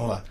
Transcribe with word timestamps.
Vamos. 0.00 0.29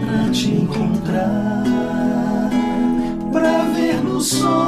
Pra 0.00 0.30
te 0.30 0.50
encontrar, 0.50 1.64
pra 3.32 3.62
ver 3.74 4.02
no 4.02 4.20
sol 4.20 4.61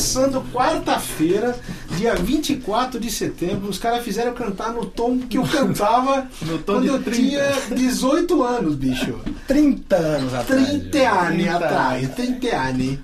começando 0.00 0.42
quarta-feira, 0.50 1.54
dia 1.98 2.14
24 2.14 2.98
de 2.98 3.10
setembro, 3.10 3.68
os 3.68 3.78
caras 3.78 4.02
fizeram 4.02 4.32
cantar 4.32 4.72
no 4.72 4.86
tom 4.86 5.18
que 5.18 5.36
eu 5.36 5.42
cantava 5.52 6.26
No 6.40 6.56
tom 6.58 6.74
quando 6.76 6.86
eu 6.86 7.02
30. 7.02 7.10
tinha 7.10 7.42
18 7.76 8.42
anos, 8.42 8.76
bicho. 8.76 9.20
30 9.46 9.96
anos 9.96 10.32
atrás. 10.34 10.68
30 10.68 10.98
anos 11.10 11.34
30 11.36 11.54
atrás, 11.54 12.14
30 12.14 12.56
anos. 12.56 12.98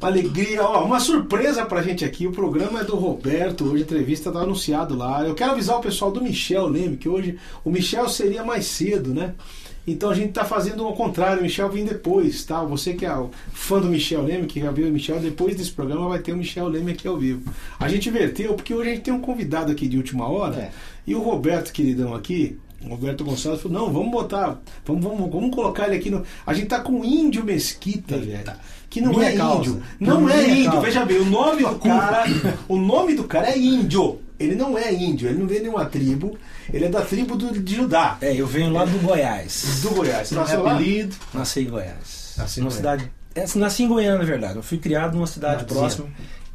Alegria, 0.00 0.64
ó, 0.64 0.84
uma 0.84 0.98
surpresa 0.98 1.64
pra 1.64 1.80
gente 1.80 2.04
aqui. 2.04 2.26
O 2.26 2.32
programa 2.32 2.80
é 2.80 2.84
do 2.84 2.96
Roberto, 2.96 3.64
hoje 3.64 3.76
a 3.76 3.86
entrevista 3.86 4.32
tá 4.32 4.40
anunciado 4.40 4.96
lá. 4.96 5.22
Eu 5.22 5.36
quero 5.36 5.52
avisar 5.52 5.76
o 5.76 5.80
pessoal 5.80 6.10
do 6.10 6.20
Michel, 6.20 6.66
lembre 6.66 6.96
que 6.96 7.08
hoje 7.08 7.38
o 7.64 7.70
Michel 7.70 8.08
seria 8.08 8.42
mais 8.42 8.66
cedo, 8.66 9.14
né? 9.14 9.34
Então 9.86 10.10
a 10.10 10.14
gente 10.14 10.32
tá 10.32 10.44
fazendo 10.44 10.84
ao 10.84 10.94
contrário, 10.94 11.40
o 11.40 11.42
Michel 11.42 11.68
vem 11.68 11.84
depois, 11.84 12.44
tá? 12.44 12.62
Você 12.62 12.94
que 12.94 13.04
é 13.04 13.12
fã 13.52 13.80
do 13.80 13.88
Michel 13.88 14.22
Leme, 14.22 14.46
que 14.46 14.60
já 14.60 14.70
viu 14.70 14.86
o 14.86 14.92
Michel, 14.92 15.18
depois 15.18 15.56
desse 15.56 15.72
programa 15.72 16.08
vai 16.08 16.20
ter 16.20 16.32
o 16.32 16.36
Michel 16.36 16.68
Leme 16.68 16.92
aqui 16.92 17.08
ao 17.08 17.16
vivo. 17.16 17.42
A 17.80 17.88
gente 17.88 18.08
inverteu, 18.08 18.54
porque 18.54 18.72
hoje 18.72 18.90
a 18.90 18.94
gente 18.94 19.02
tem 19.04 19.12
um 19.14 19.20
convidado 19.20 19.72
aqui 19.72 19.88
de 19.88 19.96
última 19.96 20.28
hora, 20.28 20.54
É. 20.56 20.70
e 21.06 21.14
o 21.16 21.20
Roberto, 21.20 21.72
queridão, 21.72 22.14
aqui, 22.14 22.56
o 22.84 22.88
Roberto 22.90 23.24
Gonçalves, 23.24 23.60
falou: 23.60 23.78
não, 23.86 23.92
vamos 23.92 24.12
botar, 24.12 24.60
vamos, 24.86 25.02
vamos, 25.02 25.30
vamos 25.32 25.54
colocar 25.54 25.88
ele 25.88 25.96
aqui 25.96 26.10
no. 26.10 26.22
A 26.46 26.54
gente 26.54 26.66
tá 26.68 26.78
com 26.80 27.00
o 27.00 27.04
Índio 27.04 27.42
Mesquita, 27.44 28.16
velho. 28.18 28.52
Que 28.88 29.00
não 29.00 29.10
Minha 29.12 29.30
é 29.30 29.36
causa. 29.36 29.58
índio. 29.70 29.82
Não 29.98 30.20
Minha 30.20 30.36
é 30.36 30.50
índio. 30.50 30.64
causa. 30.72 30.86
Veja 30.86 31.04
bem, 31.04 31.18
o 31.18 31.24
nome 31.24 31.62
do 31.64 31.78
cara. 31.78 32.24
O 32.68 32.76
nome 32.76 33.14
do 33.14 33.24
cara 33.24 33.48
é 33.50 33.58
índio. 33.58 34.20
Ele 34.38 34.54
não 34.56 34.76
é 34.76 34.92
índio, 34.92 35.28
ele 35.28 35.38
não 35.38 35.46
vem 35.46 35.58
de 35.58 35.64
nenhuma 35.64 35.84
tribo. 35.86 36.36
Ele 36.72 36.84
é 36.86 36.88
da 36.88 37.02
tribo 37.02 37.36
do, 37.36 37.52
de 37.60 37.74
Judá, 37.76 38.16
É, 38.20 38.34
eu 38.34 38.46
venho 38.46 38.72
lá 38.72 38.84
do 38.84 38.98
Goiás. 38.98 39.80
do 39.82 39.90
Goiás. 39.90 40.28
Você 40.28 40.34
Não 40.34 40.42
é 40.42 40.44
nasceu 40.44 40.62
lá? 40.62 40.74
apelido. 40.74 41.16
Nasci 41.34 41.60
em 41.60 41.66
Goiás. 41.70 42.34
Nasci 42.36 42.60
em 42.60 42.62
numa 42.64 42.70
Goiás. 42.74 43.00
cidade. 43.00 43.12
é, 43.34 43.58
nasci 43.58 43.82
em 43.84 43.88
Goiânia, 43.88 44.18
na 44.18 44.24
verdade. 44.24 44.56
Eu 44.56 44.62
fui 44.62 44.78
criado 44.78 45.14
numa 45.14 45.26
cidade 45.26 45.64
próxima, 45.64 46.06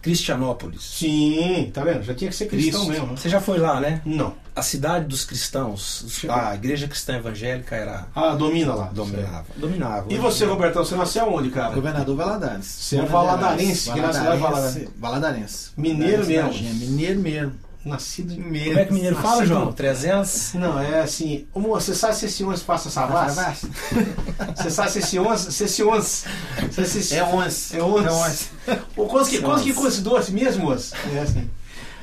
Cristianópolis. 0.02 0.82
Sim, 0.84 1.70
tá 1.74 1.84
vendo? 1.84 2.04
Já 2.04 2.14
tinha 2.14 2.30
que 2.30 2.36
ser 2.36 2.46
cristão 2.48 2.86
Cristo. 2.86 2.92
mesmo. 3.02 3.08
né? 3.14 3.18
Você 3.18 3.30
já 3.30 3.42
foi 3.42 3.58
lá, 3.58 3.80
né? 3.82 4.02
Não. 4.06 4.34
A 4.56 4.62
cidade 4.62 5.06
dos 5.06 5.26
cristãos, 5.26 6.24
a 6.30 6.56
igreja 6.56 6.88
cristã 6.88 7.18
evangélica 7.18 7.76
era 7.76 8.08
Ah, 8.16 8.34
domina 8.36 8.74
lá. 8.74 8.86
dominava. 8.94 9.46
Dominava. 9.58 10.06
E 10.14 10.18
você, 10.18 10.46
Robertão, 10.46 10.84
você 10.86 10.96
nasceu 10.96 11.28
onde, 11.32 11.50
cara? 11.50 11.74
Governador 11.76 12.16
Valadares. 12.16 12.66
Você 12.66 12.98
é 12.98 13.06
valadarense, 13.06 13.92
que 13.92 14.00
nasceu 14.00 14.24
lá 14.24 14.36
em 14.36 14.40
Valadarense. 14.40 14.90
Valadarense. 14.98 15.70
Mineiro 15.78 16.24
Valadarense, 16.24 16.64
mesmo. 16.64 16.80
Mineiro 16.80 17.20
mesmo. 17.20 17.54
Nascido 17.88 18.34
em 18.34 18.40
Mineiro. 18.40 18.70
Como 18.70 18.80
é 18.80 18.86
que 18.86 18.92
o 18.92 18.94
mineiro 18.94 19.16
fala, 19.16 19.28
Nascido- 19.38 19.48
João? 19.48 19.72
300? 19.74 20.54
Não, 20.56 20.80
é 20.80 21.02
assim. 21.02 21.48
Ô, 21.54 21.60
moço, 21.60 21.88
você 21.88 21.96
sabe 21.96 22.16
se 22.16 22.26
esse 22.26 22.44
11 22.44 22.64
passa 22.64 22.90
savas? 22.90 23.36
Você 24.56 24.70
sabe 24.72 24.92
se 24.92 25.00
esse 25.00 25.20
11. 25.20 25.52
Se 25.52 25.64
esse 25.64 25.84
11. 25.84 26.24
Se 26.72 26.82
esse, 26.82 27.16
É 27.16 27.24
11. 27.24 27.78
É 27.78 27.84
11. 27.84 28.06
É 28.08 28.12
11. 28.12 28.48
O 28.96 29.06
quanto 29.08 29.30
que, 29.30 29.38
É 29.38 29.42
quanto 29.42 29.64
que 29.64 29.70
11. 29.72 29.74
custa 29.74 29.90
esse 29.90 30.02
doce 30.02 30.32
mesmo, 30.32 30.66
moço? 30.66 30.94
É 31.14 31.20
assim. 31.20 31.50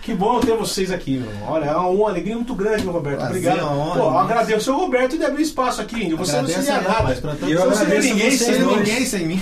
Que 0.05 0.13
bom 0.15 0.39
ter 0.39 0.55
vocês 0.55 0.91
aqui, 0.91 1.17
meu. 1.17 1.31
Olha, 1.49 1.65
é 1.65 1.75
uma 1.77 2.11
alegria 2.11 2.35
muito 2.35 2.55
grande, 2.55 2.85
meu 2.85 2.93
Roberto. 2.93 3.17
Prazer, 3.21 3.37
Obrigado. 3.39 3.59
uma 3.65 3.73
honra, 3.75 3.95
Pô, 4.01 4.07
imenso. 4.09 4.19
agradeço 4.19 4.73
ao 4.73 4.79
Roberto 4.81 5.17
de 5.17 5.25
abrir 5.25 5.43
espaço 5.43 5.81
aqui. 5.81 6.15
Você 6.15 6.33
Agradeço 6.37 6.59
não 6.59 6.65
seria 6.67 6.81
nada. 6.83 7.15
E 7.47 7.53
eu 7.53 7.59
Você 7.61 7.67
não 7.67 7.75
seria 7.75 8.01
ninguém 8.01 8.31
sem 8.33 8.61
ninguém 8.61 9.07
sem 9.07 9.27
mim. 9.27 9.41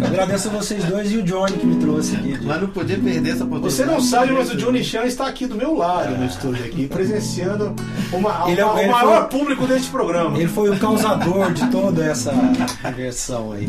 Eu 0.00 0.06
agradeço 0.06 0.48
a 0.48 0.50
vocês 0.52 0.84
dois 0.84 1.10
e 1.10 1.16
o 1.16 1.22
Johnny 1.24 1.54
que 1.58 1.66
me 1.66 1.76
trouxe 1.80 2.14
aqui. 2.14 2.38
Mas 2.44 2.60
não 2.60 2.68
podia 2.68 2.96
perder 2.96 3.30
essa 3.30 3.42
oportunidade. 3.44 3.74
Você 3.74 3.84
não 3.84 4.00
sabe, 4.00 4.32
mas 4.32 4.50
o 4.52 4.56
Johnny 4.56 4.84
Chan 4.84 5.02
está 5.04 5.26
aqui 5.26 5.46
do 5.46 5.56
meu 5.56 5.74
lado 5.76 6.16
no 6.16 6.24
estúdio 6.26 6.64
aqui, 6.64 6.86
presenciando 6.86 7.74
uma, 8.12 8.44
Ele 8.48 8.60
é- 8.60 8.64
uma- 8.64 8.80
ele 8.80 8.88
o 8.90 8.92
maior 8.92 9.28
foi- 9.28 9.38
público 9.40 9.66
deste 9.66 9.90
programa. 9.90 10.38
Ele 10.38 10.46
foi 10.46 10.70
o 10.70 10.78
causador 10.78 11.52
de 11.52 11.66
toda 11.72 12.04
essa 12.04 12.32
diversão 12.86 13.50
aí. 13.50 13.66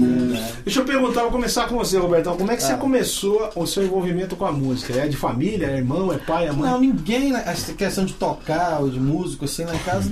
Deixa 0.63 0.81
eu 0.81 0.85
perguntar, 0.85 1.21
vou 1.21 1.31
começar 1.31 1.67
com 1.67 1.75
você, 1.75 1.97
Robertão. 1.97 2.37
Como 2.37 2.51
é 2.51 2.55
que 2.55 2.61
você 2.61 2.73
Ah. 2.73 2.77
começou 2.77 3.49
o 3.55 3.65
seu 3.65 3.83
envolvimento 3.83 4.35
com 4.35 4.45
a 4.45 4.51
música? 4.51 4.93
É 4.93 5.07
de 5.07 5.17
família, 5.17 5.65
é 5.67 5.77
irmão, 5.77 6.13
é 6.13 6.17
pai, 6.17 6.34
é 6.43 6.51
mãe? 6.51 6.69
Não, 6.69 6.79
ninguém, 6.79 7.31
né, 7.31 7.43
essa 7.45 7.73
questão 7.73 8.05
de 8.05 8.13
tocar 8.13 8.79
ou 8.81 8.89
de 8.89 8.99
músico, 8.99 9.45
assim, 9.45 9.63
lá 9.63 9.75
em 9.75 9.79
casa, 9.79 10.11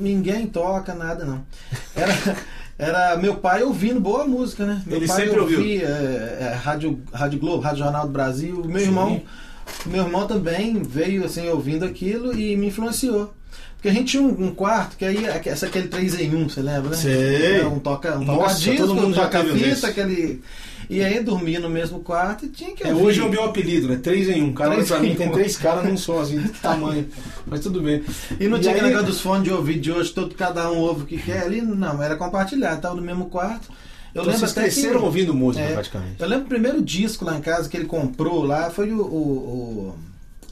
ninguém 0.00 0.46
toca 0.46 0.94
nada, 0.94 1.24
não. 1.24 1.44
Era, 1.94 2.36
era 2.78 3.16
meu 3.16 3.36
pai 3.36 3.62
ouvindo 3.62 4.00
boa 4.00 4.26
música, 4.26 4.64
né? 4.64 4.82
Meu 4.86 4.98
Ele 4.98 5.06
pai 5.06 5.16
sempre 5.16 5.40
ouviu? 5.40 5.58
ouvia 5.58 5.86
é, 5.86 6.38
é, 6.40 6.54
Rádio, 6.54 7.00
Rádio 7.12 7.38
Globo, 7.38 7.62
Rádio 7.62 7.78
Jornal 7.84 8.06
do 8.06 8.12
Brasil. 8.12 8.62
Meu 8.64 8.78
Sim. 8.80 8.86
irmão, 8.86 9.22
meu 9.86 10.04
irmão 10.04 10.26
também 10.26 10.82
veio, 10.82 11.24
assim, 11.24 11.48
ouvindo 11.48 11.84
aquilo 11.84 12.38
e 12.38 12.56
me 12.56 12.66
influenciou. 12.66 13.32
Porque 13.76 13.88
a 13.88 13.92
gente 13.92 14.12
tinha 14.12 14.22
um, 14.22 14.46
um 14.46 14.54
quarto, 14.54 14.96
que 14.96 15.04
aí, 15.04 15.24
essa 15.44 15.66
aquele 15.66 15.88
3 15.88 16.20
em 16.20 16.34
1, 16.34 16.48
você 16.48 16.62
lembra, 16.62 16.90
né? 16.90 16.96
Sei. 16.96 17.60
É, 17.60 17.66
Um 17.66 17.78
toca, 17.78 18.16
um 18.16 18.24
Nossa, 18.24 18.40
toca 18.40 18.54
disco, 18.54 18.76
todo 18.78 18.94
mundo 18.94 19.08
um 19.08 19.12
toca 19.12 19.44
fita, 19.44 19.86
aquele... 19.88 20.42
E 20.88 21.02
aí 21.02 21.22
dormia 21.22 21.58
no 21.58 21.68
mesmo 21.68 22.00
quarto 22.00 22.46
e 22.46 22.48
tinha 22.48 22.74
que 22.74 22.86
É, 22.86 22.94
hoje 22.94 23.20
é 23.20 23.24
o 23.24 23.28
meu 23.28 23.42
apelido, 23.44 23.88
né? 23.88 23.96
Três 24.02 24.28
em 24.28 24.42
um. 24.42 24.52
Cara, 24.52 24.72
Três 24.72 24.86
pra 24.88 25.00
mim, 25.00 25.10
em 25.10 25.14
tem 25.16 25.30
três 25.32 25.56
caras 25.56 25.84
num 25.84 25.96
só, 25.96 26.20
assim, 26.20 26.38
de 26.38 26.48
tamanho. 26.50 27.06
Mas 27.46 27.60
tudo 27.60 27.80
bem. 27.82 28.04
E 28.38 28.46
não 28.46 28.58
E 28.58 28.60
tinha 28.60 28.72
aí- 28.72 28.78
aquele 28.78 28.94
negócio 28.94 29.06
dos 29.12 29.20
fones 29.20 29.44
de 29.44 29.50
ouvido 29.52 29.80
de 29.80 29.90
hoje, 29.92 30.12
todo 30.12 30.34
cada 30.34 30.70
um 30.70 30.78
ouve 30.78 31.02
o 31.02 31.06
que 31.06 31.18
quer 31.18 31.42
ali, 31.42 31.60
não, 31.60 32.02
era 32.02 32.14
compartilhado, 32.16 32.80
tava 32.80 32.94
no 32.94 33.02
mesmo 33.02 33.26
quarto. 33.26 33.68
Eu 34.14 34.22
Então, 34.22 34.32
vocês 34.32 34.52
cresceram 34.52 35.00
que, 35.00 35.04
ouvindo 35.04 35.34
música, 35.34 35.64
É. 35.64 35.72
praticamente. 35.72 36.14
Eu 36.22 36.26
lembro 36.28 36.46
o 36.46 36.48
primeiro 36.48 36.80
disco 36.80 37.24
lá 37.24 37.36
em 37.36 37.40
casa 37.42 37.68
que 37.68 37.76
ele 37.76 37.84
comprou 37.86 38.44
lá 38.44 38.70
foi 38.70 38.90
o, 38.92 39.00
o, 39.02 39.02
o 39.02 39.94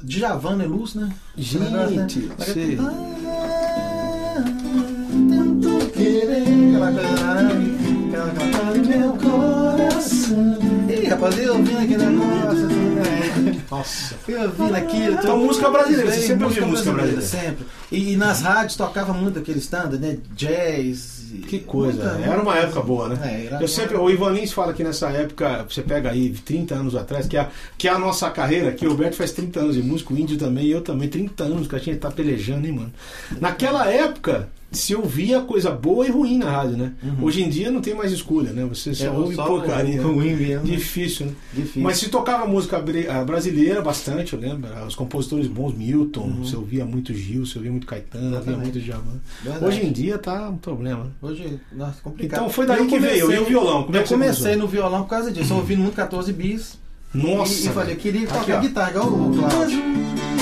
Djavan 0.03 0.57
Luz, 0.67 0.95
né? 0.95 1.09
Gente, 1.35 2.29
sei. 2.41 2.77
Ah, 2.79 4.45
tento 4.45 5.91
querer 5.93 6.43
aquela 6.77 6.89
aquela 8.29 9.44
no 10.13 10.43
meu 10.45 10.57
coração. 10.57 10.85
Ih, 10.89 11.07
rapaz, 11.09 11.39
eu 11.39 11.55
ouvindo 11.57 11.79
aquele 11.79 12.05
negócio, 12.07 12.67
né? 12.67 13.63
Nossa. 13.71 14.15
Eu 14.29 14.43
ouvindo 14.43 14.75
aquilo. 14.75 15.15
Então, 15.15 15.39
música 15.39 15.71
brasileira, 15.71 16.11
você 16.13 16.21
sempre 16.21 16.45
ouviu 16.45 16.67
música 16.67 17.21
Sempre. 17.23 17.67
E, 17.91 18.17
nas 18.17 18.43
rádios 18.43 18.77
tocava 18.77 19.13
muito 19.13 19.39
aquele 19.39 19.59
standard, 19.59 19.99
né? 20.01 20.19
Jazz, 20.35 21.25
Que 21.49 21.59
coisa, 21.61 22.15
muita- 22.15 22.31
era 22.31 22.41
uma 22.43 22.57
época 22.57 22.81
boa, 22.83 23.09
né? 23.09 23.49
É, 23.51 23.63
Eu 23.63 23.69
sempre, 23.69 23.97
o 23.97 24.09
Ivan 24.11 24.31
Lins 24.33 24.53
fala 24.53 24.73
que 24.73 24.83
nessa 24.85 25.09
época, 25.11 25.65
você 25.69 25.83
pega 25.83 26.11
aí 26.11 26.31
30 26.31 26.75
anos 26.75 26.95
atrás, 26.95 27.27
que 27.27 27.37
é, 27.37 27.41
a- 27.41 27.49
que 27.77 27.89
é 27.89 27.91
a 27.91 27.99
nossa 27.99 28.31
carreira, 28.31 28.73
que 28.73 28.87
o 28.87 28.91
Roberto 28.91 29.15
faz 29.17 29.33
30 29.33 29.61
anos 29.61 29.75
de 29.75 29.83
música, 29.83 30.13
o 30.13 30.19
Índio 30.19 30.37
também, 30.37 30.67
eu 30.69 30.81
também, 30.81 31.09
30 31.09 31.45
anos 31.45 31.67
que 31.69 31.75
a 31.77 31.79
gente 31.79 31.99
tá 31.99 32.11
pelejando, 32.11 32.67
hein, 32.67 32.73
mano? 32.73 32.93
Naquela 33.41 33.89
época, 33.91 34.49
se 34.79 34.95
ouvia 34.95 35.41
coisa 35.43 35.71
boa 35.71 36.07
e 36.07 36.11
ruim 36.11 36.39
na 36.39 36.51
rádio, 36.51 36.77
né? 36.77 36.93
Hoje 37.21 37.43
em 37.43 37.49
dia 37.49 37.71
não 37.71 37.81
tem 37.81 37.95
mais 37.95 38.13
escolha, 38.13 38.53
né? 38.53 38.65
Você 38.67 38.95
só 38.95 39.05
É, 39.07 39.11
ouve 39.11 39.35
só 39.35 39.45
porcaria. 39.47 40.01
o 40.07 40.15
ruim 40.15 40.35
mesmo. 40.35 40.65
Difícil, 40.67 41.27
né? 41.27 41.33
Difícil. 41.53 41.83
Mas 41.83 41.99
se 41.99 42.09
tocava 42.09 42.47
música 42.47 42.77
ah, 43.11 43.25
brasileira 43.25 43.81
bastante, 43.83 44.33
eu 44.35 44.39
lembro. 44.41 44.69
Os 44.87 44.95
compositores 44.95 45.47
bons, 45.47 45.75
Milton, 45.75 46.31
você 46.45 46.57
ouvia 46.57 46.85
muito 46.85 47.13
Gil, 47.15 47.45
você 47.47 47.59
ouvia 47.59 47.71
muito 47.71 47.87
Caetano, 47.87 48.25
ouvia 48.25 48.39
Exatamente. 48.39 48.63
muito 48.63 48.81
Djavan. 48.81 49.21
Verdade. 49.43 49.65
Hoje 49.65 49.87
em 49.87 49.93
dia 49.93 50.19
tá 50.19 50.49
um 50.51 50.57
problema. 50.57 51.05
né? 51.05 51.11
Hoje, 51.23 51.61
nossa, 51.73 52.01
complicado. 52.03 52.39
Então 52.41 52.51
foi 52.51 52.67
daí 52.67 52.79
Eu 52.79 52.87
que 52.87 52.99
veio, 52.99 53.27
comecei- 53.27 53.37
e 53.37 53.43
o 53.43 53.47
violão? 53.47 53.85
Como 53.85 53.97
é 53.97 54.01
eu 54.01 54.07
comecei 54.07 54.57
no 54.57 54.67
violão 54.69 55.03
por 55.03 55.11
causa 55.11 55.31
disso. 55.31 55.53
Eu 55.53 55.57
ouvindo 55.59 55.83
muito 55.83 55.95
14 55.95 56.33
bis. 56.33 56.79
Nossa! 57.15 57.53
E, 57.53 57.67
e 57.67 57.69
falei, 57.71 57.95
eu 57.95 57.99
queria 57.99 58.27
tocar 58.27 58.61
guitarra, 58.61 58.91
igual 58.91 59.07
o 59.09 59.33
Cláudio. 59.39 59.79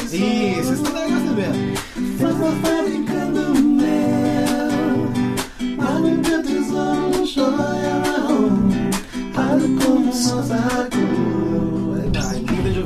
Isso, 0.04 0.72
esse 0.72 0.82
negócio 0.82 1.32
mesmo. 1.34 2.81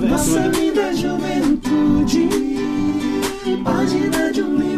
Nossa 0.08 0.46
linda 0.46 0.94
juventude 0.94 2.28
Página 3.62 4.32
de 4.32 4.42
um 4.42 4.56
livro 4.56 4.75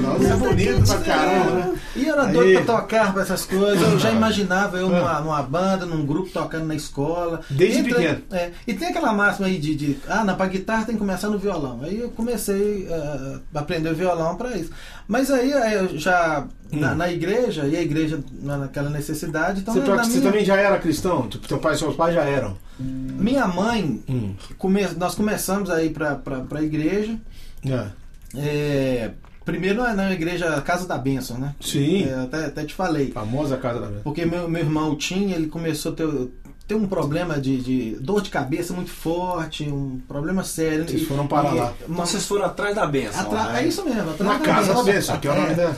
Nossa, 0.00 0.28
é 0.28 0.36
bonito 0.36 0.86
pra 0.86 0.98
caramba, 1.00 1.50
né? 1.50 1.74
E 1.96 2.06
eu 2.06 2.12
era 2.14 2.26
Aí. 2.26 2.32
doido 2.32 2.64
pra 2.64 2.76
tocar 2.80 3.12
pra 3.12 3.22
essas 3.22 3.44
coisas. 3.44 3.80
Eu 3.82 3.98
já 3.98 4.10
imaginava 4.10 4.76
eu 4.78 4.88
numa, 4.88 5.20
numa 5.20 5.42
banda, 5.42 5.84
num 5.86 6.04
grupo, 6.06 6.30
tocando 6.30 6.66
na 6.66 6.74
escola. 6.74 7.40
Desde 7.50 7.80
Entra- 7.80 7.94
pequeno. 7.96 8.22
É, 8.30 8.50
e 8.66 8.74
tem 8.74 8.88
aquela 8.88 9.12
máxima 9.12 9.46
aí 9.46 9.58
de, 9.58 9.74
de 9.74 9.98
ah, 10.08 10.24
não, 10.24 10.34
pra 10.36 10.46
guitarra 10.46 10.84
tem 10.84 10.94
que 10.94 10.98
começar 11.00 11.28
no 11.28 11.38
violão. 11.38 11.80
Aí 11.82 11.98
eu 12.00 12.10
comecei 12.10 12.86
eh, 12.90 13.38
a 13.54 13.58
aprender 13.60 13.92
violão 13.94 14.36
pra 14.36 14.56
isso. 14.56 14.70
Mas 15.06 15.30
aí 15.30 15.52
eh, 15.52 15.74
eu 15.80 15.98
já 15.98 16.46
na, 16.70 16.94
na 16.94 17.10
igreja, 17.10 17.64
e 17.66 17.76
a 17.76 17.80
igreja 17.82 18.20
na- 18.42 18.58
naquela 18.58 18.90
necessidade, 18.90 19.60
então 19.60 19.72
Você, 19.74 19.80
na- 19.80 19.86
toca- 19.86 19.96
na 19.98 20.04
você 20.04 20.18
minha, 20.18 20.22
também 20.30 20.44
já 20.44 20.56
era 20.56 20.78
cristão? 20.78 21.26
Tipo, 21.28 21.48
teu 21.48 21.58
pai 21.58 21.74
e 21.74 21.78
seus 21.78 21.96
pais 21.96 22.14
já 22.14 22.22
eram? 22.24 22.56
minha 22.80 23.48
mãe, 23.48 24.00
Hum. 24.08 24.34
come- 24.56 24.86
nós 24.96 25.14
começamos 25.16 25.68
aí 25.70 25.90
pra, 25.90 26.14
pra, 26.14 26.40
pra 26.40 26.62
igreja. 26.62 27.16
É. 27.66 27.86
eh, 28.36 29.10
primeiro 29.52 29.82
na, 29.82 29.94
na 29.94 30.12
igreja 30.12 30.60
Casa 30.60 30.86
da 30.86 30.98
Bênção, 30.98 31.38
né? 31.38 31.54
Sim. 31.60 32.04
Eh, 32.04 32.14
até, 32.24 32.44
até 32.46 32.64
te 32.64 32.74
falei. 32.74 33.10
Famosa 33.10 33.56
casa 33.56 33.80
da 33.80 33.86
minha. 33.88 34.00
Porque 34.00 34.24
meu, 34.26 34.48
meu 34.48 34.60
irmão 34.62 34.94
tinha, 34.94 35.34
ele 35.34 35.46
começou 35.46 35.92
a 35.92 35.94
ter, 35.94 36.06
ter 36.66 36.74
um 36.74 36.86
problema 36.86 37.40
de, 37.40 37.56
de 37.60 37.96
dor 38.00 38.20
de 38.20 38.28
cabeça 38.30 38.74
muito 38.74 38.90
forte, 38.90 39.64
um 39.64 40.00
problema 40.06 40.44
sério. 40.44 40.86
Vocês 40.86 41.02
E- 41.02 41.06
foram 41.06 41.26
parar 41.26 41.54
e- 41.54 41.58
lá. 41.58 41.72
Então 41.82 41.94
uma- 41.96 42.06
vocês 42.06 42.26
foram 42.26 42.44
atrás 42.44 42.74
da 42.76 42.86
benção. 42.86 43.20
atra- 43.22 43.52
né? 43.52 43.62
É 43.62 43.66
isso 43.66 43.84
mesmo, 43.84 44.10
atrás 44.10 44.32
Na 44.32 44.38
da 44.38 44.44
casa 44.44 44.74
da 44.74 44.82
bênção. 44.82 44.84
bênção, 44.84 45.18
que 45.20 45.28
é 45.28 45.30
o 45.30 45.34
nome 45.34 45.50
É, 45.50 45.54
da. 45.54 45.74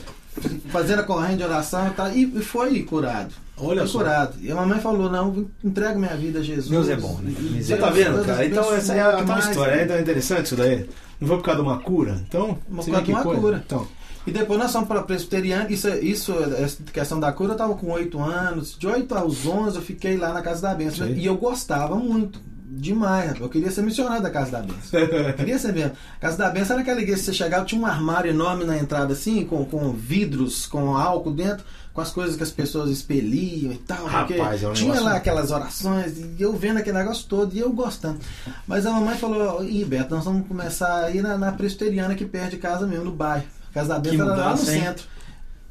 Fazendo 0.70 1.00
a 1.00 1.02
corrente 1.02 1.36
de 1.38 1.42
oração 1.44 1.86
e 1.88 1.90
tal, 1.90 2.10
e 2.12 2.22
e 2.24 2.42
foi 2.42 2.82
curado. 2.84 3.32
Olha 3.58 3.80
foi 3.80 3.88
só. 3.88 3.98
curado. 3.98 4.34
E 4.40 4.50
a 4.50 4.54
mamãe 4.54 4.78
falou: 4.80 5.10
não, 5.10 5.46
entrega 5.62 5.98
minha 5.98 6.16
vida 6.16 6.38
a 6.38 6.42
Jesus. 6.42 6.68
Deus 6.70 6.88
é 6.88 6.96
bom, 6.96 7.18
né? 7.22 7.32
Você 7.60 7.76
tá 7.76 7.90
vendo, 7.90 8.14
Deus 8.14 8.26
cara? 8.26 8.46
Então 8.46 8.72
essa 8.74 8.94
é 8.94 9.00
a 9.00 9.16
demais. 9.16 9.48
história. 9.48 9.72
É 9.92 10.00
interessante 10.00 10.46
isso 10.46 10.56
daí. 10.56 10.88
Não 11.20 11.28
foi 11.28 11.36
por 11.36 11.44
causa 11.44 11.60
de 11.62 11.68
uma 11.68 11.78
cura? 11.78 12.20
Então, 12.26 12.58
por 12.68 12.84
causa 12.84 13.02
de 13.02 13.10
uma 13.12 13.22
coisa. 13.22 13.40
cura. 13.40 13.62
Então, 13.66 13.86
E 14.26 14.30
depois 14.30 14.58
nós 14.58 14.72
fomos 14.72 14.88
para 14.88 15.02
presbiteriano. 15.02 15.70
Isso, 15.70 15.88
isso, 15.88 16.32
essa 16.32 16.82
questão 16.84 17.18
da 17.20 17.32
cura, 17.32 17.52
eu 17.52 17.56
tava 17.56 17.74
com 17.74 17.90
8 17.90 18.18
anos. 18.18 18.76
De 18.78 18.86
8 18.86 19.14
aos 19.14 19.46
11 19.46 19.76
eu 19.76 19.82
fiquei 19.82 20.16
lá 20.16 20.32
na 20.32 20.42
Casa 20.42 20.62
da 20.62 20.74
Bênção. 20.74 21.06
Sim. 21.06 21.14
E 21.14 21.26
eu 21.26 21.36
gostava 21.36 21.96
muito. 21.96 22.40
Demais, 22.72 23.38
eu 23.40 23.48
queria 23.48 23.68
ser 23.68 23.82
missionário 23.82 24.22
da 24.22 24.30
Casa 24.30 24.52
da 24.52 24.62
Bênção. 24.62 25.00
queria 25.36 25.58
ser 25.58 25.72
mesmo. 25.72 25.92
Casa 26.20 26.38
da 26.38 26.48
Bênção 26.48 26.74
era 26.74 26.82
aquela 26.82 27.00
igreja 27.00 27.18
que 27.18 27.24
você 27.24 27.32
chegava, 27.32 27.64
tinha 27.64 27.80
um 27.80 27.84
armário 27.84 28.30
enorme 28.30 28.64
na 28.64 28.78
entrada, 28.78 29.12
assim, 29.12 29.44
com, 29.44 29.64
com 29.64 29.90
vidros, 29.92 30.66
com 30.66 30.96
álcool 30.96 31.32
dentro, 31.32 31.64
com 31.92 32.00
as 32.00 32.10
coisas 32.10 32.36
que 32.36 32.42
as 32.42 32.50
pessoas 32.50 32.88
expeliam 32.90 33.72
e 33.72 33.76
tal. 33.78 34.08
porque 34.08 34.36
Rapaz, 34.36 34.62
é 34.62 34.68
um 34.68 34.72
tinha 34.72 35.00
lá 35.00 35.16
aquelas 35.16 35.50
orações, 35.50 36.12
e 36.18 36.36
eu 36.40 36.52
vendo 36.54 36.78
aquele 36.78 36.96
negócio 36.98 37.26
todo, 37.28 37.54
e 37.54 37.58
eu 37.58 37.70
gostando. 37.72 38.18
Mas 38.66 38.86
a 38.86 38.90
mamãe 38.92 39.16
falou, 39.16 39.64
ih, 39.64 39.84
Beto, 39.84 40.14
nós 40.14 40.24
vamos 40.24 40.46
começar 40.46 41.04
a 41.04 41.10
ir 41.10 41.22
na, 41.22 41.36
na 41.36 41.52
presbiteriana 41.52 42.14
que 42.14 42.24
perto 42.24 42.50
de 42.52 42.56
casa 42.58 42.86
mesmo, 42.86 43.06
no 43.06 43.12
bairro. 43.12 43.44
Casa 43.74 43.88
da 43.90 43.98
Bênção 43.98 44.26
era 44.32 44.36
lá 44.36 44.50
no 44.54 44.58
hein? 44.60 44.64
centro. 44.64 45.04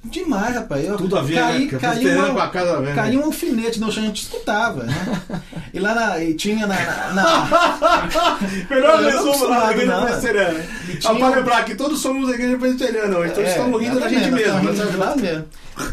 Demais, 0.01 0.56
rapaz. 0.56 0.86
Eu 0.88 0.95
tudo 0.95 1.18
a 1.18 1.21
ver, 1.21 1.36
caí, 1.36 1.69
né? 1.69 1.77
Caí, 1.77 2.16
uma- 2.16 2.33
com 2.33 2.39
a 2.39 2.48
casa 2.48 2.80
velha. 2.80 2.95
caiu 2.95 3.19
um 3.19 3.25
alfinete 3.25 3.81
no 3.81 3.92
chão, 3.92 4.01
a 4.04 4.06
gente 4.07 4.22
escutava, 4.24 4.83
né? 4.83 5.22
E 5.74 5.80
lá 5.80 5.94
na, 5.94 6.24
e 6.24 6.33
tinha 6.33 6.65
na. 6.65 6.75
na- 6.75 7.13
na- 7.13 8.39
Melhor 8.69 9.04
resumo 9.04 9.45
lá 9.50 9.65
da 9.65 9.72
igreja 9.74 9.92
não, 9.92 10.06
presbiteriana. 10.06 10.65
Só 11.01 11.13
tinha- 11.13 11.27
pra 11.30 11.38
lembrar 11.38 11.65
que 11.65 11.75
todos 11.75 12.00
somos 12.01 12.27
da 12.30 12.33
igreja 12.36 12.57
presbiteriana 12.57 13.18
hoje, 13.18 13.31
então 13.33 13.44
É, 13.44 13.50
estamos 13.50 13.81
rindo 13.81 14.00
da 14.00 14.07
gente 14.10 14.31
mesmo. 14.31 14.39
estamos 14.39 14.63
né? 14.77 14.83
rindo 14.83 14.92
de 14.92 14.98
lá 14.98 15.15
mesmo. 15.18 15.45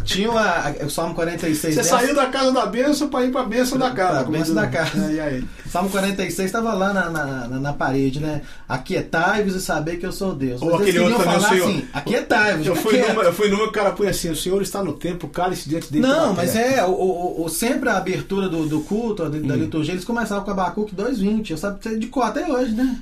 Tinha 0.05 0.31
uma, 0.31 0.71
o 0.85 0.91
Salmo 0.91 1.15
46. 1.15 1.75
Você 1.75 1.83
saiu 1.85 2.15
da 2.15 2.27
casa 2.27 2.51
da 2.53 2.67
bênção 2.67 3.09
pra 3.09 3.25
ir 3.25 3.31
pra 3.31 3.45
bênção 3.45 3.79
da 3.79 3.91
casa. 3.91 4.23
Pra 4.23 4.31
bênção 4.33 4.55
da 4.55 4.67
casa. 4.67 5.13
É, 5.13 5.21
aí? 5.27 5.45
Salmo 5.71 5.91
46 5.91 6.47
estava 6.47 6.73
lá 6.75 6.93
na, 6.93 7.11
na, 7.11 7.47
na- 7.49 7.73
parede, 7.73 8.19
né? 8.21 8.43
Aquietai-vos 8.69 9.55
e 9.55 9.61
saber 9.61 9.97
que 9.99 10.07
eu 10.07 10.13
sou 10.13 10.35
Deus. 10.35 10.61
Ou 10.63 10.71
Mas 10.73 10.81
aquele 10.83 10.99
outro 11.01 11.17
queriam 11.19 11.33
também, 11.33 11.41
falar 11.43 11.55
Senhor. 11.55 11.69
assim, 11.71 11.89
aquietai-vos. 11.93 12.67
Eu 12.67 12.77
fui, 12.77 12.99
numa, 12.99 13.23
eu 13.23 13.33
fui 13.33 13.49
numa 13.49 13.63
que 13.65 13.69
o 13.69 13.73
cara 13.73 13.91
põe 13.93 14.09
assim: 14.09 14.31
o 14.31 14.37
Senhor 14.37 14.61
está 14.63 14.83
no 14.83 14.93
tempo, 14.93 15.29
cale-se 15.29 15.69
diante 15.69 15.93
dele. 15.93 16.07
Não, 16.07 16.35
mas 16.35 16.53
terra. 16.53 16.81
é, 16.83 16.85
o, 16.85 16.91
o- 16.91 17.45
o- 17.45 17.49
sempre 17.49 17.89
a 17.89 17.97
abertura 17.97 18.49
do, 18.49 18.67
do 18.67 18.81
culto, 18.81 19.23
da, 19.25 19.29
da 19.39 19.55
Hum. 19.55 19.59
liturgia, 19.59 19.93
eles 19.95 20.05
começavam 20.05 20.45
com 20.45 20.51
Abacuque 20.51 20.95
2.20. 20.95 21.51
Eu 21.51 21.57
sabe 21.59 21.79
que 21.79 21.89
é 21.89 21.95
de 21.95 22.07
cor 22.07 22.25
até 22.25 22.51
hoje, 22.51 22.73
né? 22.73 22.97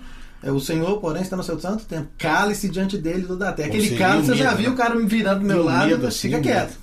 É, 0.44 0.52
o 0.52 0.60
Senhor, 0.60 1.00
porém, 1.00 1.22
está 1.22 1.36
no 1.36 1.42
seu 1.42 1.58
santo 1.58 1.86
tempo. 1.86 2.06
Cale-se 2.18 2.68
diante 2.68 2.98
dele 2.98 3.24
toda 3.26 3.48
a 3.48 3.52
terra. 3.52 3.68
Aquele 3.68 3.96
cálice, 3.96 4.26
você 4.28 4.36
já 4.36 4.52
viu 4.52 4.68
né? 4.68 4.74
o 4.74 4.76
cara 4.76 4.94
me 4.94 5.06
virando 5.06 5.40
do 5.40 5.46
meu 5.46 5.64
lado, 5.64 6.06
assim, 6.06 6.28
fica 6.28 6.38
o 6.38 6.42
quieto. 6.42 6.78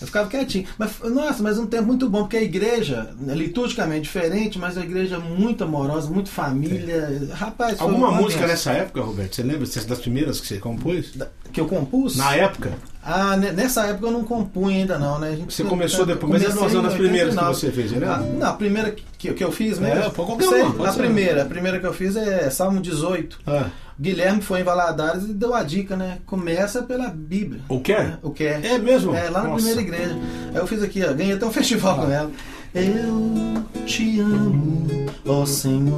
Eu 0.00 0.06
ficava 0.06 0.28
quietinho. 0.28 0.66
Mas, 0.78 0.90
nossa, 1.04 1.42
mas 1.42 1.58
um 1.58 1.66
tempo 1.66 1.86
muito 1.86 2.08
bom, 2.08 2.20
porque 2.20 2.36
a 2.36 2.42
igreja, 2.42 3.14
né, 3.18 3.34
liturgicamente 3.34 4.02
diferente, 4.02 4.58
mas 4.58 4.76
a 4.76 4.82
igreja 4.82 5.18
muito 5.18 5.64
amorosa, 5.64 6.10
muito 6.10 6.28
família. 6.30 7.28
Rapaz, 7.32 7.78
foi 7.78 7.86
Alguma 7.88 8.08
uma 8.10 8.20
música 8.20 8.46
nessa 8.46 8.72
época, 8.72 9.00
Roberto? 9.00 9.34
Você 9.36 9.42
lembra 9.42 9.66
das 9.66 9.98
primeiras 9.98 10.40
que 10.40 10.46
você 10.46 10.58
compôs? 10.58 11.12
Da- 11.14 11.28
Que 11.52 11.60
eu 11.60 11.66
compus? 11.66 12.16
Na 12.16 12.34
época? 12.34 12.72
Ah, 13.02 13.36
ne- 13.36 13.52
nessa 13.52 13.86
época 13.86 14.06
eu 14.08 14.10
não 14.12 14.24
compunha 14.24 14.78
ainda 14.78 14.98
não, 14.98 15.18
né? 15.18 15.38
Você 15.48 15.62
começou 15.64 16.04
depois, 16.04 16.32
mas 16.32 16.42
comecei 16.54 16.76
eram 16.78 16.84
em 16.84 16.88
as 16.88 16.94
primeiras 16.94 17.34
que 17.34 17.40
89. 17.40 17.54
você 17.54 17.70
fez, 17.72 17.92
né? 17.92 18.06
Ah, 18.06 18.18
não, 18.18 18.46
a 18.48 18.52
primeira 18.52 18.90
que, 19.16 19.32
que 19.32 19.44
eu 19.44 19.52
fiz 19.52 19.78
mesmo. 19.78 20.00
É, 20.02 20.10
qualquer 20.10 20.48
Sei, 20.48 20.62
uma, 20.62 20.74
pode 20.74 20.88
a 20.88 20.92
ser. 20.92 20.98
primeira, 20.98 21.42
a 21.42 21.46
primeira 21.46 21.78
que 21.80 21.86
eu 21.86 21.92
fiz 21.94 22.16
é 22.16 22.50
Salmo 22.50 22.80
18. 22.80 23.38
Ah, 23.46 23.66
Guilherme 23.98 24.42
foi 24.42 24.60
em 24.60 24.64
Valadares 24.64 25.24
e 25.24 25.32
deu 25.32 25.54
a 25.54 25.62
dica, 25.62 25.96
né? 25.96 26.18
Começa 26.26 26.82
pela 26.82 27.08
Bíblia. 27.08 27.62
o 27.68 27.80
que 27.80 27.92
é? 27.92 28.18
O 28.22 28.30
que 28.30 28.44
é? 28.44 28.60
É 28.74 28.78
mesmo? 28.78 29.14
É, 29.14 29.30
lá 29.30 29.42
na 29.42 29.48
Nossa. 29.48 29.64
primeira 29.64 29.80
igreja. 29.80 30.18
Aí 30.50 30.56
eu 30.56 30.66
fiz 30.66 30.82
aqui, 30.82 31.02
ó, 31.02 31.12
ganhei 31.14 31.32
até 31.34 31.46
um 31.46 31.52
festival 31.52 31.96
com 31.96 32.10
ela. 32.10 32.30
Eu 32.74 33.64
te 33.86 34.20
amo, 34.20 34.86
ó 35.26 35.46
Senhor, 35.46 35.96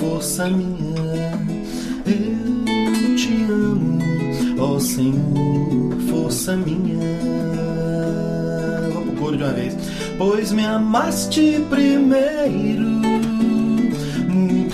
força 0.00 0.48
minha. 0.48 1.32
Eu 2.04 3.14
te 3.16 3.44
amo, 3.48 3.98
ó 4.58 4.78
Senhor, 4.80 5.96
força 6.10 6.56
minha. 6.56 6.98
Vamos 8.92 9.10
pro 9.10 9.16
coro 9.22 9.36
de 9.36 9.44
uma 9.44 9.52
vez. 9.52 9.76
Pois 10.18 10.50
me 10.50 10.64
amaste 10.64 11.64
primeiro, 11.70 13.00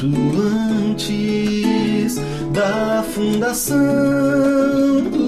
muito 0.03 0.41
antes 0.41 2.17
da 2.53 3.05
fundação 3.15 3.79
do 5.11 5.19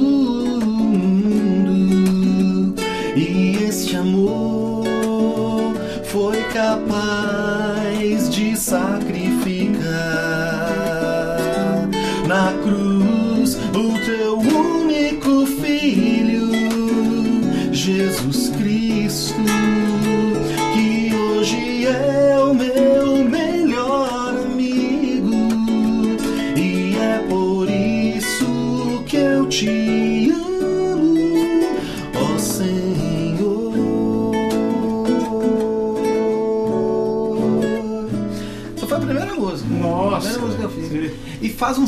mundo. 1.47 2.75
E 3.17 3.57
este 3.65 3.97
amor 3.97 4.85
foi 6.05 6.37
capaz 6.53 8.29
de 8.31 8.57
sacrificar 8.57 9.83
na 12.27 12.53
cruz 12.63 13.59
o 13.75 13.99
teu 14.05 14.39
único 14.39 15.47
filho, 15.47 16.51
Jesus 17.73 18.51
Cristo, 18.51 19.52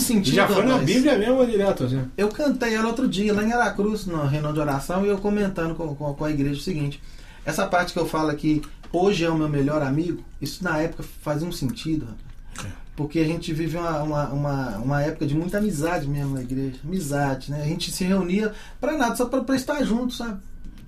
sentido. 0.05 0.35
Já 0.35 0.47
foi 0.47 0.63
na 0.65 0.73
rapaz. 0.73 0.87
Bíblia 0.87 1.19
mesmo 1.19 1.35
ou 1.37 1.47
direto? 1.47 1.85
Assim? 1.85 2.03
Eu 2.17 2.29
cantei 2.29 2.75
ela 2.75 2.89
outro 2.89 3.09
dia, 3.09 3.33
lá 3.35 3.43
em 3.45 3.53
Aracruz, 3.53 4.07
na 4.07 4.25
reunião 4.27 4.53
de 4.53 4.61
oração, 4.61 5.05
e 5.05 5.09
eu 5.09 5.19
comentando 5.19 5.75
com, 5.75 5.95
com, 5.95 6.15
com 6.15 6.25
a 6.25 6.31
igreja 6.31 6.59
o 6.59 6.63
seguinte: 6.63 7.03
essa 7.45 7.67
parte 7.67 7.93
que 7.93 7.99
eu 7.99 8.07
falo 8.07 8.31
aqui, 8.31 8.63
hoje 8.93 9.25
é 9.25 9.31
o 9.31 9.37
meu 9.37 9.49
melhor 9.49 9.83
amigo, 9.83 10.23
isso 10.41 10.63
na 10.63 10.79
época 10.79 11.05
fazia 11.23 11.47
um 11.49 11.53
sentido, 11.53 12.07
rapaz. 12.07 12.75
Porque 12.97 13.19
a 13.19 13.25
gente 13.25 13.53
vive 13.53 13.77
uma, 13.77 14.03
uma, 14.05 14.29
uma, 14.29 14.69
uma 14.79 15.03
época 15.03 15.27
de 15.27 15.35
muita 15.35 15.59
amizade 15.59 16.07
mesmo 16.07 16.35
na 16.35 16.43
igreja. 16.43 16.77
Amizade, 16.85 17.51
né? 17.51 17.61
A 17.63 17.67
gente 17.67 17.91
se 17.91 18.05
reunia 18.05 18.53
pra 18.81 18.97
nada, 18.97 19.17
só 19.17 19.27
pra, 19.27 19.43
pra 19.43 19.57
estar 19.57 19.83
junto, 19.83 20.15
sabe? 20.15 20.39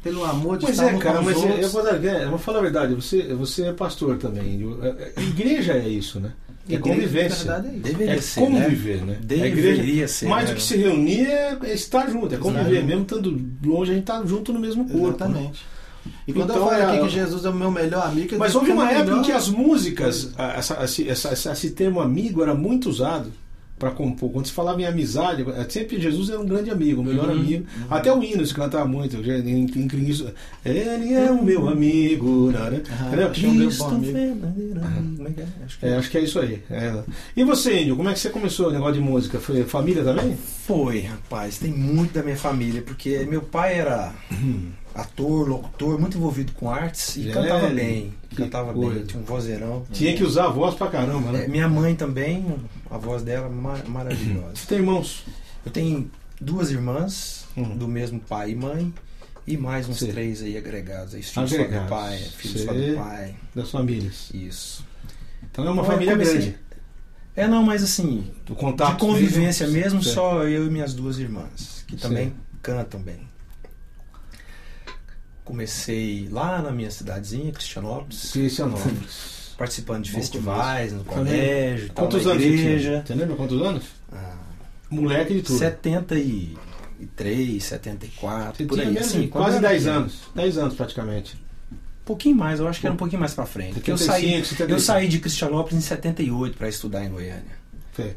Pelo 0.05 0.25
amor 0.25 0.57
de 0.57 0.67
Pois 0.67 0.79
estar 0.79 0.95
é, 0.95 0.99
cara, 0.99 1.21
mas 1.21 1.37
eu, 1.37 1.49
eu 1.49 1.69
vou, 1.69 1.83
dar- 1.83 2.05
é, 2.05 2.25
eu 2.27 2.31
vou 2.31 2.39
falar 2.39 2.61
a 2.61 2.63
verdade, 2.63 2.95
você, 2.95 3.35
você 3.35 3.65
é 3.65 3.73
pastor 3.73 4.19
também. 4.19 4.63
É- 4.83 5.13
é- 5.17 5.21
Igreja 5.25 5.73
é 5.73 5.89
isso, 5.89 6.21
né? 6.21 6.31
É 6.69 6.79
convivência. 6.79 7.45
Na 7.47 7.59
verdade 7.59 7.77
é. 7.77 7.81
Deveria 7.81 8.15
É 8.15 8.21
ser, 8.21 8.41
conviver, 8.41 9.05
né? 9.05 9.17
A 9.21 9.25
Deveria 9.25 9.73
igreja, 9.75 10.09
ser. 10.09 10.27
Mais 10.29 10.45
né? 10.49 10.51
do 10.55 10.57
que 10.57 10.63
se 10.63 10.77
reunir 10.77 11.27
é, 11.27 11.57
é 11.65 11.73
estar 11.75 12.11
junto, 12.11 12.35
é 12.35 12.39
conviver. 12.39 12.75
junto. 12.77 12.87
Mesmo 12.87 13.03
estando 13.03 13.47
longe, 13.65 13.91
a 13.93 13.95
gente 13.95 14.05
tá 14.05 14.23
junto 14.25 14.53
no 14.53 14.59
mesmo 14.61 14.85
corpo. 14.89 15.07
né? 15.07 15.09
Exatamente. 15.09 15.65
E 16.27 16.33
quando 16.33 16.51
Então, 16.51 16.63
eu 16.65 16.69
falo 16.71 16.83
aqui 16.83 16.97
é- 16.99 17.01
que 17.03 17.09
Jesus 17.09 17.45
é 17.45 17.49
o 17.51 17.55
meu 17.55 17.71
melhor 17.71 18.07
amigo, 18.07 18.37
Mas 18.39 18.55
houve 18.55 18.67
que 18.67 18.73
é 18.73 18.75
uma 18.75 18.91
época 18.91 19.05
melhor- 19.05 19.19
em 19.19 19.23
que 19.23 19.33
as 19.33 19.49
músicas, 19.49 20.31
esse, 20.85 21.09
essa- 21.09 21.53
esse 21.53 21.71
termo 21.71 22.01
amigo 22.01 22.43
era 22.43 22.55
muito 22.55 22.89
usado 22.89 23.33
para 23.79 23.91
compor. 23.91 24.31
Quando 24.33 24.47
se 24.47 24.53
falava 24.53 24.81
em 24.81 24.87
amizade, 24.87 25.45
é, 25.55 25.67
sempre 25.69 26.01
Jesus 26.01 26.31
era 26.31 26.41
um 26.41 26.47
grande 26.47 26.71
amigo, 26.71 27.03
o 27.03 27.05
melhor 27.05 27.27
Uhum. 27.29 27.41
amigo. 27.41 27.67
Até 27.91 28.13
o 28.13 28.23
hino 28.23 28.45
se 28.47 28.55
cantava 28.55 28.87
muito. 28.87 29.23
já 29.23 29.35
Em, 29.39 29.67
em, 29.67 29.89
Ele 30.65 31.15
é 31.15 31.31
o 31.31 31.45
meu 31.45 31.69
amigo. 31.69 32.51
Né? 32.51 32.83
Ah, 32.91 33.11
um 33.95 34.01
verdadeiro 34.01 34.81
é 34.81 35.41
é? 35.41 35.65
Acho 35.65 35.79
que 35.79 35.87
É, 35.87 35.97
acho 35.97 36.11
que 36.11 36.19
é 36.19 36.21
isso 36.23 36.39
aí. 36.41 36.63
é. 36.71 37.03
E 37.37 37.45
você, 37.45 37.81
Índio, 37.83 37.97
como 37.97 38.09
é 38.09 38.13
que 38.15 38.19
você 38.19 38.31
começou 38.31 38.69
o 38.69 38.73
negócio 38.73 38.95
de 38.95 39.01
música? 39.01 39.39
Foi 39.39 39.63
família 39.65 40.03
também? 40.03 40.37
Foi, 40.67 41.01
rapaz. 41.01 41.59
Tem 41.59 41.71
muito 41.71 42.15
da 42.15 42.23
minha 42.23 42.37
família, 42.37 42.83
porque 42.83 43.27
meu 43.29 43.43
pai 43.43 43.75
era 43.79 44.13
ator, 44.95 45.47
locutor, 45.49 45.99
muito 46.01 46.17
envolvido 46.17 46.53
com 46.53 46.71
artes 46.71 47.17
e 47.17 47.23
Velho, 47.23 47.35
cantava 47.35 47.69
bem. 47.69 48.13
Cantava 48.35 48.73
coisa. 48.73 48.95
bem, 48.95 49.05
tinha 49.05 49.23
um 49.23 49.25
vozeirão. 49.25 49.83
Tinha 49.93 50.15
que 50.17 50.25
usar 50.25 50.47
a 50.47 50.49
voz 50.49 50.75
pra 50.75 50.87
caramba, 50.89 51.29
É, 51.31 51.33
né? 51.33 51.49
minha 51.49 51.69
mãe 51.69 51.95
também, 51.95 52.45
a 52.91 52.99
voz 52.99 53.23
dela 53.23 53.49
ma- 53.49 53.83
maravilhosa. 53.87 54.55
Você 54.57 54.67
tem 54.67 54.79
irmãos? 54.79 55.25
Eu 55.65 55.73
tenho 55.73 56.11
duas 56.41 56.71
irmãs, 56.71 57.45
Uhum. 57.57 57.77
do 57.77 57.89
mesmo 57.89 58.21
pai 58.21 58.51
e 58.51 58.55
mãe, 58.55 58.93
e 59.47 59.57
mais 59.57 59.89
uns 59.89 59.99
Sei. 59.99 60.11
três 60.13 60.43
aí 60.43 60.57
agregados. 60.59 61.15
Aí, 61.15 61.23
filhos 61.23 61.51
só 61.51 61.57
Agregados. 61.57 61.87
do 61.87 61.89
pai, 61.91 62.19
filhos 62.19 62.61
só 62.63 62.73
Sei. 62.73 62.91
do 62.91 62.97
pai. 62.97 63.37
Das 63.55 63.71
famílias. 63.71 64.31
Isso. 64.35 64.85
Então 65.43 65.65
é 65.65 65.71
uma 65.71 65.83
Então, 65.83 65.93
família 65.93 66.13
comecei- 66.15 66.39
grande. 66.39 66.59
É, 67.35 67.47
não, 67.47 67.63
mas 67.63 67.83
assim, 67.83 68.31
O 68.49 68.55
contato 68.55 68.93
de 68.95 68.99
convivência 69.01 69.67
mesmo, 69.69 69.99
mesmo, 69.99 70.03
só 70.03 70.45
eu 70.45 70.67
e 70.67 70.71
minhas 70.71 70.95
duas 70.95 71.19
irmãs, 71.19 71.85
que 71.87 71.95
também 71.97 72.35
cantam 72.63 73.01
bem. 73.01 73.29
Comecei 75.45 76.29
lá 76.31 76.61
na 76.61 76.73
minha 76.73 76.91
cidadezinha, 76.91 77.53
Cristianópolis, 77.53 78.33
Cristianópolis. 78.33 79.36
Participando 79.57 80.05
de 80.05 80.11
Bom 80.13 80.19
festivais 80.19 80.93
no 80.93 81.05
colégio, 81.05 81.89
tal, 81.93 82.05
Quantos 82.07 82.25
na 82.27 82.33
anos 82.33 82.45
igreja. 82.45 83.03
Você 83.07 83.15
lembra 83.15 83.37
quantos 83.37 83.63
anos? 83.63 83.85
Ah, 84.13 84.37
Moleque 84.91 85.35
de 85.35 85.43
tudo. 85.43 85.59
73, 85.59 87.65
74, 87.65 88.57
Você 88.57 88.65
por 88.65 88.81
aí. 88.81 88.99
Assim, 88.99 89.29
quase 89.29 89.57
eu 89.57 89.59
era 89.59 89.69
10 89.69 89.83
pequeno. 89.83 89.99
anos. 90.01 90.15
10 90.35 90.59
anos 90.59 90.75
praticamente. 90.75 91.37
Um 91.73 91.77
pouquinho 92.07 92.37
mais, 92.37 92.61
eu 92.61 92.69
acho 92.69 92.81
que 92.81 92.87
era 92.87 92.95
um 92.95 92.99
pouquinho 92.99 93.21
mais 93.21 93.35
pra 93.35 93.45
frente. 93.47 93.75
Porque 93.75 93.91
eu 93.91 93.99
saí, 93.99 94.23
75, 94.23 94.47
75. 94.47 94.73
eu 94.73 94.81
saí 94.81 95.09
de 95.09 95.19
Cristianópolis 95.19 95.79
em 95.79 95.81
78 95.81 96.57
para 96.57 96.69
estudar 96.69 97.05
em 97.05 97.11
Goiânia. 97.11 97.66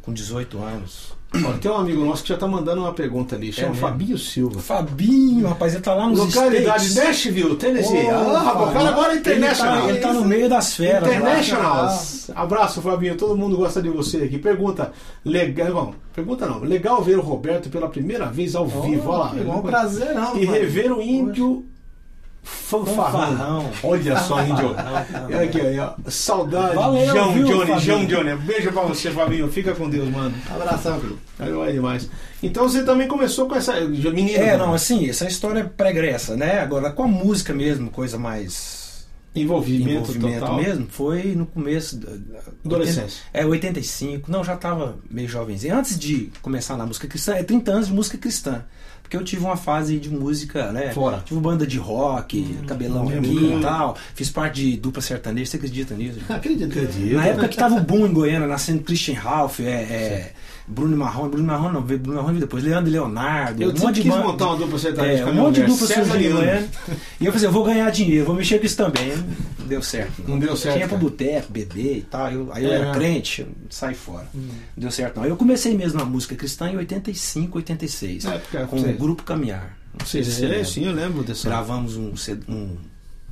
Com 0.02 0.14
18 0.14 0.62
anos. 0.62 1.20
Ó, 1.46 1.54
tem 1.54 1.70
um 1.70 1.76
amigo 1.76 2.04
nosso 2.04 2.24
que 2.24 2.30
já 2.30 2.38
tá 2.38 2.48
mandando 2.48 2.82
uma 2.82 2.92
pergunta 2.92 3.36
ali. 3.36 3.54
Chama 3.54 3.70
mesmo? 3.70 3.82
Fabinho 3.82 4.18
Silva. 4.18 4.60
Fabinho, 4.60 5.48
rapaz, 5.48 5.76
ele 5.76 5.84
tá 5.84 5.94
lá 5.94 6.08
nos 6.08 6.20
Localidade 6.20 6.86
States. 6.86 7.08
Nashville, 7.08 7.56
Tennessee. 7.56 8.08
Ô, 8.08 8.10
ah, 8.10 8.42
rapaz, 8.42 8.70
o 8.70 8.74
cara 8.74 8.90
agora 8.90 9.10
é 9.10 9.16
Ele 9.16 9.22
tá, 9.22 9.32
international. 9.32 9.90
ele 9.90 10.00
tá 10.00 10.14
no 10.14 10.26
meio 10.26 10.50
das 10.50 10.76
feras. 10.76 11.08
lá. 11.08 11.16
International. 11.16 12.00
Abraço, 12.36 12.82
Fabinho. 12.82 13.16
Todo 13.16 13.38
mundo 13.38 13.58
gosta 13.58 13.80
de 13.80 13.90
você 13.90 14.18
aqui. 14.18 14.40
Pergunta. 14.40 14.92
Legal. 15.24 15.94
Pergunta 16.14 16.48
não. 16.48 16.62
Legal 16.62 17.04
ver 17.04 17.20
o 17.20 17.22
Roberto 17.22 17.70
pela 17.70 17.88
primeira 17.88 18.26
vez 18.26 18.56
ao 18.56 18.68
vivo. 18.68 19.12
Olha 19.12 19.20
lá. 19.20 19.34
É 19.38 19.56
um 19.56 19.62
prazer, 19.62 20.16
não. 20.16 20.36
E 20.36 20.46
rever 20.46 20.92
o 20.92 21.00
índio 21.00 21.69
fanfarrão. 22.50 22.96
Fanfarrão. 23.12 23.72
Olha 23.84 24.20
só, 24.20 24.42
índio. 24.44 24.76
Olha 25.26 25.42
aqui, 25.42 25.62
aí, 25.62 25.80
ó. 25.80 25.92
Saudade. 26.08 26.76
Valeu, 26.76 27.08
João 27.08 27.34
viu, 27.34 27.46
Johnny, 27.46 27.60
Fabinho? 27.68 27.80
João 27.82 28.06
Johnny. 28.06 28.36
Beijo 28.38 28.72
pra 28.72 28.82
você, 28.84 29.12
Fabinho. 29.12 29.52
Fica 29.52 29.74
com 29.76 29.90
Deus, 29.90 30.10
mano. 30.10 30.34
Abração. 30.50 31.02
Aí 31.40 31.52
é 31.70 31.72
demais. 31.72 32.10
Então 32.42 32.68
você 32.70 32.84
também 32.84 33.08
começou 33.08 33.48
com 33.48 33.56
essa. 33.56 33.80
Menino. 33.82 34.38
É, 34.38 34.58
não, 34.58 34.74
assim, 34.74 35.10
essa 35.10 35.26
história 35.28 35.60
é 35.60 35.64
pregressa, 35.64 36.36
né? 36.36 36.60
Agora, 36.60 36.92
com 36.92 37.04
a 37.04 37.08
música 37.08 37.54
mesmo, 37.54 37.90
coisa 37.92 38.18
mais. 38.18 38.78
Envolvimento, 39.36 39.92
envolvimento 40.12 40.40
total. 40.40 40.56
mesmo, 40.56 40.88
foi 40.90 41.36
no 41.36 41.46
começo. 41.46 41.98
da- 41.98 42.10
Adolescência. 42.66 43.22
É, 43.32 43.46
85. 43.46 44.30
Não, 44.30 44.44
já 44.44 44.58
tava 44.58 44.98
meio 45.10 45.28
jovenzinho. 45.30 45.76
Antes 45.78 45.98
de 46.00 46.32
começar 46.42 46.76
na 46.76 46.86
música 46.86 47.08
cristã, 47.08 47.36
é 47.36 47.44
30 47.44 47.72
anos 47.72 47.88
de 47.88 47.94
música 47.94 48.18
cristã. 48.18 48.66
Porque 49.10 49.18
eu 49.18 49.24
tive 49.24 49.44
uma 49.44 49.58
fase 49.58 49.98
de 49.98 50.08
música, 50.08 50.72
né? 50.72 50.92
Fora. 50.94 51.24
Tive 51.26 51.40
banda 51.40 51.66
de 51.66 51.80
rock, 51.80 52.56
cabelão 52.68 53.08
hum, 53.08 53.18
aqui 53.18 53.28
hum. 53.28 53.58
e 53.58 53.62
tal. 53.64 53.98
Fiz 54.14 54.30
parte 54.30 54.62
de 54.62 54.78
dupla 54.78 55.02
sertaneja, 55.02 55.50
você 55.50 55.58
acredita 55.58 55.96
nisso? 55.96 56.20
Acredito. 56.30 56.72
Acredito. 56.72 57.16
Na 57.16 57.26
época 57.26 57.48
que 57.48 57.58
tava 57.58 57.78
o 57.78 57.82
boom 57.82 58.06
em 58.06 58.14
Goiânia, 58.14 58.48
nascendo 58.48 58.84
Christian 58.84 59.16
Ralph, 59.16 59.62
é, 59.62 59.64
é, 59.64 60.34
Bruno 60.72 60.96
Marrone, 60.96 61.32
Bruno 61.32 61.48
Marrone 61.48 61.74
não, 61.74 61.82
Bruno 61.82 62.14
Marrone 62.22 62.40
depois, 62.40 62.64
Leandro 62.64 62.90
e 62.90 62.94
Leonardo, 62.94 63.64
Eu 63.64 63.70
um 63.72 63.80
monte 63.80 63.96
de 63.96 64.02
quis 64.04 64.12
banda- 64.12 64.24
montar 64.28 64.48
uma 64.50 64.58
dupla 64.58 64.78
sertaneja 64.80 65.24
é, 65.24 65.26
um 65.26 65.34
monte 65.34 65.56
de 65.56 65.62
mulher, 65.62 65.78
dupla 65.80 66.16
Leandro. 66.16 66.38
Goiânia. 66.38 66.70
E 67.20 67.26
eu 67.26 67.32
falei, 67.34 67.48
eu 67.48 67.52
vou 67.52 67.64
ganhar 67.64 67.90
dinheiro, 67.90 68.26
vou 68.26 68.36
mexer 68.36 68.60
com 68.60 68.66
isso 68.68 68.78
também. 68.78 69.14
Não 69.60 69.68
deu 69.68 69.82
certo. 69.82 70.24
Não 70.28 70.38
deu 70.40 70.56
certo, 70.56 70.76
Tinha 70.76 70.88
pro 70.88 70.98
boteco, 70.98 71.52
beber 71.52 71.98
e 71.98 72.02
tal. 72.02 72.32
Eu- 72.32 72.50
aí 72.54 72.64
eu 72.64 72.72
É. 72.72 72.76
era 72.76 72.92
crente, 72.94 73.42
eu 73.42 73.48
saí 73.70 73.96
fora. 73.96 74.28
Não 74.34 74.44
deu 74.78 74.92
certo 74.92 75.16
não. 75.18 75.24
Aí 75.24 75.30
eu 75.32 75.38
comecei 75.38 75.76
mesmo 75.76 75.98
na 75.98 76.06
música 76.06 76.36
cristã 76.36 76.70
em 76.70 76.78
85, 76.78 77.58
86. 77.58 78.24
Na 78.26 78.36
época, 78.36 78.68
com 78.68 78.78
o 78.80 78.94
Grupo 78.94 79.24
Caminhar. 79.24 79.76
Não 80.00 80.06
sei 80.06 80.24
se 80.24 80.32
você 80.32 80.42
Sim, 80.42 80.46
lembra. 80.48 80.66
sim, 80.66 80.86
eu 80.86 80.92
lembro 80.94 81.24
dessa. 81.24 81.50
Gravamos 81.50 81.98
um, 81.98 82.14
um 82.48 82.78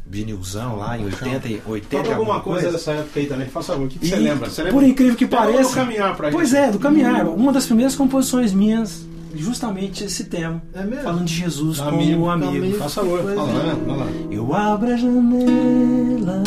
vinilzão 0.09 0.77
lá 0.77 0.97
em 0.97 1.03
80, 1.05 1.47
e 1.49 1.61
80 1.65 2.03
Fala 2.03 2.15
alguma 2.15 2.35
alguma 2.35 2.39
coisa 2.55 2.71
dessa 2.71 2.91
época 2.93 3.19
aí 3.19 3.25
também, 3.25 3.47
faça 3.47 3.73
favor. 3.73 3.85
O 3.85 3.89
que, 3.89 3.99
que 3.99 4.05
E, 4.05 4.09
você 4.09 4.15
lembra? 4.15 4.49
Você 4.49 4.63
lembra? 4.63 4.79
Por 4.79 4.87
incrível 4.87 5.15
que 5.15 5.27
pareça. 5.27 5.69
do 5.69 5.75
caminhar 5.75 6.15
pra 6.15 6.31
Pois 6.31 6.49
gente. 6.49 6.59
é, 6.59 6.71
do 6.71 6.79
caminhar. 6.79 7.27
Uma 7.27 7.51
das 7.51 7.65
primeiras 7.65 7.95
composições 7.95 8.53
minhas, 8.53 9.05
justamente 9.35 10.03
esse 10.05 10.23
tema. 10.25 10.61
É 10.73 10.83
mesmo? 10.83 11.03
Falando 11.03 11.25
de 11.25 11.33
Jesus 11.33 11.79
Amigo, 11.81 12.19
como 12.21 12.29
amigo. 12.31 12.51
amigo. 12.57 12.77
Faça 12.77 13.01
favor. 13.01 13.23
Lá, 13.23 14.05
é. 14.31 14.35
Eu 14.35 14.53
abro 14.55 14.93
a 14.93 14.97
janela 14.97 16.43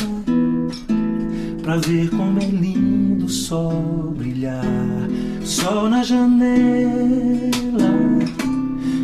pra 1.63 1.77
ver 1.77 2.09
como 2.11 2.41
é 2.41 2.45
lindo 2.47 3.27
o 3.27 3.29
sol 3.29 4.15
brilhar. 4.17 4.65
Sol 5.45 5.89
na 5.91 6.03
janela 6.03 7.91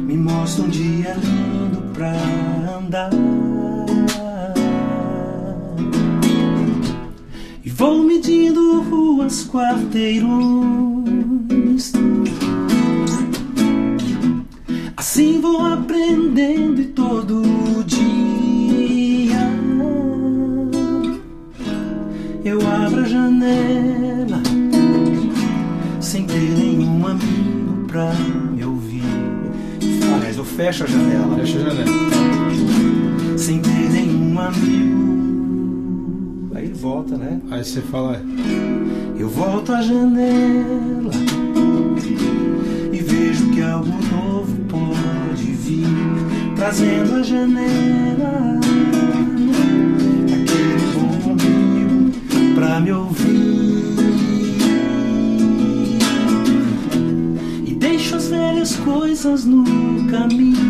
me 0.06 0.16
mostra 0.16 0.64
um 0.64 0.68
dia 0.68 1.14
lindo 1.14 1.82
pra 1.92 2.12
andar. 2.78 3.10
Vou 7.76 8.02
medindo 8.02 8.80
ruas, 8.80 9.44
quarteirões. 9.44 11.92
Assim 14.96 15.40
vou 15.42 15.66
aprendendo 15.66 16.80
e 16.80 16.86
todo 16.86 17.42
dia 17.84 19.50
eu 22.44 22.58
abro 22.66 23.02
a 23.02 23.04
janela 23.04 24.40
sem 26.00 26.24
ter 26.24 26.40
nenhum 26.40 27.06
amigo 27.06 27.86
pra 27.88 28.10
me 28.54 28.64
ouvir. 28.64 29.02
Aliás, 30.14 30.38
eu 30.38 30.44
fecho 30.44 30.84
a 30.84 30.86
janela 30.86 31.36
Deixa 31.36 31.58
a 31.58 31.60
janela. 31.60 31.90
sem 33.36 33.60
ter 33.60 33.90
nenhum 33.90 34.40
amigo. 34.40 35.25
Volta, 36.76 37.16
né? 37.16 37.40
Aí 37.50 37.64
você 37.64 37.80
fala. 37.80 38.20
Eu 39.18 39.28
volto 39.30 39.72
à 39.72 39.80
janela 39.80 41.10
e 42.92 42.98
vejo 42.98 43.50
que 43.50 43.62
algo 43.62 43.90
novo 44.12 44.54
pode 44.68 45.52
vir, 45.52 45.86
trazendo 46.54 47.16
a 47.16 47.22
janela 47.22 48.60
aquele 50.24 50.86
bom 50.94 51.32
amigo 51.32 52.54
pra 52.54 52.80
me 52.80 52.92
ouvir. 52.92 53.96
E 57.66 57.74
deixo 57.74 58.16
as 58.16 58.28
velhas 58.28 58.76
coisas 58.76 59.46
no 59.46 59.64
caminho. 60.10 60.65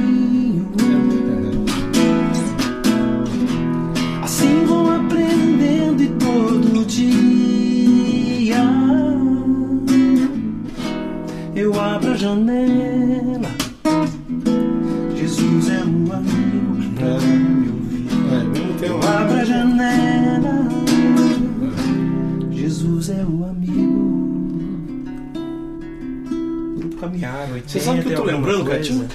A 12.26 12.85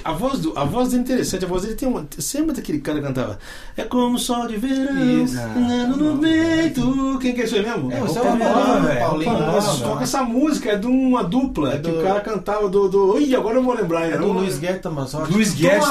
a, 0.04 0.12
voz 0.12 0.38
do, 0.40 0.58
a 0.58 0.64
voz 0.64 0.88
dele 0.88 1.00
é 1.00 1.04
interessante, 1.04 1.44
a 1.44 1.48
voz 1.48 1.62
dele 1.62 1.74
tem 1.74 1.88
uma. 1.88 2.06
Lembra 2.34 2.54
daquele 2.54 2.78
cara 2.80 3.00
que 3.00 3.06
cantava? 3.06 3.38
É 3.76 3.82
como 3.84 4.16
o 4.16 4.18
sol 4.18 4.46
de 4.48 4.56
verão, 4.56 5.24
Isso. 5.24 5.38
andando 5.38 5.96
no 5.96 6.18
peito. 6.18 7.18
Quem 7.20 7.34
que 7.34 7.42
é 7.42 7.44
isso 7.44 7.54
aí 7.56 7.62
mesmo? 7.62 7.92
É, 7.92 8.00
o 8.02 8.06
você 8.06 8.18
é 8.18 8.22
Paulo 8.22 8.38
nova, 8.38 8.80
velho. 8.80 9.00
Paulinho 9.00 9.24
Paulo 9.30 9.46
Nova. 9.46 9.60
Nova. 9.66 9.84
Toca 9.84 10.02
essa 10.02 10.22
música, 10.22 10.70
é 10.72 10.76
de 10.76 10.86
uma 10.86 11.22
dupla, 11.24 11.74
É 11.74 11.76
que 11.78 11.90
do- 11.90 12.00
o 12.00 12.02
cara 12.02 12.20
cantava 12.20 12.68
do. 12.68 12.88
do... 12.88 13.18
Ih, 13.18 13.34
agora 13.36 13.56
eu 13.56 13.62
vou 13.62 13.74
lembrar. 13.74 14.06
É 14.08 14.16
do 14.18 14.26
um- 14.26 14.32
Luiz 14.32 14.58
Guedes 14.58 14.80
Tomasotti. 14.82 15.32
Luiz 15.32 15.54
Guedes. 15.54 15.86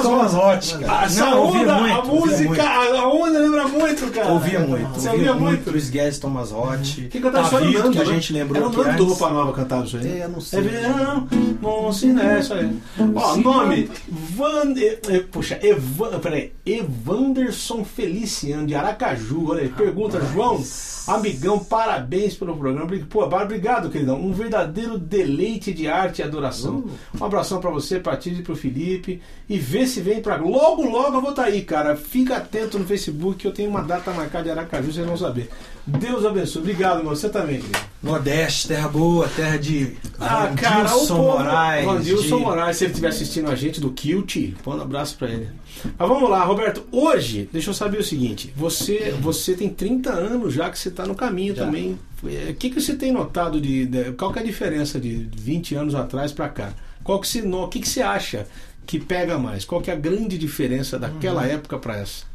Ah, 0.88 1.06
Essa 1.06 1.26
Não, 1.26 1.46
onda, 1.48 1.74
muito, 1.80 2.00
a 2.00 2.06
música, 2.06 2.64
a 2.64 3.08
onda 3.08 3.40
lembra 3.40 3.68
muito, 3.68 4.12
cara. 4.12 4.28
Ouvia 4.32 4.60
muito. 4.60 4.88
Você 5.00 5.10
ouvia 5.10 5.34
muito? 5.34 5.70
Luiz 5.72 5.90
Guedes 5.90 6.20
Tomasotti. 6.20 7.08
Quem 7.12 7.22
cantava 7.22 7.46
isso 7.48 7.56
era 7.56 7.64
o 7.64 7.68
Tavito, 7.68 7.84
Nando, 7.84 7.92
que 7.96 8.02
a 8.02 8.06
né? 8.06 8.14
gente 8.14 8.34
lembrou 8.34 8.58
Era 8.58 8.68
o 8.70 8.84
Nando 8.84 8.98
do. 8.98 9.06
Roupa 9.12 9.30
Nova 9.30 9.54
cantava 9.54 9.86
isso 9.86 9.98
aí. 9.98 10.20
É, 10.22 10.28
não. 10.28 10.40
É 10.52 10.62
verão, 10.62 11.28
bom 11.62 11.92
sinal, 11.92 12.26
é 12.26 12.40
isso 12.40 12.54
aí. 12.54 12.72
Ó, 13.16 13.36
nome, 13.38 13.90
Van, 14.14 14.74
eh, 14.76 15.00
eh, 15.08 15.20
puxa, 15.32 15.58
Evan, 15.66 16.20
peraí, 16.20 16.52
Evanderson 16.66 17.86
Feliciano, 17.86 18.68
de 18.68 18.76
Aracaju, 18.76 19.52
olha 19.52 19.62
aí, 19.62 19.70
pergunta, 19.70 20.20
João, 20.34 20.62
amigão, 21.08 21.60
parabéns 21.60 22.36
pelo 22.36 22.58
programa, 22.58 22.92
pô, 23.10 23.24
obrigado, 23.24 23.90
queridão, 23.90 24.20
um 24.20 24.34
verdadeiro 24.34 24.98
deleite 24.98 25.74
de 25.74 25.88
arte 25.88 26.20
e 26.20 26.24
adoração. 26.24 26.84
Um 27.18 27.24
abração 27.24 27.62
pra 27.62 27.70
você, 27.70 28.02
pra 28.02 28.18
Tide 28.18 28.42
e 28.42 28.44
pro 28.44 28.54
Felipe, 28.54 29.22
e 29.48 29.58
vê 29.58 29.88
se 29.88 30.02
vem 30.02 30.22
pra, 30.22 30.36
logo, 30.36 30.84
logo 30.84 31.16
eu 31.16 31.22
vou 31.22 31.30
estar 31.30 31.46
aí, 31.46 31.62
cara, 31.62 31.96
fica 31.96 32.36
atento 32.36 32.78
no 32.78 32.86
Facebook, 32.86 33.38
que 33.38 33.48
eu 33.48 33.54
tenho 33.54 33.70
uma 33.70 33.82
data 33.82 34.12
marcada 34.12 34.44
de 34.44 34.52
Aracaju, 34.52 34.92
vocês 34.92 35.08
vão 35.08 35.16
saber. 35.16 35.50
Deus 35.86 36.24
abençoe, 36.26 36.62
obrigado, 36.62 36.98
meu, 37.04 37.10
você 37.16 37.28
também, 37.30 37.58
querido. 37.60 37.80
Nordeste, 38.04 38.68
terra 38.68 38.88
boa, 38.88 39.28
terra 39.28 39.58
de 39.58 39.96
Ah, 40.20 40.52
cara, 40.56 40.86
o 40.86 40.88
Vandilson 40.90 41.16
povo, 41.16 41.38
Moraes. 41.40 41.86
Vandilson 41.86 42.38
de- 42.38 42.44
Moraes, 42.44 42.78
se 42.78 42.84
ele 42.84 42.92
estiver 42.92 43.08
assistindo 43.10 43.50
a 43.52 43.56
gente 43.56 43.80
do 43.82 43.92
Kilt, 43.92 44.36
põe 44.64 44.78
um 44.78 44.82
abraço 44.82 45.18
pra 45.18 45.30
ele. 45.30 45.50
Mas 45.98 46.08
vamos 46.08 46.30
lá, 46.30 46.44
Roberto. 46.44 46.84
Hoje, 46.92 47.50
deixa 47.52 47.70
eu 47.70 47.74
saber 47.74 48.00
o 48.00 48.04
seguinte: 48.04 48.54
você, 48.56 49.16
você 49.20 49.54
tem 49.56 49.70
30 49.70 50.12
anos 50.12 50.54
já 50.54 50.70
que 50.70 50.78
você 50.78 50.90
está 50.90 51.06
no 51.06 51.16
caminho 51.16 51.56
Já. 51.56 51.66
também. 51.66 51.98
É, 52.26 52.52
O 52.52 52.56
que, 52.56 52.70
que 52.70 52.80
você 52.80 52.96
tem 52.96 53.12
notado 53.12 53.60
de, 53.60 53.86
de- 53.88 54.12
Qual 54.14 54.32
que 54.32 54.40
é 54.40 54.42
a 54.44 54.46
diferença 54.46 55.00
de 55.00 55.28
20 55.36 55.74
anos 55.76 55.96
atrás 55.96 56.32
pra 56.32 56.48
cá? 56.50 56.74
Qual 57.04 57.20
que 57.20 57.28
você, 57.28 57.42
o 57.42 57.68
que, 57.68 57.80
que 57.80 57.90
você 57.90 58.02
acha 58.02 58.46
que 58.86 59.00
pega 59.00 59.38
mais? 59.40 59.66
Qual 59.66 59.82
que 59.82 59.90
é 59.90 59.94
a 59.94 59.98
grande 59.98 60.38
diferença 60.38 61.00
daquela 61.00 61.46
época 61.48 61.78
pra 61.80 61.98
essa? 61.98 62.30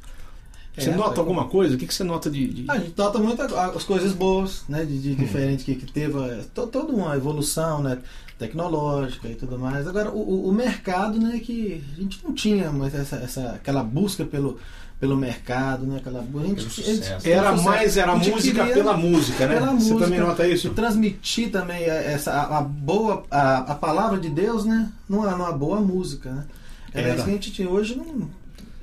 Você 0.76 0.90
É, 0.90 0.94
nota 0.94 1.10
foi- 1.10 1.18
alguma 1.20 1.44
coisa? 1.46 1.74
O 1.74 1.78
que, 1.78 1.86
que 1.86 1.94
você 1.94 2.04
nota 2.04 2.30
de. 2.30 2.46
de- 2.48 2.70
A 2.70 2.78
gente 2.78 2.92
nota 2.96 3.18
muito 3.18 3.40
as 3.42 3.84
coisas 3.84 4.12
boas, 4.12 4.62
né? 4.68 4.84
De, 4.84 4.98
de 4.98 5.14
diferente 5.14 5.64
que, 5.64 5.74
que 5.74 5.90
teve, 5.90 6.18
é, 6.20 6.44
to- 6.54 6.66
toda 6.66 6.92
uma 6.92 7.16
evolução, 7.16 7.82
né? 7.82 7.98
Tecnológica 8.38 9.28
e 9.28 9.34
tudo 9.34 9.58
mais. 9.58 9.86
Agora, 9.88 10.10
o, 10.10 10.48
o- 10.48 10.52
mercado, 10.52 11.18
né? 11.18 11.38
Que 11.42 11.82
a 11.96 12.00
gente 12.00 12.20
não 12.22 12.32
tinha 12.34 12.70
mais 12.70 12.94
essa, 12.94 13.16
essa, 13.16 13.52
aquela 13.52 13.82
busca 13.82 14.24
pelo, 14.26 14.58
pelo 15.00 15.16
mercado, 15.16 15.86
né? 15.86 15.96
Aquela, 15.98 16.20
a 16.20 16.22
gente, 16.22 16.30
Pelo 16.32 16.46
a 16.46 16.50
gente- 16.52 16.70
sucesso. 16.96 17.26
Era 17.28 17.50
pelo 17.52 17.62
mais, 17.64 17.96
era 17.96 18.14
música 18.14 18.60
queria- 18.60 18.74
pela 18.74 18.96
música, 18.96 19.46
né? 19.46 19.54
pela 19.54 19.66
você 19.68 19.72
música. 19.74 19.98
também 20.00 20.20
nota 20.20 20.46
isso? 20.46 20.70
Transmitir 20.70 21.50
também 21.50 21.82
essa, 21.84 22.32
a, 22.32 22.58
a 22.58 22.60
boa, 22.60 23.24
a, 23.30 23.58
a 23.72 23.74
palavra 23.74 24.18
de 24.20 24.28
Deus, 24.28 24.64
né? 24.66 24.90
Numa, 25.08 25.30
numa 25.30 25.52
boa 25.52 25.80
música, 25.80 26.30
né? 26.30 26.44
É 26.92 27.00
Era 27.00 27.14
isso 27.14 27.24
que 27.24 27.30
a 27.30 27.32
gente 27.32 27.50
tinha. 27.52 27.68
Hoje 27.68 27.94
não. 27.96 28.28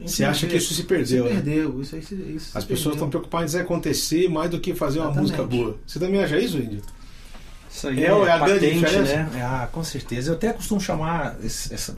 Você 0.06 0.24
acha 0.26 0.48
que 0.48 0.58
isso 0.58 0.74
se 0.74 0.84
perdeu, 0.84 1.28
Se 1.28 1.34
né? 1.34 1.42
perdeu. 1.42 1.82
Isso, 1.82 1.98
isso, 1.98 2.16
isso 2.16 2.52
se 2.52 2.58
As 2.58 2.64
pessoas 2.66 2.96
estão 2.96 3.10
preocupadas 3.10 3.56
em 3.56 3.60
acontecer 3.60 4.30
mais 4.30 4.50
do 4.50 4.60
que 4.60 4.74
fazer 4.76 5.00
uma 5.00 5.06
Exatamente. 5.12 5.32
música 5.32 5.44
boa. 5.48 5.78
Você 5.86 6.00
também 6.00 6.24
acha 6.24 6.38
isso, 6.40 6.58
Índio? 6.58 6.82
Isso 7.72 7.88
aí 7.88 8.04
É, 8.04 8.08
é, 8.08 8.12
é 8.12 8.32
a 8.32 8.38
grande 8.38 8.54
patente, 8.60 8.80
diferença? 8.80 9.16
né? 9.16 9.30
Ah, 9.44 9.68
com 9.72 9.84
certeza. 9.84 10.32
Eu 10.32 10.36
até 10.36 10.54
costumo 10.54 10.80
chamar 10.80 11.38
esse- 11.44 11.74
essa 11.74 11.98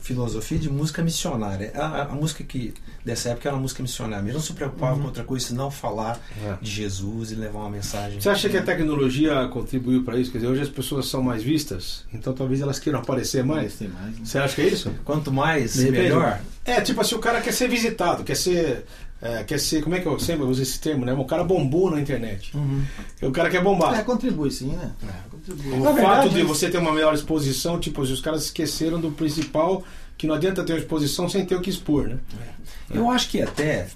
filosofia 0.00 0.58
de 0.58 0.70
música 0.70 1.02
missionária. 1.02 1.72
A, 1.74 2.02
a- 2.02 2.08
música 2.08 2.42
que 2.44 2.74
dessa 3.04 3.30
época 3.30 3.48
era 3.48 3.56
uma 3.56 3.62
música 3.62 3.82
missionária. 3.82 4.22
mesmo. 4.22 4.38
não 4.38 4.44
se 4.44 4.52
preocupava 4.52 4.98
com 4.98 5.04
outra 5.06 5.24
coisa 5.24 5.46
senão 5.46 5.70
falar 5.70 6.18
de 6.60 6.70
Jesus 6.70 7.30
e 7.32 7.34
levar 7.34 7.60
uma 7.60 7.70
mensagem. 7.70 8.20
Você 8.20 8.28
acha 8.28 8.48
que 8.48 8.56
a 8.56 8.62
tecnologia 8.62 9.46
contribuiu 9.48 10.02
para 10.04 10.18
isso? 10.18 10.30
Quer 10.32 10.38
dizer, 10.38 10.50
hoje 10.50 10.62
as 10.62 10.68
pessoas 10.68 11.06
são 11.08 11.22
mais 11.22 11.42
vistas, 11.42 12.04
então 12.12 12.32
talvez 12.32 12.60
elas 12.60 12.78
queiram 12.78 12.98
aparecer 13.00 13.44
mais? 13.44 13.74
Tem 13.74 13.88
mais, 13.88 14.18
né? 14.18 14.24
Você 14.24 14.38
acha 14.38 14.54
que 14.54 14.60
é 14.62 14.68
isso? 14.68 14.90
Quanto 15.04 15.30
mais, 15.32 15.76
melhor. 15.76 16.40
É, 16.64 16.80
tipo 16.80 17.00
assim, 17.00 17.14
o 17.14 17.18
cara 17.18 17.40
quer 17.40 17.52
ser 17.52 17.68
visitado, 17.68 18.22
quer 18.24 18.36
ser. 18.36 18.84
É, 19.22 19.44
quer 19.44 19.58
ser. 19.60 19.82
Como 19.82 19.94
é 19.94 20.00
que 20.00 20.06
eu 20.06 20.18
sempre 20.18 20.44
uso 20.44 20.62
esse 20.62 20.80
termo, 20.80 21.04
né? 21.04 21.12
O 21.12 21.24
cara 21.24 21.44
bombou 21.44 21.90
na 21.90 22.00
internet. 22.00 22.56
Uhum. 22.56 22.82
O 23.22 23.30
cara 23.30 23.50
quer 23.50 23.62
bombar. 23.62 23.98
É, 23.98 24.02
contribui 24.02 24.50
sim, 24.50 24.68
né? 24.76 24.92
Contribui. 25.30 25.72
O 25.74 25.84
Na 25.84 25.92
verdade, 25.92 26.16
fato 26.22 26.30
de 26.30 26.38
isso- 26.40 26.48
você 26.48 26.70
ter 26.70 26.78
uma 26.78 26.92
melhor 26.92 27.14
exposição, 27.14 27.78
tipo, 27.78 28.00
os 28.02 28.20
caras 28.20 28.44
esqueceram 28.44 29.00
do 29.00 29.10
principal, 29.12 29.84
que 30.16 30.26
não 30.26 30.34
adianta 30.34 30.64
ter 30.64 30.72
uma 30.74 30.78
exposição 30.78 31.28
sem 31.28 31.44
ter 31.44 31.54
o 31.54 31.60
que 31.60 31.70
expor, 31.70 32.08
né? 32.08 32.18
Eu 32.90 33.10
acho 33.10 33.28
que 33.28 33.40
até 33.40 33.88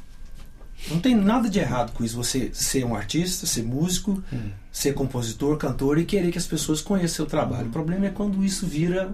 não 0.91 1.01
tem 1.01 1.15
nada 1.15 1.49
de 1.49 1.59
errado 1.59 1.93
com 1.93 2.05
isso. 2.05 2.17
Você 2.17 2.51
ser 2.53 2.85
um 2.85 2.95
artista, 2.95 3.47
ser 3.47 3.63
músico, 3.63 4.23
Hum. 4.33 4.51
ser 4.71 4.93
compositor, 4.95 5.57
cantor 5.57 5.99
e 5.99 6.05
querer 6.05 6.31
que 6.31 6.39
as 6.39 6.47
pessoas 6.47 6.81
conheçam 6.81 7.17
seu 7.17 7.27
trabalho. 7.27 7.69
O 7.69 7.71
problema 7.71 8.07
é 8.07 8.11
quando 8.11 8.45
isso 8.45 8.67
vira 8.67 9.11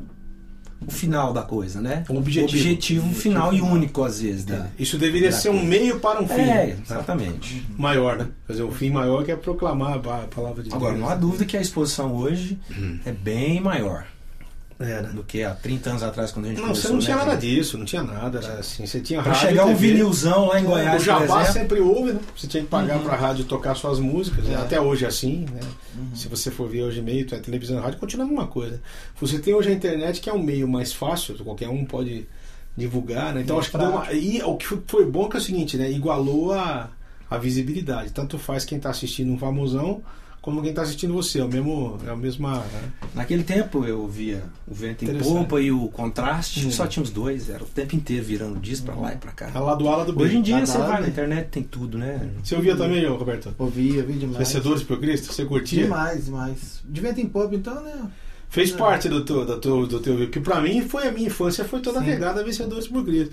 o 0.87 0.91
final 0.91 1.33
da 1.33 1.43
coisa, 1.43 1.81
né? 1.81 2.05
O 2.09 2.17
objetivo. 2.17 3.13
final 3.15 3.53
e 3.53 3.61
único 3.61 4.03
às 4.03 4.21
vezes. 4.21 4.47
Né? 4.47 4.71
Isso 4.79 4.97
deveria 4.99 5.31
Da 5.31 5.37
ser 5.37 5.51
um 5.51 5.63
meio 5.63 6.01
para 6.01 6.21
um 6.23 6.27
fim. 6.27 6.41
É, 6.41 6.67
né? 6.67 6.77
exatamente. 6.83 7.67
Maior, 7.77 8.17
né? 8.17 8.29
Fazer 8.47 8.63
um 8.63 8.73
fim 8.73 8.91
maior 8.91 9.25
que 9.25 9.31
é 9.31 9.37
proclamar 9.37 9.95
a 9.95 10.27
palavra 10.27 10.63
de 10.63 10.73
Agora, 10.73 10.93
Deus. 10.93 11.05
não 11.05 11.09
há 11.11 11.15
dúvida 11.15 11.45
que 11.45 11.57
a 11.57 11.61
exposição 11.61 12.15
hoje 12.15 12.59
é 13.05 13.13
bem 13.13 13.61
maior 13.61 14.07
É, 14.81 15.03
né? 15.03 15.11
do 15.13 15.23
que 15.23 15.43
há 15.45 15.55
30 15.55 15.91
anos 15.91 16.03
atrás, 16.03 16.33
quando 16.33 16.47
a 16.47 16.49
gente 16.49 16.59
Não, 16.63 16.69
você 16.75 16.89
começou. 16.89 16.93
não 16.93 16.99
tinha 17.01 17.17
né, 17.17 17.23
nada 17.25 17.41
gente? 17.41 17.55
disso, 17.55 17.77
não 17.79 17.85
tinha 17.85 18.03
nada. 18.03 18.39
Era 18.43 18.55
assim, 18.61 18.87
você 18.87 18.99
tinha 19.01 19.23
Pra 19.23 19.33
rádio, 19.33 19.49
chegar 19.49 19.67
um 19.67 19.75
vinilzão 19.77 20.47
lá 20.47 20.59
em 20.59 20.65
Goiás, 20.65 21.03
o 21.03 21.05
Jabá 21.05 21.45
sempre 21.45 21.81
houve, 21.81 22.13
né? 22.15 22.21
Você 22.35 22.47
tinha 22.47 22.63
que 22.63 22.69
pagar 22.71 22.99
pra 23.01 23.15
rádio 23.15 23.45
tocar 23.45 23.75
suas 23.75 23.99
músicas. 23.99 24.45
né? 24.47 24.55
É. 24.55 24.57
Até 24.57 24.81
hoje 24.81 25.05
é 25.05 25.09
assim, 25.09 25.45
né? 25.53 25.61
Se 26.15 26.29
você 26.29 26.51
for 26.51 26.67
ver 26.67 26.83
hoje 26.85 27.03
meio, 27.03 27.27
a 27.35 27.39
televisão 27.39 27.77
e 27.79 27.81
rádio, 27.83 27.99
continua 28.01 28.25
a 28.25 28.29
mesma 28.29 28.47
coisa. 28.47 28.81
Você 29.21 29.39
tem 29.39 29.53
hoje 29.53 29.69
a 29.69 29.73
internet, 29.73 30.19
que 30.19 30.31
é 30.31 30.33
um 30.33 30.43
meio 30.43 30.67
mais 30.67 30.95
fácil, 30.95 31.35
qualquer 31.45 31.69
um 31.69 31.85
pode 31.85 32.27
divulgar, 32.75 33.35
né? 33.35 33.43
Então 33.43 33.59
acho 33.59 33.71
que 33.71 33.77
uma, 33.77 34.11
e 34.13 34.43
o 34.43 34.57
que 34.57 34.67
foi- 34.87 35.05
bom 35.05 35.29
que 35.29 35.37
é 35.37 35.41
o 35.41 35.43
seguinte, 35.43 35.77
né? 35.77 35.91
Igualou 35.91 36.53
a, 36.55 36.89
a 37.29 37.37
visibilidade. 37.37 38.13
Tanto 38.13 38.39
faz 38.39 38.65
quem 38.65 38.79
tá 38.81 38.89
assistindo 38.89 39.31
um 39.31 39.39
famosão, 39.39 40.01
como 40.43 40.63
quem 40.63 40.73
tá 40.73 40.83
assistindo 40.83 41.13
você. 41.13 41.41
É 41.41 41.45
o 41.45 41.49
mesmo. 41.49 41.99
É 42.07 42.11
a 42.11 42.17
mesma. 42.17 42.59
né? 42.59 42.93
Naquele 43.15 43.43
tempo 43.45 43.85
eu 43.85 44.07
via 44.09 44.43
o 44.67 44.75
vento 44.75 45.05
em 45.05 45.19
popa 45.19 45.61
e 45.61 45.71
o 45.71 45.89
contraste, 45.89 46.67
Hum. 46.67 46.71
só 46.71 46.87
tinha 46.87 47.03
os 47.03 47.11
dois, 47.11 47.51
era 47.51 47.63
o 47.63 47.67
tempo 47.67 47.95
inteiro 47.97 48.25
virando 48.25 48.59
disco 48.59 48.87
pra 48.87 48.95
lá 48.95 49.13
e 49.13 49.17
pra 49.17 49.33
cá. 49.33 49.51
A 49.55 49.61
lá 49.61 49.75
do 49.75 49.89
ala 49.89 50.05
do 50.05 50.13
Hoje 50.19 50.33
em 50.33 50.35
bem. 50.37 50.43
dia 50.43 50.67
você 50.67 50.79
vai 50.79 51.01
na 51.01 51.09
internet, 51.09 51.49
tem 51.49 51.63
tudo, 51.63 51.99
né? 51.99 52.31
Você 52.43 52.55
ouvia 52.55 52.77
também, 52.77 53.05
ô, 53.07 53.17
Roberto? 53.17 53.55
Ouvi, 53.59 53.99
ouvi 53.99 54.15
demais. 54.15 54.39
Vencedores 54.39 54.83
por 54.83 54.99
Cristo? 54.99 55.33
Você 55.33 55.45
curtia? 55.45 55.83
Demais, 55.85 56.25
demais. 56.25 56.81
De 56.85 57.01
vento 57.01 57.21
em 57.21 57.27
pop, 57.27 57.55
então, 57.55 57.83
né? 57.83 58.09
Fez 58.49 58.73
É. 58.73 58.77
parte 58.77 59.09
do 59.09 59.25
teu, 59.25 59.47
do 59.47 59.59
teu, 59.61 59.87
do 59.87 60.01
teu 60.01 60.29
que 60.29 60.41
pra 60.41 60.61
mim 60.61 60.83
foi 60.83 61.07
a 61.07 61.13
minha 61.13 61.29
infância 61.29 61.65
foi 61.65 61.79
toda 61.81 62.01
Sim. 62.01 62.07
regada 62.07 62.41
a 62.41 62.43
vencedores 62.45 62.89
por 62.89 63.05
Cristo. 63.05 63.33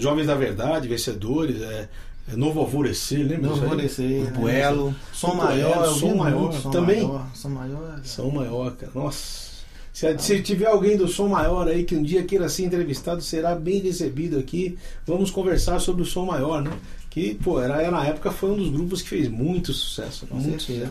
Jovens 0.00 0.26
da 0.26 0.34
Verdade, 0.34 0.88
vencedores, 0.88 1.62
é, 1.62 1.88
é 2.32 2.36
Novo 2.36 2.60
Alvorecer, 2.60 3.26
lembra 3.26 3.76
descer. 3.76 4.22
Grupo 4.24 4.46
né? 4.46 4.60
Elo. 4.60 4.94
Som 5.12 5.28
Grupo 5.28 5.44
maior, 5.44 5.84
Elo, 5.84 5.94
Som 5.94 6.14
Maior, 6.16 6.52
som 6.52 6.70
também? 6.70 7.02
Maior, 7.02 7.26
som 7.34 7.48
maior. 7.50 8.00
Som 8.04 8.30
Maior, 8.30 8.70
cara. 8.76 8.92
Nossa. 8.94 9.46
Se, 9.92 10.18
se 10.18 10.42
tiver 10.42 10.66
alguém 10.66 10.96
do 10.96 11.08
Som 11.08 11.28
Maior 11.28 11.68
aí 11.68 11.84
que 11.84 11.96
um 11.96 12.02
dia 12.02 12.22
queira 12.24 12.48
ser 12.48 12.64
entrevistado, 12.64 13.22
será 13.22 13.54
bem 13.54 13.78
recebido 13.80 14.38
aqui. 14.38 14.76
Vamos 15.06 15.30
conversar 15.30 15.78
sobre 15.80 16.02
o 16.02 16.04
Som 16.04 16.26
Maior, 16.26 16.60
né? 16.62 16.70
Que, 17.08 17.34
pô, 17.34 17.60
era, 17.60 17.80
era- 17.80 17.90
na 17.90 18.04
época 18.04 18.30
foi 18.30 18.50
um 18.50 18.56
dos 18.56 18.68
grupos 18.70 19.00
que 19.00 19.08
fez 19.08 19.28
muito 19.28 19.72
sucesso. 19.72 20.26
Muito 20.30 20.62
sucesso. 20.62 20.90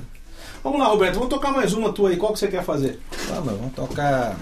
Vamos 0.63 0.80
lá, 0.80 0.88
Roberto, 0.88 1.15
vamos 1.15 1.30
tocar 1.30 1.52
mais 1.52 1.74
uma 1.74 1.93
tua 1.93 2.10
aí. 2.10 2.17
Qual 2.17 2.34
que 2.34 2.39
você 2.39 2.48
quer 2.48 2.63
fazer? 2.63 3.00
Vamos, 3.30 3.54
vamos 3.54 3.74
tocar. 3.76 4.36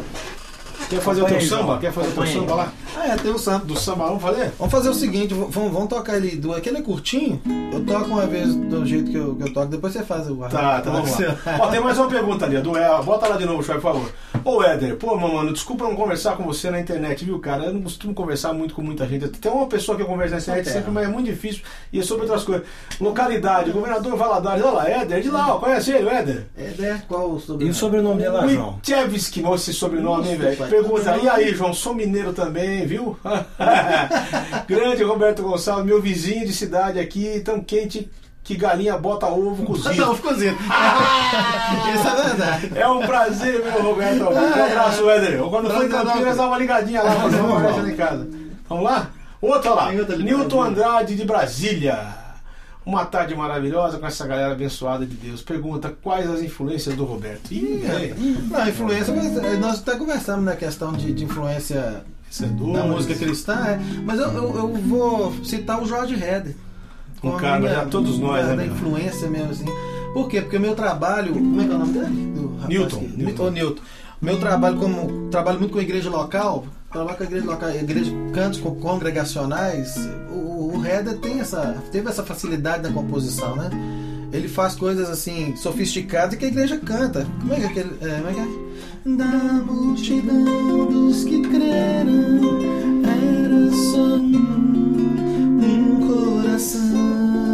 Quer 0.93 1.01
fazer 1.01 1.21
o 1.23 1.25
teu 1.25 1.41
samba? 1.41 1.77
Quer 1.79 1.91
fazer 1.91 2.07
o 2.09 2.11
teu 2.11 2.27
samba 2.27 2.55
lá? 2.55 2.73
Ah, 2.95 3.07
é, 3.07 3.15
tem 3.15 3.31
o 3.31 3.37
samba. 3.39 3.65
Do 3.65 3.77
samba, 3.77 4.05
vamos 4.05 4.21
fazer? 4.21 4.51
Vamos 4.59 4.71
fazer 4.71 4.89
o 4.89 4.93
seguinte, 4.93 5.33
vamos, 5.33 5.73
vamos 5.73 5.87
tocar 5.87 6.17
ele 6.17 6.35
do. 6.35 6.53
Aquele 6.53 6.77
é 6.77 6.81
curtinho, 6.81 7.41
eu 7.71 7.83
toco 7.83 8.09
uma 8.09 8.27
vez 8.27 8.55
do 8.55 8.85
jeito 8.85 9.09
que 9.09 9.17
eu, 9.17 9.35
que 9.35 9.43
eu 9.43 9.53
toco, 9.53 9.67
depois 9.67 9.93
você 9.93 10.03
faz 10.03 10.29
o 10.29 10.35
Tá, 10.35 10.81
tá, 10.81 10.91
vamos 10.91 11.17
lá. 11.19 11.37
Ó, 11.59 11.67
tem 11.67 11.79
mais 11.79 11.97
uma 11.97 12.07
pergunta 12.07 12.45
ali, 12.45 12.59
do 12.59 12.77
El. 12.77 13.03
Bota 13.03 13.27
lá 13.27 13.37
de 13.37 13.45
novo, 13.45 13.63
Chay, 13.63 13.75
por 13.75 13.93
favor. 13.93 14.11
Ô 14.45 14.61
Éder, 14.63 14.95
pô, 14.97 15.15
mano, 15.15 15.53
desculpa 15.53 15.85
não 15.85 15.95
conversar 15.95 16.35
com 16.35 16.43
você 16.43 16.69
na 16.69 16.79
internet, 16.79 17.23
viu, 17.23 17.39
cara? 17.39 17.65
Eu 17.65 17.73
não 17.73 17.81
costumo 17.81 18.13
conversar 18.13 18.53
muito 18.53 18.73
com 18.73 18.81
muita 18.81 19.07
gente. 19.07 19.27
Tem 19.29 19.51
uma 19.51 19.67
pessoa 19.67 19.95
que 19.95 20.03
eu 20.03 20.07
converso 20.07 20.33
na 20.35 20.41
internet 20.41 20.69
sempre, 20.69 20.91
mas 20.91 21.05
é 21.05 21.07
muito 21.07 21.25
difícil. 21.27 21.61
E 21.91 21.99
é 21.99 22.03
sobre 22.03 22.23
outras 22.23 22.43
coisas. 22.43 22.65
Localidade, 22.99 23.71
governador 23.71 24.15
Valadares. 24.17 24.63
Olha 24.63 24.73
lá, 24.73 24.89
Éder, 24.89 25.21
de 25.21 25.29
lá, 25.29 25.55
ó, 25.55 25.59
conhece 25.59 25.91
ele, 25.91 26.09
Éder? 26.09 26.45
É, 26.57 26.73
né? 26.77 27.03
Qual 27.07 27.31
o 27.31 27.37
E 27.37 27.41
sobrenome? 27.41 27.69
o 27.71 27.73
sobrenome 27.73 28.17
dele 28.17 28.29
lá, 28.29 28.47
João? 28.47 28.79
Wichewski, 28.85 29.41
mas 29.41 29.61
esse 29.61 29.73
sobrenome, 29.73 30.29
hein, 30.29 30.37
velho? 30.37 30.67
Pergunta, 30.67 31.17
e 31.23 31.29
aí, 31.29 31.53
João, 31.55 31.73
sou 31.73 31.93
mineiro 31.93 32.33
também, 32.33 32.85
viu? 32.85 33.17
Grande 34.67 35.03
Roberto 35.03 35.41
Gonçalves, 35.43 35.85
meu 35.85 36.01
vizinho 36.01 36.45
de 36.45 36.53
cidade 36.53 36.99
aqui, 36.99 37.41
tão 37.43 37.61
quente 37.61 38.09
que 38.43 38.55
galinha 38.55 38.97
bota 38.97 39.27
ovo 39.27 39.63
cozido. 39.65 39.95
Não, 39.95 40.15
ficou 40.15 40.31
cozido. 40.31 40.57
Isso 41.93 42.07
é 42.07 42.23
verdade. 42.27 42.71
É 42.75 42.87
um 42.87 42.99
prazer, 43.05 43.63
meu 43.63 43.81
Roberto. 43.81 44.23
Um 44.23 44.63
abraço, 44.63 45.09
Éder. 45.09 45.39
Quando 45.43 45.69
foi 45.69 45.85
em 45.85 45.89
Campinas, 45.89 46.37
dá 46.37 46.47
uma 46.47 46.57
ligadinha 46.57 47.01
lá, 47.01 47.11
fazer 47.11 47.39
uma 47.39 47.59
lá. 47.59 47.89
em 47.89 47.95
casa. 47.95 48.27
Vamos 48.67 48.83
lá? 48.83 48.91
Lá. 48.91 49.09
Outra 49.41 49.73
ali, 49.73 50.23
Newton. 50.23 50.61
Andrade 50.61 51.15
de 51.15 51.25
Brasília. 51.25 52.23
Uma 52.85 53.05
tarde 53.05 53.33
maravilhosa 53.33 53.97
com 53.97 54.05
essa 54.05 54.27
galera 54.27 54.51
abençoada 54.51 55.05
de 55.05 55.15
Deus. 55.15 55.41
Pergunta 55.41 55.93
quais 56.01 56.29
as 56.29 56.41
influências 56.41 56.95
do 56.95 57.05
Roberto. 57.05 57.49
Ih, 57.51 57.81
é. 57.85 58.13
Não, 58.17 58.67
influência, 58.67 59.13
mas 59.13 59.37
eh, 59.37 59.55
nós 59.55 59.79
até 59.79 59.95
conversamos 59.95 60.43
na 60.43 60.55
questão 60.55 60.91
de, 60.91 61.13
de 61.13 61.23
influência 61.23 62.03
da 62.41 62.83
música 62.83 63.15
cristã, 63.15 63.53
é, 63.67 63.79
mas 64.03 64.19
eu, 64.19 64.31
eu, 64.33 64.55
eu 64.55 64.67
vou 64.73 65.33
citar 65.45 65.81
o 65.81 65.85
Jorge 65.85 66.15
Heder. 66.15 66.55
Como 67.23 67.35
a 67.37 67.39
cara, 67.39 67.67
já 67.67 67.85
todos 67.85 68.19
nós, 68.19 68.45
da, 68.45 68.55
né, 68.55 68.57
da 68.57 68.65
influência 68.73 69.27
mesmo, 69.29 69.49
assim. 69.51 69.65
Por 70.13 70.27
quê? 70.29 70.41
Porque 70.41 70.57
o 70.57 70.59
meu 70.61 70.75
trabalho. 70.75 71.33
Como 71.33 71.59
é 71.59 71.65
que 71.65 71.71
é 71.71 71.75
o 71.75 71.79
nome 71.79 71.93
dele? 71.93 72.31
Do 72.35 72.47
rapaz 72.57 72.69
Newton. 72.69 72.99
que- 72.99 73.17
Newton. 73.23 73.49
Newton. 73.49 73.81
Meu 74.21 74.39
trabalho 74.39 74.77
como. 74.77 75.29
Trabalho 75.31 75.59
muito 75.59 75.71
com 75.73 75.79
a 75.79 75.81
igreja 75.81 76.09
local, 76.09 76.65
trabalho 76.91 77.17
com 77.17 77.23
a 77.23 77.25
igreja 77.25 77.45
local, 77.45 77.69
igreja 77.71 78.11
cantos 78.33 78.59
co- 78.59 78.75
congregacionais, 78.75 79.95
o, 80.31 80.77
o 80.77 80.81
Heder 80.85 81.17
tem 81.17 81.39
essa, 81.39 81.75
teve 81.91 82.07
essa 82.09 82.23
facilidade 82.23 82.83
na 82.83 82.91
composição, 82.93 83.55
né? 83.55 83.69
Ele 84.31 84.47
faz 84.47 84.75
coisas 84.75 85.09
assim, 85.09 85.55
sofisticadas 85.55 86.35
que 86.35 86.45
a 86.45 86.47
igreja 86.47 86.77
canta. 86.77 87.25
Como 87.41 87.53
é 87.53 87.57
que 87.57 87.63
é 87.63 87.65
aquele. 87.67 87.89
É, 88.01 88.15
como 88.17 88.29
é 88.29 88.33
que 88.33 88.39
é? 88.39 89.15
Da 89.17 89.63
multidão 89.65 90.85
dos 90.91 91.23
que 91.23 91.41
creram, 91.41 92.59
era 93.03 93.71
só 93.91 94.15
um, 94.15 94.62
um 96.53 97.52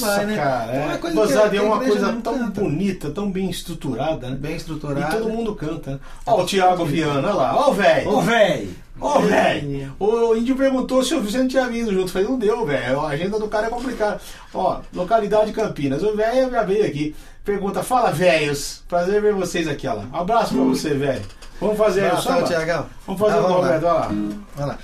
Nossa, 0.00 0.16
vai, 0.16 0.26
né? 0.26 0.36
cara. 0.36 0.72
É 0.72 0.76
É, 0.76 0.84
uma 0.86 0.98
coisa 0.98 1.16
Gozada, 1.16 1.56
é 1.56 1.60
uma 1.60 1.78
coisa 1.78 2.12
tão 2.22 2.38
canta. 2.38 2.60
bonita, 2.60 3.10
tão 3.10 3.30
bem 3.30 3.50
estruturada, 3.50 4.30
né? 4.30 4.36
Bem 4.36 4.52
E 4.52 4.56
estruturado. 4.56 5.16
todo 5.18 5.28
mundo 5.28 5.54
canta. 5.54 5.92
né? 5.92 5.98
Ó, 6.26 6.42
o 6.42 6.46
Thiago 6.46 6.84
Viana, 6.84 7.28
olha 7.28 7.34
lá. 7.34 7.56
Ó, 7.56 7.70
o 7.70 7.74
velho. 7.74 8.10
Ô, 8.10 8.20
véi! 8.20 8.70
Ó, 8.98 9.18
velho! 9.20 9.92
O 10.00 10.34
índio 10.34 10.56
perguntou 10.56 11.02
se 11.02 11.14
o 11.14 11.20
Vicente 11.20 11.50
tinha 11.50 11.68
vindo 11.68 11.92
junto. 11.92 12.10
Falei, 12.10 12.28
não 12.28 12.38
deu, 12.38 12.64
velho. 12.64 13.00
A 13.00 13.08
agenda 13.08 13.38
do 13.38 13.46
cara 13.48 13.66
é 13.66 13.70
complicada. 13.70 14.18
Ó, 14.54 14.78
localidade 14.94 15.52
Campinas. 15.52 16.02
O 16.02 16.16
velho 16.16 16.50
já 16.50 16.62
veio 16.62 16.86
aqui. 16.86 17.14
Pergunta, 17.44 17.82
fala, 17.82 18.10
velhos. 18.10 18.82
Prazer 18.88 19.20
ver 19.20 19.34
vocês 19.34 19.68
aqui, 19.68 19.86
ó 19.86 19.92
lá. 19.94 20.04
Abraço 20.12 20.54
pra 20.54 20.64
você, 20.64 20.94
velho. 20.94 21.22
Vamos 21.60 21.76
fazer 21.78 22.04
aí 22.06 22.12
o 22.12 22.20
samba? 22.20 22.42
Tiagão. 22.42 22.86
Vamos 23.06 23.20
fazer 23.20 23.36
Ah, 23.38 23.42
o. 23.46 23.52
Roberto, 23.52 23.84
olha 23.84 23.92
lá. 23.92 24.10
Vai 24.56 24.66
lá. 24.66 24.78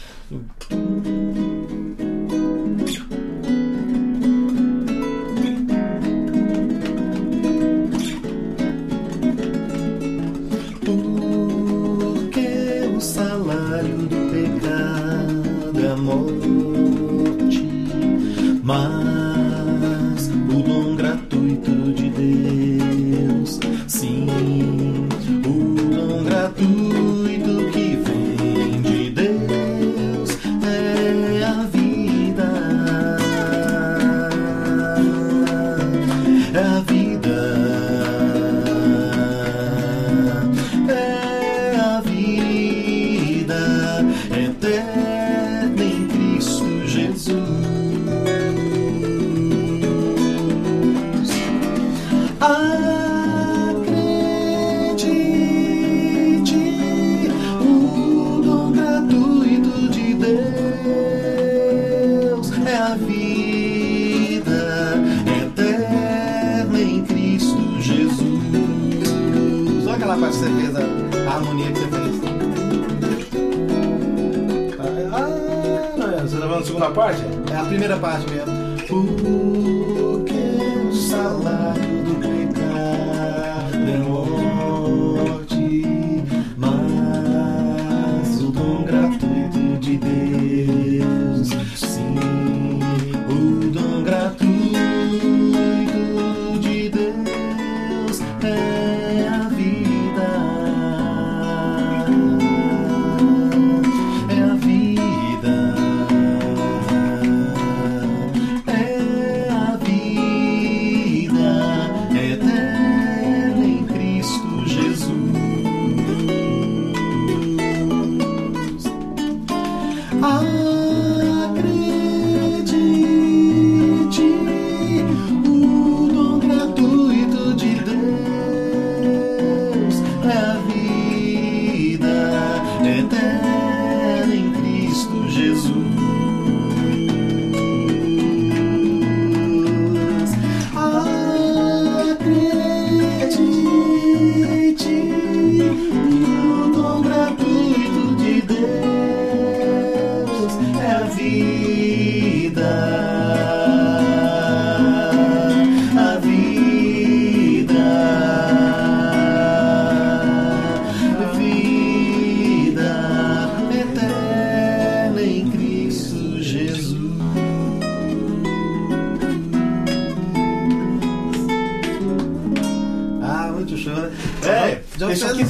Mas 18.62 19.01
parte? 76.92 77.22
É 77.52 77.56
a 77.56 77.64
primeira 77.64 77.96
parte 77.96 78.26
mesmo. 78.30 78.52
Porque 78.86 79.41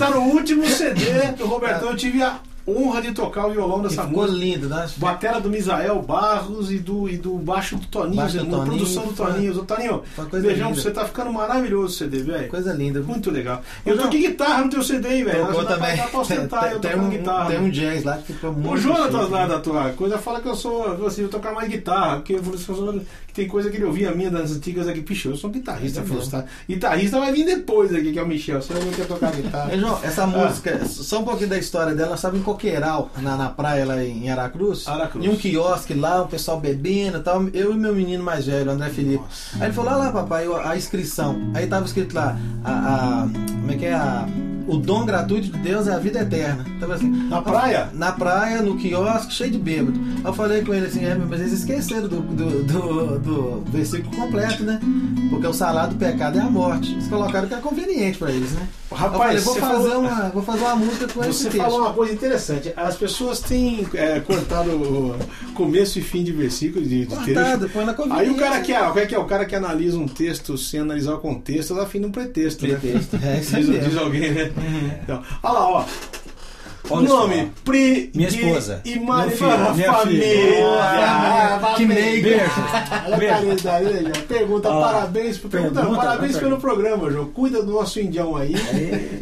John 0.03 0.11
Esse 0.11 0.13
fez- 0.13 0.13
aqui 0.13 0.13
tá 0.15 0.19
no 0.19 0.21
último 0.33 0.67
CD 0.67 1.33
do 1.39 1.47
Robertão. 1.47 1.91
Eu 1.91 1.97
tive 1.97 2.23
a 2.23 2.39
honra 2.65 3.03
de 3.03 3.11
tocar 3.11 3.49
o 3.49 3.51
violão 3.51 3.83
dessa 3.83 4.05
ficou 4.05 4.23
música. 4.23 4.39
lindo, 4.39 4.69
né? 4.69 4.89
Batera 4.97 5.41
do 5.41 5.51
Misael 5.51 6.01
Barros 6.01 6.71
e 6.71 6.79
do, 6.79 7.09
e 7.09 7.17
do 7.17 7.35
baixo 7.35 7.75
do 7.75 7.87
Toninho, 7.89 8.23
Baixo 8.23 8.39
do 8.39 8.45
Toninho, 8.47 8.65
produção 8.67 9.05
do 9.07 9.13
Toninho. 9.15 9.65
Toninho, 9.65 10.03
Foi 10.15 10.27
coisa 10.27 10.47
beijão 10.47 10.69
linda. 10.69 10.81
você, 10.81 10.91
tá 10.93 11.05
ficando 11.05 11.33
maravilhoso 11.33 11.87
o 11.87 11.91
CD, 11.91 12.23
velho. 12.23 12.49
Coisa 12.49 12.73
linda. 12.73 13.01
Muito 13.01 13.33
legal. 13.33 13.61
Eu 13.85 13.99
toquei 13.99 14.21
guitarra 14.29 14.63
no 14.63 14.71
teu 14.71 14.81
CD 14.81 15.25
velho. 15.25 15.45
Tocou 15.47 15.63
Dá 15.65 15.67
pra- 15.67 15.77
também. 15.77 15.97
Dá 15.97 16.03
pra 16.05 16.21
ostentar 16.21 16.73
eu 16.73 16.79
um, 17.01 17.09
guitarra. 17.11 17.51
tem 17.51 17.59
um 17.59 17.69
jazz 17.69 18.05
lá 18.05 18.19
que 18.19 18.33
ficou 18.33 18.53
muito 18.53 18.71
O 18.75 18.77
Jonatas 18.77 19.21
chique. 19.23 19.33
lá 19.33 19.47
da 19.47 19.59
tua 19.59 19.89
coisa 19.91 20.19
fala 20.19 20.41
que 20.41 20.47
eu 20.49 20.55
sou, 20.55 21.05
assim, 21.05 21.23
eu 21.23 21.29
tocar 21.29 21.53
mais 21.53 21.69
guitarra, 21.69 22.17
porque 22.19 22.35
eu 22.35 22.43
tem 23.35 23.49
coisa 23.49 23.71
que 23.71 23.77
ele 23.77 23.85
ouvia 23.85 24.13
minha 24.13 24.31
das 24.31 24.53
antigas 24.53 24.87
aqui, 24.89 25.01
picho, 25.03 25.29
eu 25.31 25.37
sou 25.37 25.51
um 25.51 25.53
guitarrista 25.53 26.01
É 26.01 26.05
frustrado. 26.05 26.47
Guitarrista 26.69 27.19
vai 27.19 27.33
vir 27.33 27.45
depois 27.45 27.95
aqui, 27.95 28.13
que 28.13 28.19
é 28.19 28.23
o 28.23 28.27
Michel, 28.29 28.61
você 28.61 28.75
não 28.75 28.93
quer 28.93 29.07
tocar 29.07 29.33
guitarra. 29.33 29.77
João, 29.79 29.95
Ah. 30.03 30.07
essa 30.07 30.27
música, 30.27 30.85
só 30.87 31.21
um 31.21 31.25
pouquinho 31.25 31.49
da 31.51 31.59
história 31.59 31.95
dela, 31.95 32.11
nós 32.11 32.19
estávamos 32.19 32.43
em 32.43 32.45
Coqueiral, 32.45 33.11
na, 33.19 33.37
na 33.37 33.49
praia 33.49 33.85
lá 33.85 34.03
em 34.05 34.29
Aracruz. 34.31 34.87
Aracruz. 34.87 35.25
E 35.25 35.29
um 35.29 35.37
quiosque 35.37 35.95
lá, 35.95 36.23
o 36.23 36.29
pessoal 36.29 36.61
bebendo 36.61 37.19
e 37.19 37.23
tal. 37.23 37.47
Eu 37.55 37.73
e 37.73 37.77
meu 37.77 37.95
menino 37.95 38.23
mais 38.23 38.47
velho, 38.47 38.71
André 38.71 38.91
Felipe. 38.91 39.25
Aí 39.55 39.63
ele 39.65 39.73
falou: 39.73 39.93
Olha 39.93 40.05
lá, 40.05 40.13
papai, 40.13 40.47
a 40.65 40.77
inscrição. 40.77 41.51
Aí 41.55 41.67
tava 41.67 41.85
escrito 41.87 42.15
lá: 42.15 42.39
a, 42.65 42.71
a- 42.73 43.29
como 43.61 43.71
é 43.73 43.77
que 43.77 43.85
é? 43.87 43.95
A, 43.95 44.27
o 44.67 44.77
dom 44.77 45.05
gratuito 45.05 45.49
de 45.49 45.59
Deus 45.59 45.87
é 45.87 45.93
a 45.93 45.99
vida 45.99 46.21
eterna. 46.21 46.65
Tava 46.81 46.95
assim. 46.95 47.09
Na 47.09 47.43
praia? 47.43 47.91
Na 47.95 48.13
praia, 48.13 48.63
no 48.63 48.77
quiosque, 48.77 49.33
cheio 49.33 49.51
de 49.51 49.59
bêbado. 49.59 49.99
Aí 50.19 50.25
eu 50.25 50.33
falei 50.35 50.63
com 50.63 50.75
ele 50.75 50.87
assim: 50.87 51.05
é, 51.05 51.15
mas 51.15 51.41
eles 51.41 51.53
esqueceram 51.53 52.09
do, 52.09 52.21
do, 52.21 52.63
do, 52.65 53.19
do 53.19 53.65
versículo 53.71 54.15
completo, 54.17 54.63
né? 54.63 54.81
Porque 55.31 55.47
o 55.47 55.53
salário 55.53 55.95
do 55.95 55.99
pecado 55.99 56.39
é 56.39 56.43
a 56.43 56.51
morte. 56.51 56.93
Eles 56.93 57.09
colocaram 57.09 57.49
que 57.49 57.55
é 57.55 57.59
conveniente 57.59 58.19
pra 58.19 58.31
eles, 58.31 58.53
né? 58.53 58.69
Rapaz, 58.95 59.13
eu 59.15 59.19
falei, 59.19 59.39
vou 59.41 59.55
você 59.55 59.61
fazer, 59.61 59.89
falou- 59.89 60.01
uma, 60.01 60.29
vou 60.31 60.43
fazer 60.43 60.65
uma 60.65 60.77
música 60.77 61.09
com 61.09 61.25
esse 61.25 61.33
Você 61.33 61.45
texto. 61.51 61.63
falou 61.63 61.81
uma 61.81 61.93
coisa 61.95 62.13
interessante. 62.13 62.73
As 62.77 62.97
pessoas 62.97 63.41
têm 63.41 63.87
é, 63.95 64.21
cortado 64.21 64.71
o 64.71 65.17
começo 65.55 65.99
e 65.99 66.03
fim 66.03 66.23
de 66.23 66.33
versículos 66.33 66.89
de, 66.89 67.07
de 67.07 67.07
Cortado, 67.07 67.69
põe 67.71 67.85
na 67.85 67.95
Aí 68.11 68.31
o 68.31 68.35
cara 68.37 68.61
que 68.61 68.73
é, 68.73 68.87
o 68.87 68.93
que 68.93 69.15
é 69.15 69.19
o 69.19 69.25
cara 69.25 69.45
que 69.45 69.55
analisa 69.55 69.99
um 69.99 70.07
texto 70.07 70.59
sem 70.59 70.81
analisar 70.81 71.15
o 71.15 71.19
contexto, 71.19 71.75
tá 71.75 71.83
afim 71.83 72.01
de 72.01 72.07
um 72.07 72.11
pretexto, 72.11 72.67
né? 72.67 72.75
Pretexto, 72.75 73.19
é 73.23 73.41
isso 73.41 73.57
aí 73.57 73.65
diz, 73.65 73.85
diz 73.85 73.97
alguém, 73.97 74.31
né? 74.31 74.52
Então, 75.03 75.23
olha 75.43 75.53
lá, 75.53 75.69
ó. 75.69 75.85
Olha 76.91 77.09
Nome. 77.09 77.53
Pri, 77.65 78.11
Minha 78.15 78.29
esposa. 78.29 78.81
E 78.85 78.97
Meu 78.97 79.05
Maria 79.05 79.37
filho, 79.37 79.75
minha 79.75 79.93
família. 79.93 80.27
Ah, 80.81 81.75
que 81.77 81.87
Beijo. 81.87 82.41
caridade, 83.29 83.85
né? 84.03 84.13
Pergunta, 84.27 84.69
parabéns, 84.69 85.39
pergunta, 85.39 85.81
Pergunta, 85.81 85.97
parabéns 85.97 86.37
pelo 86.37 86.59
programa, 86.59 87.11
João. 87.11 87.27
Cuida 87.27 87.63
do 87.63 87.73
nosso 87.73 88.01
indião 88.01 88.37
aí. 88.37 88.55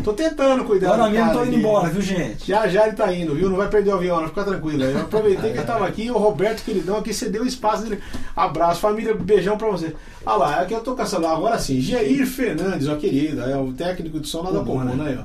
Tô 0.02 0.12
tentando 0.12 0.64
cuidar 0.64 0.94
Agora 0.94 1.10
mesmo 1.10 1.32
tô 1.32 1.44
indo 1.44 1.56
embora, 1.56 1.88
viu, 1.88 2.00
gente? 2.02 2.46
Já 2.46 2.66
já 2.66 2.86
ele 2.86 2.96
tá 2.96 3.12
indo, 3.14 3.34
viu? 3.34 3.50
Não 3.50 3.56
vai 3.56 3.68
perder 3.68 3.90
o 3.90 3.94
avião, 3.96 4.20
não. 4.20 4.28
Fica 4.28 4.44
tranquilo. 4.44 4.82
Eu 4.82 5.00
aproveitei 5.00 5.52
que 5.52 5.58
eu 5.58 5.66
tava 5.66 5.86
aqui, 5.86 6.10
o 6.10 6.18
Roberto 6.18 6.64
Queridão 6.64 6.96
aqui 6.96 7.12
cedeu 7.12 7.42
o 7.42 7.46
espaço 7.46 7.84
dele. 7.84 8.00
Abraço, 8.34 8.80
família, 8.80 9.14
beijão 9.14 9.56
pra 9.58 9.68
você. 9.68 9.94
Ah 10.24 10.36
lá, 10.36 10.60
aqui 10.60 10.72
eu 10.72 10.80
tô 10.80 10.94
caçando. 10.94 11.26
Agora 11.26 11.58
sim, 11.58 11.80
Jair 11.80 12.26
Fernandes, 12.26 12.88
ó 12.88 12.96
querido, 12.96 13.42
é 13.42 13.56
o 13.56 13.72
técnico 13.72 14.18
de 14.18 14.28
som 14.28 14.42
lá 14.42 14.50
da 14.50 14.60
Comum, 14.60 14.84
né? 14.84 15.18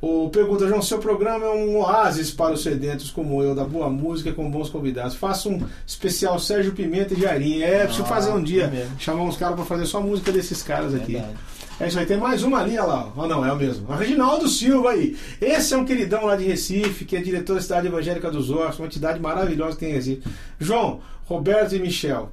O 0.00 0.30
pergunta, 0.30 0.66
João, 0.66 0.80
seu 0.80 0.98
programa 0.98 1.44
é 1.44 1.50
um 1.50 1.76
oásis 1.78 2.30
para 2.30 2.54
os 2.54 2.62
sedentos 2.62 3.10
como 3.10 3.42
eu, 3.42 3.54
da 3.54 3.64
boa 3.64 3.90
música 3.90 4.32
com 4.32 4.50
bons 4.50 4.70
convidados. 4.70 5.14
Faça 5.14 5.48
um 5.48 5.62
especial 5.86 6.38
Sérgio 6.38 6.72
Pimenta 6.72 7.12
e 7.12 7.20
Jairinho. 7.20 7.62
É, 7.62 7.80
preciso 7.84 8.04
Ah, 8.04 8.06
fazer 8.06 8.30
um 8.32 8.42
dia. 8.42 8.64
é. 8.64 8.86
Chamar 8.98 9.24
uns 9.24 9.36
caras 9.36 9.56
pra 9.56 9.64
fazer 9.66 9.84
só 9.84 10.00
música 10.00 10.32
desses 10.32 10.62
caras 10.62 10.94
aqui. 10.94 11.12
Verdade. 11.12 11.34
É 11.78 11.88
isso 11.88 11.98
aí, 11.98 12.06
tem 12.06 12.16
mais 12.18 12.42
uma 12.42 12.60
ali, 12.60 12.78
olha 12.78 12.82
lá. 12.84 13.12
Ah, 13.16 13.26
não, 13.26 13.44
é 13.44 13.52
o 13.52 13.56
mesmo. 13.56 13.90
A 13.92 13.96
Reginaldo 13.96 14.48
Silva 14.48 14.90
aí. 14.90 15.16
Esse 15.40 15.74
é 15.74 15.76
um 15.76 15.84
queridão 15.84 16.24
lá 16.24 16.34
de 16.36 16.44
Recife, 16.44 17.04
que 17.04 17.16
é 17.16 17.20
diretor 17.20 17.54
da 17.56 17.60
Cidade 17.62 17.86
Evangélica 17.86 18.30
dos 18.30 18.50
Ossos, 18.50 18.78
uma 18.78 18.86
entidade 18.86 19.20
maravilhosa 19.20 19.72
que 19.74 19.80
tem 19.80 19.90
em 19.90 19.94
Recife. 19.94 20.22
João, 20.58 21.00
Roberto 21.26 21.74
e 21.74 21.78
Michel. 21.78 22.32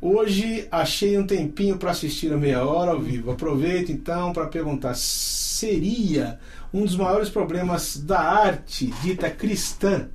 Hoje 0.00 0.68
achei 0.70 1.18
um 1.18 1.26
tempinho 1.26 1.76
para 1.76 1.90
assistir 1.90 2.32
a 2.32 2.36
meia 2.36 2.64
hora 2.64 2.92
ao 2.92 3.00
vivo. 3.00 3.30
Aproveito 3.30 3.90
então 3.90 4.32
para 4.32 4.46
perguntar: 4.46 4.94
seria 4.94 6.38
um 6.72 6.84
dos 6.84 6.96
maiores 6.96 7.28
problemas 7.28 7.96
da 7.96 8.20
arte 8.20 8.92
dita 9.02 9.30
cristã 9.30 10.08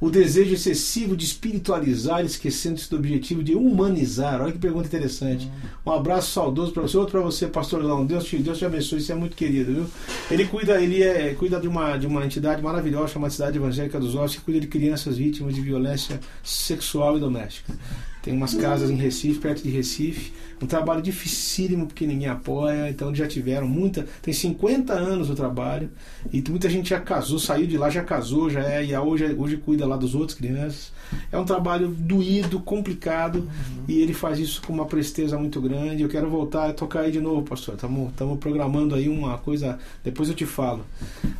o 0.00 0.10
desejo 0.10 0.54
excessivo 0.54 1.16
de 1.16 1.24
espiritualizar, 1.24 2.24
esquecendo-se 2.24 2.88
do 2.88 2.96
objetivo 2.96 3.42
de 3.42 3.54
humanizar. 3.54 4.40
Olha 4.40 4.52
que 4.52 4.58
pergunta 4.58 4.86
interessante. 4.86 5.50
Um 5.84 5.90
abraço 5.90 6.30
saudoso 6.30 6.72
para 6.72 6.82
você, 6.82 6.96
outro 6.96 7.12
para 7.12 7.20
você, 7.20 7.48
Pastor 7.48 7.82
Lão. 7.82 8.04
Deus 8.04 8.24
te, 8.24 8.36
Deus 8.38 8.58
te 8.58 8.64
abençoe, 8.64 9.00
você 9.00 9.12
é 9.12 9.16
muito 9.16 9.34
querido, 9.34 9.74
viu? 9.74 9.86
Ele 10.30 10.46
cuida, 10.46 10.80
ele 10.80 11.02
é, 11.02 11.34
cuida 11.34 11.60
de 11.60 11.66
uma, 11.66 11.96
de 11.96 12.06
uma 12.06 12.24
entidade 12.24 12.62
maravilhosa 12.62 13.08
chamada 13.08 13.32
Cidade 13.32 13.58
Evangélica 13.58 13.98
dos 13.98 14.14
Ossos, 14.14 14.36
que 14.36 14.42
cuida 14.42 14.60
de 14.60 14.68
crianças 14.68 15.16
vítimas 15.16 15.54
de 15.54 15.60
violência 15.60 16.20
sexual 16.44 17.16
e 17.16 17.20
doméstica. 17.20 17.76
Tem 18.22 18.32
umas 18.32 18.54
casas 18.54 18.90
em 18.90 18.96
Recife, 18.96 19.40
perto 19.40 19.62
de 19.62 19.70
Recife. 19.70 20.32
Um 20.60 20.66
trabalho 20.66 21.00
dificílimo 21.00 21.86
porque 21.86 22.06
ninguém 22.06 22.28
apoia. 22.28 22.90
Então 22.90 23.14
já 23.14 23.26
tiveram 23.26 23.66
muita. 23.66 24.06
Tem 24.22 24.34
50 24.34 24.92
anos 24.92 25.30
o 25.30 25.34
trabalho. 25.34 25.90
E 26.32 26.42
muita 26.48 26.68
gente 26.68 26.90
já 26.90 27.00
casou, 27.00 27.38
saiu 27.38 27.66
de 27.66 27.78
lá, 27.78 27.90
já 27.90 28.02
casou, 28.02 28.50
já 28.50 28.60
é. 28.60 28.84
E 28.84 28.96
hoje, 28.96 29.34
hoje 29.36 29.56
cuida 29.56 29.86
lá 29.86 29.96
dos 29.96 30.14
outros 30.14 30.36
crianças. 30.36 30.92
É 31.32 31.38
um 31.38 31.44
trabalho 31.44 31.88
doído, 31.88 32.60
complicado. 32.60 33.48
E 33.86 34.00
ele 34.00 34.12
faz 34.12 34.38
isso 34.38 34.60
com 34.62 34.72
uma 34.72 34.86
presteza 34.86 35.38
muito 35.38 35.60
grande. 35.60 36.02
Eu 36.02 36.08
quero 36.08 36.28
voltar 36.28 36.70
a 36.70 36.72
tocar 36.72 37.00
aí 37.00 37.12
de 37.12 37.20
novo, 37.20 37.42
pastor. 37.42 37.74
Estamos 37.74 38.38
programando 38.38 38.94
aí 38.94 39.08
uma 39.08 39.38
coisa. 39.38 39.78
Depois 40.02 40.28
eu 40.28 40.34
te 40.34 40.46
falo. 40.46 40.84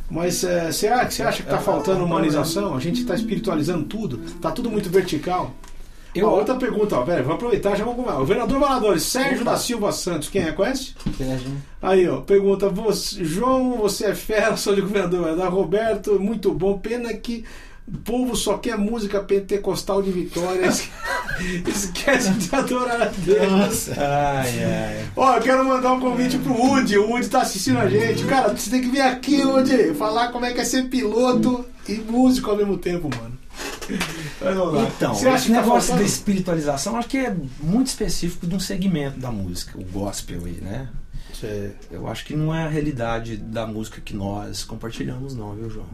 Mas 0.09 0.43
é, 0.43 0.71
será 0.71 1.05
que 1.05 1.13
você 1.13 1.23
acha 1.23 1.43
que 1.43 1.49
está 1.49 1.59
faltando 1.59 2.03
humanização? 2.03 2.75
A 2.75 2.79
gente 2.79 3.01
está 3.01 3.13
espiritualizando 3.13 3.85
tudo? 3.85 4.21
Está 4.25 4.51
tudo 4.51 4.69
muito 4.69 4.89
vertical? 4.89 5.53
Eu- 6.15 6.29
outra 6.29 6.55
pergunta, 6.55 6.95
ó, 6.97 7.03
pera, 7.03 7.21
vamos 7.21 7.35
aproveitar, 7.35 7.75
já 7.75 7.83
vamos 7.83 7.99
começar. 8.03 8.19
O 8.21 8.25
vereador 8.25 8.59
Valadores, 8.59 9.03
Sérgio 9.03 9.45
da 9.45 9.55
Silva 9.57 9.91
Santos, 9.91 10.27
quem 10.29 10.41
é? 10.41 10.51
Conhece? 10.51 10.93
Sérgio. 11.17 11.51
Aí, 11.81 12.07
ó, 12.07 12.17
pergunta, 12.21 12.67
você, 12.69 13.23
João, 13.23 13.77
você 13.77 14.07
é 14.07 14.15
fera, 14.15 14.55
sou 14.57 14.73
de 14.75 14.81
governador, 14.81 15.35
da 15.35 15.47
Roberto, 15.47 16.19
muito 16.19 16.51
bom, 16.53 16.77
pena 16.79 17.13
que 17.13 17.45
o 17.87 17.97
povo 17.99 18.35
só 18.35 18.57
quer 18.57 18.77
música 18.77 19.19
pentecostal 19.19 20.01
de 20.03 20.11
vitória, 20.11 20.65
esque- 20.67 20.89
esquece 21.67 22.31
de 22.33 22.55
adorar 22.55 23.01
a 23.01 23.05
Deus. 23.05 23.89
Ai, 23.97 24.63
ai. 24.63 25.05
Ó, 25.15 25.35
eu 25.35 25.41
quero 25.41 25.65
mandar 25.65 25.93
um 25.93 25.99
convite 25.99 26.37
pro 26.37 26.53
Woody, 26.53 26.97
o 26.99 27.09
Woody 27.09 27.29
tá 27.29 27.41
assistindo 27.41 27.79
a 27.79 27.89
gente. 27.89 28.25
Cara, 28.25 28.49
você 28.55 28.69
tem 28.69 28.81
que 28.81 28.89
vir 28.89 29.01
aqui, 29.01 29.43
Woody, 29.43 29.93
falar 29.95 30.31
como 30.31 30.45
é 30.45 30.53
que 30.53 30.61
é 30.61 30.63
ser 30.65 30.83
piloto 30.89 31.65
e 31.87 31.93
músico 31.95 32.51
ao 32.51 32.57
mesmo 32.57 32.77
tempo, 32.77 33.09
mano. 33.15 33.38
Mas 34.41 34.55
vamos 34.55 34.73
lá. 34.73 34.83
Então, 34.95 35.13
Você 35.13 35.27
acha 35.27 35.37
esse 35.45 35.53
tá 35.53 35.61
negócio 35.61 35.89
faltando? 35.89 35.99
da 35.99 36.05
espiritualização 36.05 36.95
acho 36.97 37.07
que 37.07 37.17
é 37.17 37.35
muito 37.59 37.87
específico 37.87 38.45
de 38.47 38.55
um 38.55 38.59
segmento 38.59 39.19
da 39.19 39.31
música, 39.31 39.77
o 39.77 39.83
gospel 39.83 40.45
aí, 40.45 40.59
né? 40.61 40.87
Eu 41.89 42.05
acho 42.07 42.25
que 42.25 42.35
não 42.35 42.53
é 42.53 42.63
a 42.63 42.67
realidade 42.67 43.37
da 43.37 43.65
música 43.65 44.01
que 44.01 44.13
nós 44.13 44.65
compartilhamos, 44.65 45.33
não, 45.33 45.55
viu, 45.55 45.69
João? 45.69 45.85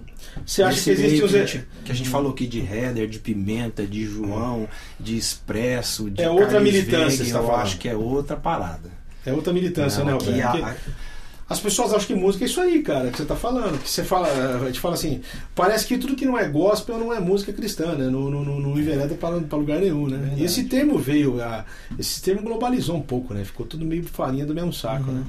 Você 0.43 0.63
acha 0.63 0.77
Esse 0.79 0.84
que 0.86 0.89
existe 0.91 1.23
uns... 1.23 1.31
que, 1.31 1.38
a 1.38 1.45
gente, 1.45 1.67
que 1.86 1.91
a 1.91 1.95
gente 1.95 2.10
falou 2.10 2.31
aqui 2.31 2.47
de 2.47 2.60
Heather, 2.62 3.08
de 3.08 3.19
Pimenta, 3.19 3.86
de 3.86 4.05
João, 4.05 4.67
de 4.99 5.15
Expresso, 5.15 6.10
de 6.10 6.23
É 6.23 6.29
outra 6.31 6.47
Carlos 6.47 6.63
militância, 6.63 7.05
Wegg, 7.05 7.17
você 7.25 7.31
tá 7.31 7.38
eu 7.39 7.45
falando. 7.45 7.62
acho 7.62 7.77
que 7.77 7.88
é 7.88 7.95
outra 7.95 8.36
parada. 8.36 8.89
É 9.23 9.31
outra 9.34 9.53
militância, 9.53 10.03
Não, 10.03 10.17
né, 10.19 10.43
Alberto? 10.47 10.81
As 11.47 11.60
pessoas 11.60 11.93
acham 11.93 12.08
que 12.08 12.15
música 12.15 12.43
é 12.43 12.47
isso 12.47 12.60
aí, 12.60 12.81
cara, 12.81 13.12
que 13.12 13.17
você 13.17 13.25
tá 13.25 13.36
falando. 13.36 13.79
Que 13.81 13.89
você 13.89 14.03
fala, 14.03 14.27
a 14.27 14.65
gente 14.65 14.79
fala 14.79 14.95
assim, 14.95 15.21
parece 15.53 15.86
que 15.86 15.95
tudo 15.95 16.15
que 16.15 16.25
não 16.25 16.38
é 16.38 16.47
gospel 16.47 16.97
não 16.97 17.13
é 17.13 17.19
música 17.19 17.53
cristã, 17.53 17.93
né? 17.93 18.10
Não, 18.10 18.31
não, 18.31 18.43
não, 18.43 18.60
não 18.60 18.77
envereda 18.77 19.13
para, 19.13 19.39
para 19.41 19.58
lugar 19.58 19.79
nenhum, 19.79 20.08
né? 20.08 20.17
Verdade. 20.17 20.41
E 20.41 20.45
esse 20.45 20.63
termo 20.63 20.97
veio, 20.97 21.39
a, 21.43 21.63
esse 21.99 22.19
termo 22.19 22.41
globalizou 22.41 22.95
um 22.95 23.01
pouco, 23.01 23.31
né? 23.34 23.45
Ficou 23.45 23.63
tudo 23.63 23.86
meio 23.86 24.03
farinha 24.05 24.45
do 24.45 24.55
mesmo 24.55 24.73
saco, 24.73 25.12
né? 25.12 25.23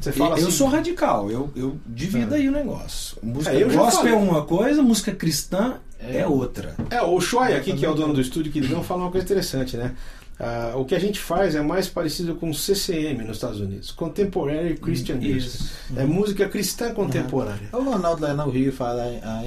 Você 0.00 0.10
fala 0.10 0.38
eu 0.38 0.48
assim, 0.48 0.56
sou 0.56 0.66
radical, 0.66 1.30
eu, 1.30 1.52
eu 1.54 1.78
divido 1.86 2.34
É. 2.34 2.38
aí 2.38 2.48
o 2.48 2.52
negócio. 2.52 3.16
Música 3.22 3.54
É, 3.54 3.62
eu 3.62 3.70
gospel 3.70 4.14
é 4.14 4.16
uma 4.16 4.42
coisa, 4.44 4.82
música 4.82 5.12
cristã 5.12 5.76
é, 6.00 6.26
outra. 6.26 6.74
É, 6.88 7.02
o 7.02 7.20
Shoy 7.20 7.54
aqui, 7.54 7.74
que 7.74 7.84
é 7.84 7.88
o 7.88 7.94
dono 7.94 8.14
do 8.14 8.20
estúdio, 8.20 8.50
que 8.50 8.58
ele 8.58 8.68
não 8.68 8.82
fala 8.82 9.02
uma 9.02 9.10
coisa 9.10 9.24
interessante, 9.24 9.76
né? 9.76 9.94
Ah, 10.40 10.72
o 10.74 10.86
que 10.86 10.94
a 10.94 10.98
gente 10.98 11.20
faz 11.20 11.54
é 11.54 11.60
mais 11.60 11.86
parecido 11.86 12.34
com 12.34 12.50
CCM 12.52 13.22
nos 13.26 13.36
Estados 13.36 13.60
Unidos, 13.60 13.90
Contemporary 13.90 14.74
Christian 14.78 15.16
Music. 15.16 15.68
É 15.94 16.04
música 16.04 16.48
cristã 16.48 16.94
contemporânea. 16.94 17.68
O 17.72 17.82
Ronaldo 17.82 18.22
lá 18.22 18.32
no 18.32 18.48
Rio 18.48 18.72
fala 18.72 19.02
a 19.22 19.44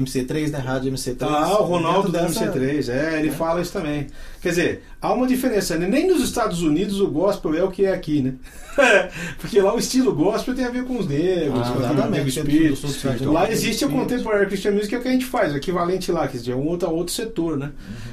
MC3, 0.00 0.50
né? 0.50 0.58
Rádio 0.58 0.92
MC3. 0.92 1.16
Ah, 1.28 1.60
o 1.60 1.64
Ronaldo 1.64 2.10
da 2.10 2.20
Dentro 2.22 2.34
dessa- 2.34 2.52
MC3, 2.58 2.88
é, 2.88 3.18
ele 3.20 3.30
fala 3.30 3.60
isso 3.60 3.72
também. 3.72 4.06
Quer 4.40 4.48
dizer, 4.50 4.82
há 5.00 5.12
uma 5.12 5.26
diferença, 5.26 5.76
né? 5.76 5.86
Nem 5.88 6.06
nos 6.06 6.22
Estados 6.22 6.62
Unidos 6.62 7.00
o 7.00 7.08
gospel 7.08 7.54
é 7.54 7.62
o 7.64 7.70
que 7.70 7.84
é 7.84 7.92
aqui, 7.92 8.22
né? 8.22 8.34
Porque 9.38 9.60
lá 9.60 9.74
o 9.74 9.78
estilo 9.78 10.14
gospel 10.14 10.54
tem 10.54 10.64
a 10.64 10.70
ver 10.70 10.84
com 10.84 10.98
os 10.98 11.06
negros, 11.08 11.60
Ah, 11.66 11.72
com 11.72 11.78
o 12.06 12.10
negro 12.10 12.28
espírito. 12.28 12.70
do 12.70 12.76
sul, 12.76 12.90
espírito. 12.90 13.32
Lá 13.32 13.50
existe 13.50 13.84
o. 13.84 13.88
Contemporary 13.90 14.46
Christian 14.46 14.72
Music, 14.72 14.88
que 14.90 14.94
é 14.94 14.98
o 14.98 15.02
que 15.02 15.08
a 15.08 15.12
gente 15.12 15.24
faz, 15.24 15.52
o 15.52 15.56
equivalente 15.56 16.12
lá, 16.12 16.28
quer 16.28 16.36
dizer, 16.36 16.52
é 16.52 16.56
um 16.56 16.66
outro, 16.68 16.90
outro 16.90 17.12
setor, 17.14 17.56
né? 17.56 17.72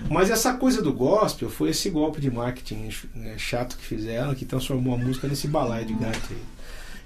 Mas 0.10 0.30
essa 0.30 0.54
coisa 0.54 0.82
do 0.82 0.94
gospel 0.94 1.50
foi 1.50 1.70
esse 1.72 1.90
golpe 1.90 2.22
de 2.22 2.32
marketing 2.32 2.90
né, 3.14 3.34
chato 3.38 3.78
que 3.78 3.84
fizeram, 3.86 4.34
que 4.34 4.46
transformou 4.46 4.96
a 4.96 4.98
música 4.98 5.28
nesse 5.28 5.48
balaio 5.48 5.86
de 5.86 5.94
gato 5.94 6.20
aí. 6.32 6.38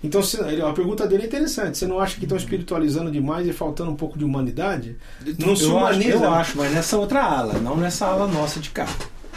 Então, 0.03 0.21
se- 0.21 0.39
a 0.39 0.73
pergunta 0.73 1.07
dele 1.07 1.23
é 1.23 1.25
interessante. 1.25 1.77
Você 1.77 1.87
não 1.87 1.99
acha 1.99 2.15
que 2.17 2.23
estão 2.25 2.37
espiritualizando 2.37 3.09
demais 3.11 3.47
e 3.47 3.53
faltando 3.53 3.89
um 3.91 3.95
pouco 3.95 4.17
de 4.17 4.23
humanidade? 4.23 4.95
Não 5.39 5.55
se 5.55 5.63
eu, 5.63 5.77
acho, 5.79 5.95
humaniza. 5.97 6.23
eu 6.25 6.31
acho, 6.33 6.57
mas 6.57 6.71
nessa 6.71 6.97
outra 6.97 7.21
ala, 7.23 7.53
não 7.55 7.75
nessa 7.75 8.05
ala 8.05 8.27
nossa 8.27 8.59
de 8.59 8.69
cá. 8.69 8.85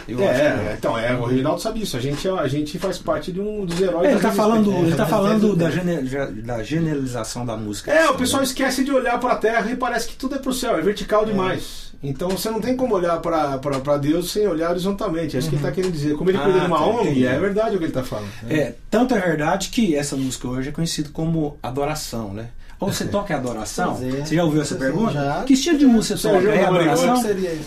Eu 0.09 0.21
É, 0.23 0.29
acho 0.31 0.41
que 0.41 0.49
não. 0.63 0.71
é, 0.71 0.75
então, 0.79 0.99
é, 0.99 1.15
o 1.15 1.25
Reginaldo 1.25 1.61
sabe 1.61 1.83
isso. 1.83 1.97
A 1.97 2.01
gente, 2.01 2.27
é- 2.27 2.31
a 2.33 2.47
gente 2.49 2.79
faz 2.79 2.99
parte 2.99 3.31
de 3.31 3.41
um 3.41 3.65
dos 3.65 3.81
heróis 3.81 4.09
É, 4.09 4.13
ele 4.13 4.21
da 4.21 4.29
tá 4.29 4.35
falando, 4.35 4.73
ele 4.73 4.95
tá 4.97 5.05
É, 5.05 5.07
falando 5.07 5.53
é, 5.53 5.57
da, 5.57 5.71
gene- 5.71 6.03
da 6.43 6.63
generalização 6.63 7.47
da 7.47 7.57
música. 7.57 7.93
É, 7.93 8.11
o 8.11 8.15
pessoal 8.15 8.43
esquece 8.43 8.83
de 8.83 8.91
olhar 8.91 9.19
para 9.21 9.33
a 9.35 9.37
Terra 9.37 9.71
e 9.71 9.77
parece 9.77 10.09
que 10.09 10.17
tudo 10.17 10.35
é 10.35 10.39
pro 10.39 10.53
céu, 10.53 10.77
é 10.77 10.81
vertical 10.83 11.25
demais. 11.25 11.90
Então 12.03 12.31
você 12.31 12.49
não 12.51 12.61
tem 12.61 12.75
como 12.77 12.95
olhar 12.95 13.19
para 13.21 13.97
Deus 13.99 14.31
sem 14.33 14.47
olhar 14.47 14.71
horizontalmente. 14.71 15.37
É 15.37 15.39
isso 15.39 15.49
que 15.51 15.57
ele 15.57 15.63
está 15.63 15.71
querendo 15.73 15.93
dizer. 15.93 16.17
Como 16.17 16.31
ele 16.31 16.39
Ah, 16.39 16.43
cuida 16.45 16.61
de 16.61 16.67
uma 16.67 16.79
tá, 16.79 16.87
ONG, 16.87 17.03
entendi. 17.11 17.27
é 17.27 17.39
verdade 17.39 17.77
o 17.77 17.79
que 17.79 17.85
ele 17.85 17.91
está 17.91 18.03
falando. 18.03 18.29
É, 18.49 18.75
tanto 18.91 19.15
é 19.15 19.21
verdade 19.21 19.69
que 19.69 19.95
essa 19.95 20.17
música 20.17 20.49
hoje 20.49 20.71
é 20.71 20.73
conhecida 20.73 21.11
como 21.13 21.59
adoração, 21.63 22.33
né? 22.33 22.49
Ou 22.81 22.91
você 22.91 23.05
toca 23.09 23.37
adoração? 23.37 23.99
É. 24.03 24.25
Você 24.25 24.35
já 24.35 24.43
ouviu 24.43 24.63
essa 24.63 24.75
pergunta? 24.77 25.13
já. 25.13 25.43
Que 25.45 25.53
estilo 25.53 25.77
de 25.77 25.85
música 25.85 26.17
você 26.17 26.31
toca? 26.31 26.49
É 26.49 26.65
adoração? 26.65 27.23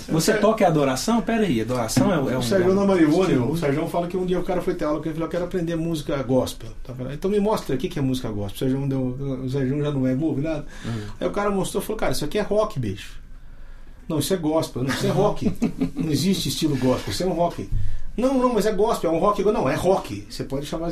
Você 0.09 0.33
toca 0.33 0.65
adoração? 0.67 1.21
Pera 1.21 1.43
aí, 1.43 1.61
adoração 1.61 2.11
é, 2.11 2.15
é 2.33 2.35
um... 2.35 2.39
O 2.39 2.41
Sérgio 2.43 2.73
na 2.73 2.85
Marivone, 2.85 3.21
estilo- 3.33 3.51
o 3.51 3.55
Sérgio 3.55 3.87
fala 3.87 4.07
que 4.07 4.17
um 4.17 4.25
dia 4.25 4.39
o 4.39 4.43
cara 4.43 4.61
foi 4.63 4.73
ter 4.73 4.85
aula 4.85 4.99
que 4.99 5.09
ele 5.09 5.13
falou: 5.13 5.27
Eu 5.27 5.31
quero 5.31 5.43
aprender 5.43 5.75
música 5.75 6.17
gospel. 6.23 6.69
Tá 6.83 6.95
Então 7.13 7.29
me 7.29 7.39
mostra 7.39 7.75
o 7.75 7.77
que 7.77 7.99
é 7.99 8.01
música 8.01 8.29
gospel. 8.29 8.67
O 8.67 8.71
Sérgio, 8.71 8.89
deu, 8.89 8.99
o 9.43 9.47
Sérgio 9.51 9.79
já 9.83 9.91
não 9.91 10.07
é 10.07 10.15
burro, 10.15 10.41
nada. 10.41 10.65
Aí 11.21 11.27
o 11.27 11.31
cara 11.31 11.51
mostrou 11.51 11.83
e 11.83 11.85
falou: 11.85 11.99
Cara, 11.99 12.13
isso 12.13 12.25
aqui 12.25 12.39
é 12.39 12.41
rock, 12.41 12.79
bicho. 12.79 13.21
Não, 14.07 14.19
isso 14.19 14.33
é 14.33 14.37
gospel. 14.37 14.83
Não, 14.83 14.93
isso 14.93 15.07
é 15.07 15.09
rock. 15.09 15.51
não 15.95 16.11
existe 16.11 16.49
estilo 16.49 16.75
gospel, 16.77 17.11
isso 17.11 17.23
é 17.23 17.25
um 17.25 17.33
rock. 17.33 17.69
Não, 18.15 18.37
não, 18.37 18.53
mas 18.53 18.65
é 18.65 18.71
gospel, 18.71 19.11
é 19.11 19.13
um 19.13 19.19
rock. 19.19 19.43
Não, 19.43 19.67
é 19.67 19.75
rock. 19.75 20.25
Você 20.29 20.43
pode 20.43 20.65
chamar. 20.65 20.91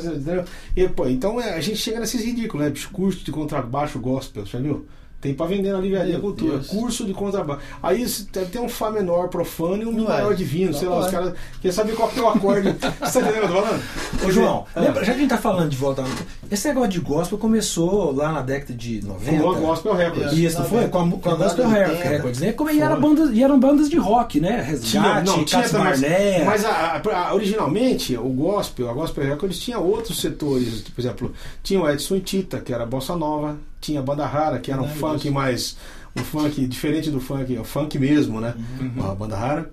E, 0.76 0.88
pô, 0.88 1.06
então 1.06 1.40
é, 1.40 1.54
a 1.54 1.60
gente 1.60 1.76
chega 1.76 2.00
nesses 2.00 2.24
ridículos, 2.24 2.64
né? 2.64 2.70
bicho? 2.70 2.90
Curso 2.90 3.24
de 3.24 3.30
contrabaixo 3.30 3.98
gospel, 4.00 4.44
já 4.44 4.58
viu? 4.58 4.86
Tem 5.22 5.32
pra 5.32 5.46
vender 5.46 5.72
na 5.72 5.78
livraria 5.78 6.18
cultura. 6.18 6.54
Deus. 6.58 6.66
Curso 6.66 7.04
de 7.06 7.14
contrabaixo. 7.14 7.62
Aí 7.80 8.04
deve 8.32 8.46
ter 8.50 8.58
um 8.58 8.68
Fá 8.68 8.90
menor 8.90 9.28
profano 9.28 9.80
e 9.82 9.86
um 9.86 9.92
Mi 9.92 9.98
Não 10.02 10.06
é. 10.12 10.16
maior 10.16 10.34
divino. 10.34 10.72
Não 10.72 10.78
sei 10.78 10.88
lá, 10.88 10.96
os 10.98 11.04
pode. 11.04 11.16
caras 11.16 11.34
querem 11.60 11.72
saber 11.74 11.94
qual 11.94 12.08
que 12.08 12.18
é 12.18 12.22
o 12.22 12.28
acorde. 12.28 12.74
Você 13.00 13.20
tá 13.22 13.30
entendendo 13.30 13.44
o 13.44 13.48
que 13.48 13.54
eu 13.54 13.62
tô 13.62 13.62
falando? 13.62 13.82
Ô 14.26 14.30
João, 14.32 14.66
Ah. 14.74 14.80
lembra, 14.80 15.04
já 15.04 15.12
que 15.12 15.18
a 15.18 15.20
gente 15.20 15.30
tá 15.30 15.38
falando 15.38 15.70
de 15.70 15.76
volta. 15.76 16.04
Esse 16.50 16.66
negócio 16.68 16.90
de 16.90 16.98
gospel 17.00 17.38
começou 17.38 18.12
lá 18.12 18.32
na 18.32 18.42
década 18.42 18.74
de 18.74 19.00
90. 19.06 19.30
Fundou 19.30 19.54
a 19.54 19.58
Gospel 19.60 19.94
Records. 19.94 20.32
Isso, 20.32 20.58
não 20.58 20.66
foi? 20.66 20.88
Com 20.88 20.98
a, 20.98 21.10
com 21.10 21.30
a 21.30 21.34
Gospel 21.36 21.68
Final 21.68 21.70
de 21.70 21.78
Re- 21.78 21.90
80. 21.92 22.08
Records, 22.08 22.40
né? 22.40 22.52
Como, 22.52 22.70
e, 22.70 22.80
era 22.80 22.96
bandas, 22.96 23.30
e 23.32 23.42
eram 23.44 23.60
bandas 23.60 23.88
de 23.88 23.96
rock, 23.96 24.40
né? 24.40 24.60
Resgate, 24.60 25.44
Cats 25.44 25.70
também, 25.70 25.84
Barnett. 25.92 26.44
Mas 26.44 26.64
a- 26.64 26.70
a- 27.04 27.28
a- 27.28 27.34
originalmente, 27.34 28.16
o 28.16 28.28
gospel, 28.28 28.90
a 28.90 28.92
Gospel 28.92 29.24
Records 29.24 29.58
tinha 29.60 29.78
outros 29.78 30.20
setores. 30.20 30.80
Por 30.80 31.00
exemplo, 31.00 31.32
tinha 31.62 31.80
o 31.80 31.88
Edson 31.88 32.16
e 32.16 32.20
Tita, 32.20 32.58
que 32.58 32.72
era 32.74 32.84
bossa 32.84 33.14
nova. 33.14 33.56
Tinha 33.82 34.00
a 34.00 34.02
Banda 34.02 34.24
Rara, 34.24 34.58
que 34.58 34.70
era 34.72 34.80
um 34.80 34.88
funk 34.88 35.28
mais. 35.28 35.76
Um 36.16 36.22
funk 36.22 36.66
diferente 36.66 37.10
do 37.10 37.20
funk, 37.20 37.58
o 37.58 37.64
funk 37.64 37.98
mesmo, 37.98 38.40
né? 38.40 38.54
Uhum. 38.80 39.10
A 39.10 39.14
Banda 39.14 39.36
Rara 39.36 39.70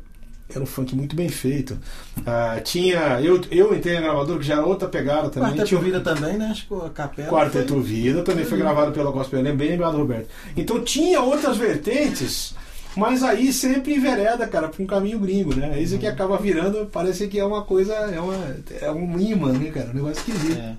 era 0.50 0.64
um 0.64 0.66
funk 0.66 0.96
muito 0.96 1.16
bem 1.16 1.30
feito. 1.30 1.78
Ah, 2.26 2.60
tinha. 2.64 3.22
Eu, 3.22 3.40
eu 3.52 3.76
entrei 3.76 3.94
na 3.96 4.02
gravadora, 4.02 4.40
que 4.40 4.46
já 4.46 4.56
era 4.56 4.66
outra 4.66 4.88
pegada 4.88 5.30
também. 5.30 5.50
Quarteto 5.52 5.68
Tinha 5.68 5.82
Vida 5.82 6.00
também, 6.02 6.38
né? 6.38 6.48
Acho 6.52 6.68
que 6.68 6.74
a 6.74 6.90
capela. 6.90 7.30
Quarteto 7.30 7.74
foi- 7.76 7.84
Vida 7.84 8.24
também 8.24 8.46
foi 8.46 8.58
gravado 8.58 8.92
pela 8.92 9.12
Gospel, 9.12 9.46
é 9.46 9.54
bem 9.54 9.70
lembrado, 9.70 9.96
Roberto. 9.98 10.28
Então 10.58 10.84
tinha 10.84 11.22
outras 11.22 11.56
vertentes, 11.58 12.56
mas 13.00 13.24
aí 13.24 13.52
sempre 13.54 13.96
envereda, 13.96 14.46
cara, 14.46 14.68
pra 14.68 14.84
um 14.84 14.86
caminho 14.86 15.20
gringo, 15.20 15.56
né? 15.56 15.72
É 15.76 15.82
isso 15.82 15.98
que 15.98 16.06
acaba 16.06 16.38
virando, 16.38 16.86
parece 16.92 17.28
que 17.28 17.40
é 17.40 17.46
uma 17.46 17.64
coisa, 17.64 17.94
é, 17.94 18.20
uma, 18.20 18.36
é 18.82 18.92
um 18.92 19.20
imã, 19.20 19.54
né, 19.54 19.72
cara? 19.72 19.90
Um 19.90 19.94
negócio 19.94 20.20
esquisito. 20.20 20.60
É. 20.60 20.76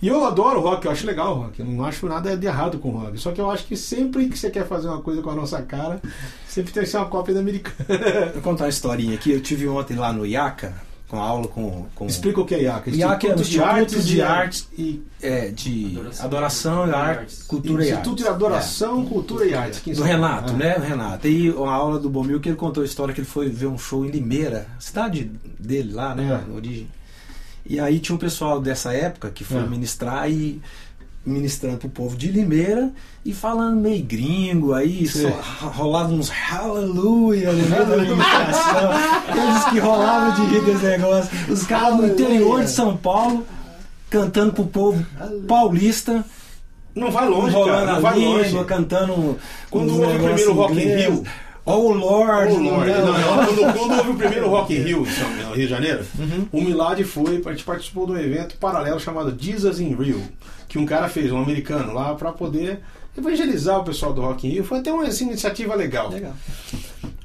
E 0.00 0.08
eu 0.08 0.24
adoro 0.24 0.60
rock, 0.60 0.84
eu 0.84 0.92
acho 0.92 1.06
legal 1.06 1.32
o 1.32 1.42
rock, 1.42 1.60
eu 1.60 1.66
não 1.66 1.84
acho 1.84 2.06
nada 2.06 2.36
de 2.36 2.46
errado 2.46 2.78
com 2.78 2.90
o 2.90 2.98
rock. 2.98 3.18
Só 3.18 3.32
que 3.32 3.40
eu 3.40 3.50
acho 3.50 3.64
que 3.64 3.76
sempre 3.76 4.28
que 4.28 4.38
você 4.38 4.50
quer 4.50 4.66
fazer 4.66 4.88
uma 4.88 5.00
coisa 5.00 5.22
com 5.22 5.30
a 5.30 5.34
nossa 5.34 5.62
cara, 5.62 6.00
sempre 6.46 6.72
tem 6.72 6.82
que 6.82 6.88
ser 6.88 6.98
uma 6.98 7.06
cópia 7.06 7.34
da 7.34 7.40
americana. 7.40 8.30
Vou 8.34 8.42
contar 8.42 8.64
uma 8.64 8.70
historinha 8.70 9.14
aqui. 9.14 9.32
Eu 9.32 9.40
tive 9.40 9.66
ontem 9.66 9.96
lá 9.96 10.12
no 10.12 10.26
IACA, 10.26 10.74
com 11.12 11.20
aula 11.20 11.46
com. 11.46 11.84
com 11.94 12.06
Explica 12.06 12.40
o 12.40 12.46
que 12.46 12.54
é 12.54 12.62
IACA. 12.62 12.90
IACA 12.90 13.26
é 13.26 13.30
um 13.36 13.38
Instituto 13.38 14.00
de 14.02 14.16
e- 14.16 14.22
Artes 14.22 14.68
e. 14.78 15.02
É, 15.20 15.48
de 15.50 15.90
Adoração. 15.98 16.24
Adoração, 16.24 16.88
e 16.88 16.90
Arte, 16.94 17.44
Cultura 17.44 17.82
e 17.84 17.90
Arte. 17.90 17.92
Instituto 18.00 18.22
de 18.22 18.28
Adoração, 18.28 19.04
Cultura 19.04 19.44
e 19.44 19.54
Artes. 19.54 19.80
Quem 19.80 19.92
Do 19.92 19.98
sabe? 19.98 20.10
Renato, 20.10 20.52
Ah. 20.54 20.56
né? 20.56 20.76
O 20.78 20.80
Renato. 20.80 21.28
E 21.28 21.50
uma 21.50 21.70
aula 21.74 21.98
do 21.98 22.08
Bomil 22.08 22.40
que 22.40 22.48
ele 22.48 22.56
contou 22.56 22.82
a 22.82 22.86
história 22.86 23.12
que 23.12 23.20
ele 23.20 23.28
foi 23.28 23.50
ver 23.50 23.66
um 23.66 23.76
show 23.76 24.06
em 24.06 24.10
Limeira, 24.10 24.66
cidade 24.80 25.30
dele 25.60 25.92
lá, 25.92 26.14
né? 26.14 26.24
É. 26.24 26.48
Na 26.50 26.56
origem. 26.56 26.88
E 27.64 27.78
aí 27.78 28.00
tinha 28.00 28.16
um 28.16 28.18
pessoal 28.18 28.58
dessa 28.58 28.92
época 28.94 29.30
que 29.30 29.44
foi 29.44 29.60
É. 29.62 29.66
ministrar 29.66 30.28
e 30.30 30.62
ministrando 31.24 31.78
pro 31.78 31.88
povo 31.88 32.16
de 32.16 32.28
Limeira 32.28 32.90
e 33.24 33.32
falando 33.32 33.80
meio 33.80 34.02
gringo, 34.04 34.74
aí 34.74 35.06
só 35.06 35.28
rolava 35.68 36.12
uns 36.12 36.28
hallelujah 36.28 37.52
no 37.52 37.68
meio 37.68 37.86
da 37.86 37.96
ministração, 37.96 38.90
coisas 39.32 39.64
que 39.70 39.78
rolavam 39.78 40.34
de 40.46 40.52
rir 40.54 40.62
desse 40.64 40.84
negócio. 40.84 41.30
Os 41.52 41.62
caras 41.64 41.96
no 41.96 42.06
interior 42.08 42.64
de 42.64 42.70
São 42.70 42.96
Paulo 42.96 43.46
cantando 44.10 44.52
pro 44.52 44.66
povo 44.66 45.06
paulista, 45.46 46.24
Não 46.94 47.10
vai 47.10 47.28
longe, 47.28 47.54
rolando 47.54 47.72
cara. 47.72 47.86
Não 47.86 47.96
a 47.96 48.00
vai 48.00 48.18
língua, 48.18 48.36
longe. 48.38 48.64
cantando. 48.64 49.38
Quando 49.70 49.92
houve 50.00 50.16
o 50.16 50.22
primeiro 50.22 50.52
Rock 50.54 50.72
in. 50.74 50.94
Rio? 50.96 51.24
Oh 51.64 51.92
Lord, 51.92 52.52
Oh, 52.54 52.58
Lord. 52.58 52.90
não, 52.90 53.06
Não, 53.12 53.46
quando, 53.46 53.78
quando 53.78 53.98
houve 53.98 54.10
o 54.10 54.14
primeiro 54.16 54.48
Rock 54.48 54.74
in 54.74 54.78
Rio, 54.82 54.98
no 55.00 55.54
Rio 55.54 55.54
de 55.54 55.68
Janeiro, 55.68 56.04
Uhum. 56.18 56.48
o 56.52 56.60
Milad 56.60 57.00
foi, 57.04 57.40
a 57.44 57.50
gente 57.52 57.62
participou 57.64 58.06
de 58.06 58.12
um 58.12 58.18
evento 58.18 58.56
paralelo 58.56 58.98
chamado 58.98 59.36
Jesus 59.38 59.78
in 59.78 59.94
Rio, 59.94 60.20
que 60.68 60.76
um 60.78 60.84
cara 60.86 61.08
fez, 61.08 61.30
um 61.30 61.38
americano, 61.40 61.94
lá 61.94 62.14
para 62.16 62.32
poder 62.32 62.80
evangelizar 63.16 63.78
o 63.78 63.84
pessoal 63.84 64.12
do 64.12 64.20
Rock 64.22 64.46
in 64.46 64.50
Rio. 64.50 64.64
Foi 64.64 64.78
até 64.80 64.92
uma 64.92 65.04
assim, 65.04 65.26
iniciativa 65.28 65.74
legal. 65.76 66.10
Legal. 66.10 66.34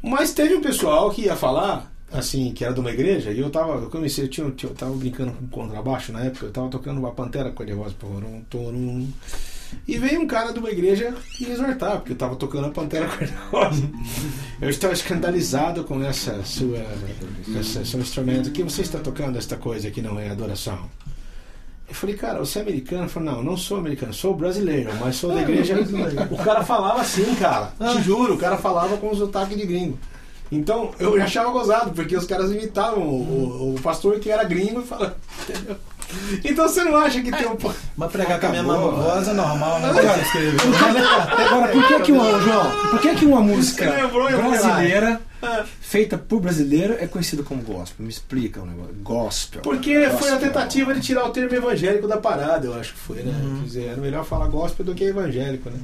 Mas 0.04 0.34
teve 0.34 0.54
um 0.56 0.62
pessoal 0.62 1.10
que 1.10 1.23
ia 1.23 1.36
falar, 1.36 1.91
assim, 2.12 2.52
que 2.54 2.63
era 2.63 2.73
de 2.73 2.80
uma 2.80 2.91
igreja, 2.91 3.32
e 3.32 3.39
eu 3.39 3.50
tava, 3.50 3.73
eu 3.73 3.89
comecei, 3.89 4.26
eu, 4.26 4.30
tinha, 4.30 4.45
eu 4.47 4.69
tava 4.76 4.91
brincando 4.93 5.32
com 5.34 5.47
contrabaixo 5.47 6.12
na 6.12 6.26
época, 6.26 6.45
eu 6.45 6.52
tava 6.52 6.69
tocando 6.69 7.00
uma 7.00 7.12
pantera 7.12 7.50
cor-de-rosa, 7.52 7.95
porum, 7.97 8.41
torum. 8.50 9.08
E 9.88 9.97
veio 9.97 10.21
um 10.21 10.27
cara 10.27 10.51
de 10.51 10.60
uma 10.60 10.69
igreja 10.69 11.13
me 11.39 11.49
exortar, 11.49 11.97
porque 11.97 12.12
eu 12.13 12.15
tava 12.17 12.36
tocando 12.36 12.67
a 12.67 12.71
pantera 12.71 13.08
cor-de-rosa. 13.08 13.89
Eu 14.62 14.69
estava 14.69 14.93
escandalizado 14.93 15.84
com 15.84 16.03
essa 16.03 16.43
sua, 16.43 16.77
essa, 17.60 17.84
seu 17.86 17.99
instrumento. 17.99 18.47
O 18.47 18.51
que 18.51 18.63
você 18.63 18.82
está 18.82 18.99
tocando 18.99 19.38
esta 19.38 19.56
coisa 19.58 19.89
que 19.91 20.01
não 20.01 20.19
é 20.19 20.30
adoração? 20.30 20.89
Eu 21.89 21.95
falei, 21.95 22.15
cara, 22.17 22.39
você 22.39 22.60
é 22.60 22.62
americano? 22.63 23.03
Ele 23.03 23.10
falou, 23.10 23.32
não, 23.34 23.43
não 23.43 23.56
sou 23.58 23.77
americano, 23.77 24.13
sou 24.13 24.36
brasileiro, 24.36 24.91
mas 24.99 25.15
sou 25.15 25.34
da 25.34 25.41
igreja. 25.41 25.75
o 26.32 26.38
cara 26.43 26.63
falava 26.63 26.99
assim, 27.01 27.34
cara. 27.36 27.71
Te 27.93 28.01
juro, 28.03 28.34
o 28.34 28.38
cara 28.38 28.58
falava 28.58 28.97
com 28.97 29.10
o 29.10 29.15
sotaque 29.15 29.56
de 29.56 29.65
gringo. 29.65 29.97
Então 30.51 30.91
eu 30.99 31.21
achava 31.21 31.49
gozado, 31.51 31.91
porque 31.91 32.15
os 32.15 32.25
caras 32.25 32.51
imitavam 32.51 33.03
o, 33.03 33.71
o- 33.71 33.75
o 33.75 33.82
pastor 33.82 34.19
que 34.19 34.30
era 34.30 34.43
gringo 34.43 34.82
e 34.82 34.84
falava. 34.86 35.15
Entendeu? 35.43 35.75
Então 36.43 36.67
você 36.67 36.83
não 36.83 36.95
acha 36.95 37.21
que 37.21 37.31
tem 37.31 37.47
um. 37.47 37.57
Mas 37.95 38.11
pregar 38.11 38.39
com 38.39 38.45
a 38.47 38.49
minha 38.49 38.63
mamãe 38.63 38.95
voz 39.03 39.27
é 39.27 39.33
normal, 39.33 39.79
né? 39.79 39.89
Agora, 39.89 40.21
Agora, 41.47 41.67
por 41.71 41.87
que, 41.87 41.99
que 42.01 42.12
uma, 42.12 42.39
João, 42.41 42.71
por 42.91 42.99
que, 43.01 43.15
que 43.15 43.25
uma 43.25 43.41
música 43.41 43.85
brasileira, 44.37 45.21
Ah. 45.41 45.63
feita 45.81 46.17
por 46.17 46.39
brasileiro, 46.41 46.95
é 46.99 47.08
conhecida 47.08 47.43
como 47.43 47.62
gospel? 47.62 48.05
Me 48.05 48.10
explica 48.10 48.62
o 48.62 48.65
negócio. 48.65 48.93
Gospel. 49.03 49.62
Porque 49.62 49.93
foi 49.93 50.03
a 50.10 50.12
Gospel. 50.12 50.39
tentativa 50.39 50.93
de 50.93 51.01
tirar 51.01 51.25
o 51.25 51.29
termo 51.29 51.53
evangélico 51.53 52.08
da 52.08 52.17
parada, 52.17 52.65
eu 52.67 52.73
acho 52.79 52.93
que 52.93 52.99
foi, 52.99 53.17
né? 53.23 53.33
Quer 53.60 53.65
dizer, 53.65 53.83
era 53.87 53.97
melhor 54.01 54.25
falar 54.25 54.47
gospel 54.47 54.85
do 54.85 54.95
que 54.95 55.03
evangélico, 55.03 55.69
né? 55.69 55.77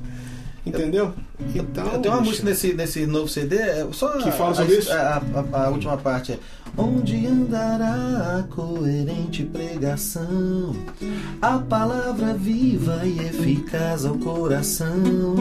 Entendeu? 0.66 1.14
Então. 1.54 2.00
Tenho 2.02 2.16
uma 2.16 2.22
música 2.24 2.46
nesse, 2.48 2.74
nesse 2.74 3.06
novo 3.06 3.28
CD, 3.28 3.58
é 3.58 3.86
só 3.92 4.14
Que 4.18 4.32
fala 4.32 4.56
sobre 4.56 4.76
a, 4.76 4.80
isso? 4.80 4.92
A, 4.94 5.22
a- 5.54 5.66
a 5.66 5.70
última 5.70 5.98
parte 5.98 6.32
é 6.32 6.40
Onde 6.76 7.28
andará 7.28 8.40
a 8.40 8.44
coerente 8.44 9.44
pregação? 9.44 10.76
A 11.40 11.60
palavra 11.60 12.34
viva 12.34 13.02
e 13.06 13.20
eficaz 13.20 14.06
ao 14.06 14.18
coração 14.18 15.36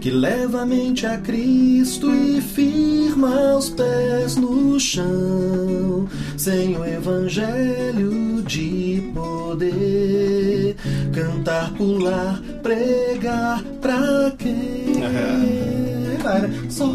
Que 0.00 0.10
leva 0.10 0.62
a 0.62 0.66
mente 0.66 1.06
a 1.06 1.18
Cristo 1.18 2.10
e 2.12 2.40
firma 2.40 3.56
os 3.56 3.70
pés 3.70 4.34
no 4.34 4.80
chão. 4.80 6.08
Sem 6.36 6.76
o 6.76 6.84
evangelho 6.84 8.42
de 8.42 9.12
poder 9.14 10.74
Cantar, 11.12 11.72
pular, 11.74 12.42
pregar 12.64 13.62
pra 13.80 14.32
quem? 14.36 14.94
Cara, 16.20 16.50
Só 16.68 16.90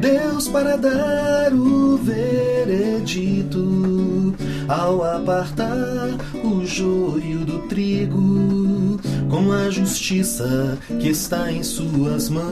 Deus 0.00 0.48
para 0.48 0.76
dar 0.76 1.52
o 1.52 1.96
veredito 1.96 3.58
ao 4.68 5.02
apartar 5.02 6.10
o 6.44 6.64
joio 6.64 7.44
do 7.44 7.60
trigo 7.68 9.00
com 9.28 9.52
a 9.52 9.68
justiça 9.70 10.78
que 11.00 11.08
está 11.08 11.50
em 11.50 11.62
suas 11.62 12.28
mãos. 12.28 12.48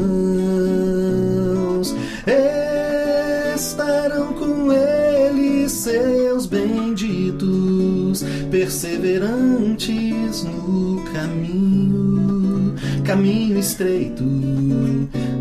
Estarão 3.54 4.32
com 4.34 4.72
ele 4.72 5.68
seus 5.68 6.46
benditos 6.46 8.24
perseverantes 8.50 10.42
no 10.42 11.04
caminho, 11.12 12.74
caminho 13.04 13.58
estreito 13.58 14.24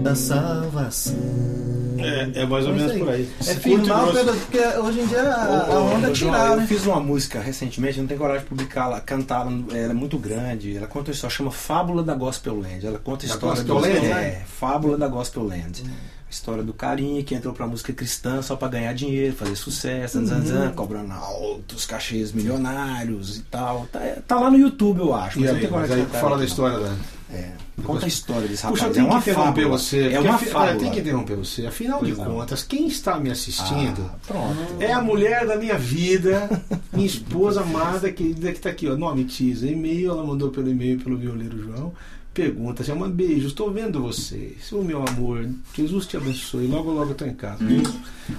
da 0.04 0.14
salvação. 0.14 1.65
É, 2.00 2.42
é 2.42 2.46
mais 2.46 2.66
ou 2.66 2.74
É 2.74 2.76
menos 2.76 2.98
por 2.98 3.10
aí. 3.10 3.30
É 3.48 3.54
firmar, 3.56 4.06
porque 4.08 4.60
hoje 4.80 5.00
em 5.02 5.06
dia 5.08 5.34
a, 5.34 5.80
onda 5.80 6.10
é 6.10 6.12
tirar, 6.12 6.52
eu 6.52 6.58
né? 6.58 6.68
fiz 6.68 6.86
uma 6.86 7.00
música 7.00 7.40
recentemente, 7.40 8.00
não 8.00 8.08
tenho 8.08 8.20
coragem 8.20 8.44
de 8.44 8.50
publicá-la, 8.50 9.00
cantá-la, 9.02 9.52
ela 9.72 9.92
é 9.92 9.94
muito 9.94 10.18
grande. 10.18 10.76
Ela 10.78 10.88
conta 10.88 11.12
a 11.12 11.14
história, 11.14 11.36
chama 11.36 11.52
Fábula 11.52 12.04
da 12.04 12.14
Gospel 12.16 12.60
Land. 12.60 12.86
Ela 12.86 13.00
conta 13.00 13.26
a 13.26 13.30
Da 13.30 13.34
história 13.34 13.64
Gospel 13.64 13.76
do, 13.76 13.82
Land, 13.82 14.06
é, 14.06 14.10
né? 14.10 14.44
Fábula 14.46 14.98
da 14.98 15.08
Gospel 15.08 15.44
Land. 15.44 15.84
A 16.28 16.32
história 16.32 16.64
do 16.64 16.74
carinha 16.74 17.24
que 17.24 17.34
entrou 17.36 17.54
pra 17.54 17.68
música 17.68 17.94
cristã 17.94 18.42
só 18.42 18.56
pra 18.56 18.68
ganhar 18.68 18.94
dinheiro, 18.94 19.36
fazer 19.36 19.56
sucesso, 19.56 20.26
zan, 20.26 20.42
zan, 20.42 20.46
zan, 20.46 20.72
cobrando 20.72 21.14
altos 21.14 21.86
cachês 21.86 22.32
milionários 22.34 23.38
e 23.38 23.42
tal. 23.44 23.88
Tá, 23.92 24.00
tá 24.28 24.40
lá 24.40 24.50
no 24.52 24.58
YouTube, 24.58 25.00
eu 25.00 25.14
acho. 25.14 25.38
E 25.40 25.42
mas 25.42 25.50
eu 25.50 25.54
não 25.54 25.62
aí, 25.62 25.68
tenho 25.68 25.80
mas 25.80 25.88
coragem 25.90 26.06
aí 26.06 26.12
fala 26.12 26.24
aqui, 26.24 26.32
da 26.32 26.38
não. 26.38 26.44
história 26.46 26.80
da. 26.80 26.96
É, 27.36 27.52
conta 27.84 28.06
a 28.06 28.08
história 28.08 28.48
desse 28.48 28.64
rapaz. 28.64 28.84
Puxa, 28.84 29.00
eu 29.00 29.06
é 29.06 29.08
uma 29.10 29.22
que 29.22 29.30
interromper 29.30 29.62
fábula. 29.62 29.78
você. 29.78 30.10
É 30.14 30.20
uma 30.20 30.38
fábula. 30.38 30.76
Tenho 30.76 30.92
que 30.92 31.00
interromper 31.00 31.36
você. 31.36 31.66
Afinal 31.68 32.04
de 32.04 32.14
Pois 32.14 32.28
não. 32.28 32.36
contas, 32.36 32.64
quem 32.64 32.88
está 32.88 33.20
me 33.20 33.30
assistindo 33.32 34.10
Ah, 34.30 34.54
é 34.80 34.92
a 34.94 35.02
mulher 35.02 35.46
da 35.46 35.56
minha 35.58 35.78
vida, 35.78 36.50
minha 36.94 37.06
esposa 37.06 37.62
amada, 37.62 38.12
querida, 38.12 38.52
que 38.52 38.58
está 38.58 38.70
aqui, 38.70 38.88
ó. 38.88 38.96
Nome 38.96 39.26
Tisa, 39.26 39.68
e-mail, 39.68 40.12
ela 40.12 40.24
mandou 40.24 40.50
pelo 40.50 40.70
e-mail 40.70 41.00
pelo 41.00 41.18
violeiro 41.18 41.62
João. 41.64 41.94
Pergunta, 42.36 42.84
se 42.84 42.90
chama 42.92 43.08
beijo, 43.08 43.48
estou 43.48 43.72
vendo 43.72 44.02
vocês. 44.02 44.70
O 44.74 44.84
meu 44.84 45.02
amor, 45.08 45.48
Jesus 45.74 46.06
te 46.06 46.18
abençoe. 46.18 46.68
Logo, 46.68 46.92
logo 46.92 47.06
eu 47.06 47.12
estou 47.14 47.26
em 47.28 47.34
casa. 47.34 47.64
Hum. 47.64 47.82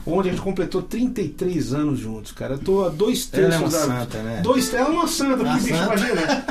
Onde 0.06 0.28
a 0.28 0.32
gente 0.32 0.42
completou 0.42 0.82
33 0.82 1.72
anos 1.72 1.98
juntos, 2.00 2.30
cara. 2.32 2.54
Eu 2.54 2.58
tô 2.58 2.84
a 2.84 2.90
dois 2.90 3.26
Ela 3.32 3.46
é 3.46 3.48
terços 3.48 3.62
uma 3.62 3.70
da. 3.70 4.00
santa, 4.00 4.18
né? 4.22 4.40
Dois, 4.42 4.74
ela 4.74 4.88
é 4.88 4.92
uma 4.92 5.08
santa, 5.08 5.42
Uma 5.42 5.58
que 5.58 5.64
bicho, 5.64 5.82
imagina. 5.82 6.44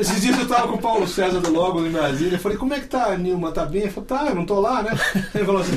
Esses 0.00 0.20
dias 0.22 0.38
eu 0.38 0.46
tava 0.48 0.68
com 0.68 0.76
o 0.76 0.80
Paulo 0.80 1.06
César 1.08 1.40
do 1.40 1.50
Logo 1.52 1.84
em 1.84 1.90
Brasília. 1.90 2.36
Eu 2.36 2.38
falei, 2.38 2.56
como 2.56 2.72
é 2.72 2.80
que 2.80 2.86
tá 2.86 3.18
Nilma? 3.18 3.50
Tá 3.52 3.66
bem? 3.66 3.82
Ele 3.82 3.90
falou, 3.90 4.06
tá, 4.08 4.26
eu 4.28 4.34
não 4.34 4.46
tô 4.46 4.60
lá, 4.60 4.82
né? 4.82 4.96
Ele 5.34 5.44
falou 5.44 5.60
assim, 5.60 5.72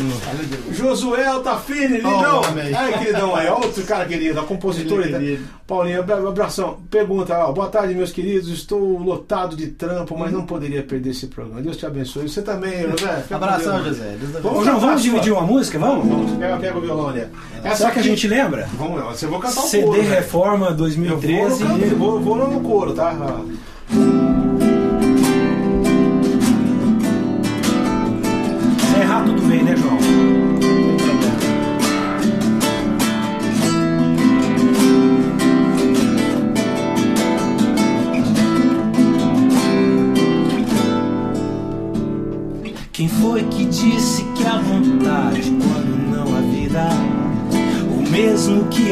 Josué 0.74 1.26
Altafine, 1.26 1.98
lindão. 1.98 2.42
Oh, 2.42 2.46
amém. 2.46 2.74
Ai, 2.74 2.98
queridão, 3.00 3.36
aí, 3.36 3.50
outro 3.50 3.84
cara 3.84 4.06
querido, 4.06 4.40
a 4.40 4.44
compositora. 4.46 5.10
É 5.10 5.12
querido. 5.20 5.44
Paulinho, 5.68 6.00
abra- 6.02 6.28
abração. 6.28 6.80
Pergunta, 6.92 7.36
ó, 7.38 7.52
boa 7.52 7.68
tarde, 7.68 7.96
meus 7.96 8.12
queridos. 8.12 8.50
Estou 8.50 9.00
lotado 9.00 9.56
de 9.56 9.68
trampo, 9.68 10.16
mas 10.18 10.32
não 10.32 10.46
poderia 10.46 10.84
perder 10.84 11.01
esse 11.10 11.28
programa. 11.28 11.62
Deus 11.62 11.78
te 11.78 11.86
abençoe. 11.86 12.30
Você 12.30 12.42
também, 12.42 12.90
José. 12.92 13.24
Abração, 13.32 13.82
Deus. 13.84 13.98
José. 13.98 14.16
Deus 14.20 14.32
Vamos 14.44 14.66
João, 14.66 14.80
vamos 14.80 15.02
dividir 15.02 15.34
uma 15.34 15.42
música? 15.42 15.78
Vamos? 15.80 16.08
Vamos, 16.08 16.32
pega, 16.38 16.58
pega 16.58 16.78
o 16.78 16.82
violão 16.82 17.10
ali. 17.10 17.26
Essa 17.64 17.76
Será 17.78 17.92
que 17.92 17.98
a 17.98 18.02
aqui- 18.02 18.10
gente 18.10 18.28
lembra? 18.28 18.70
Vamos 18.78 19.00
lá, 19.00 19.06
você 19.06 19.26
vou 19.28 19.40
cantar 19.40 19.62
o 19.62 19.68
CD 19.68 19.84
coro. 19.86 20.02
né? 20.04 20.10
Reforma 20.16 20.66
Eu 20.66 20.70
vou, 20.70 20.78
2013. 20.78 21.64
no, 21.64 21.70
canto, 21.80 21.96
vou, 21.96 22.20
vou 22.20 22.36
no 22.50 22.60
coro, 22.62 22.94
tá? 22.94 23.42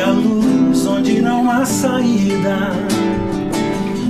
A 0.01 0.11
luz, 0.11 0.85
onde 0.85 1.21
não 1.21 1.49
há 1.49 1.65
saída? 1.65 2.71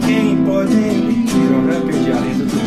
Quem 0.06 0.38
pode? 0.46 0.74
Eu 0.74 1.74
já 1.74 1.82
perdi 1.82 2.12
a 2.12 2.20
letra 2.20 2.46
do 2.46 2.60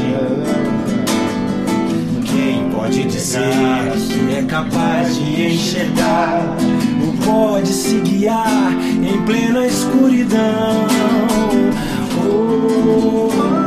Quem 2.24 2.70
pode 2.70 3.04
dizer 3.04 3.92
que 4.08 4.34
é 4.34 4.42
capaz 4.42 5.16
de 5.16 5.54
enxergar 5.54 6.56
ou 7.04 7.12
pode 7.24 7.68
se 7.68 8.00
guiar 8.00 8.72
em 9.02 9.22
plena 9.24 9.66
escuridão? 9.66 10.86
Oh, 12.24 13.61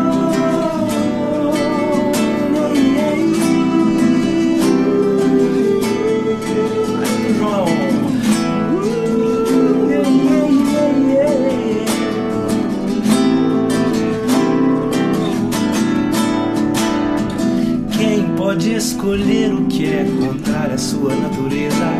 escolher 18.77 19.53
o 19.53 19.65
que 19.65 19.85
é 19.85 20.05
contrário 20.19 20.73
à 20.73 20.77
sua 20.77 21.15
natureza? 21.15 21.93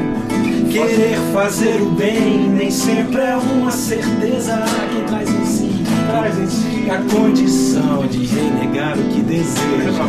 Querer 0.71 1.17
fazer 1.33 1.81
o 1.81 1.89
bem 1.91 2.49
nem 2.49 2.69
sempre 2.69 3.21
é 3.21 3.37
uma 3.37 3.71
certeza. 3.71 4.61
Quem 4.91 5.03
traz 5.05 5.29
em 5.29 5.45
si, 5.45 5.71
traz 6.09 6.37
em 6.37 6.47
si 6.47 6.89
a 6.89 6.97
condição 7.13 8.05
de 8.07 8.25
renegar 8.25 8.97
o 8.97 9.03
que 9.03 9.21
deseja. 9.21 10.05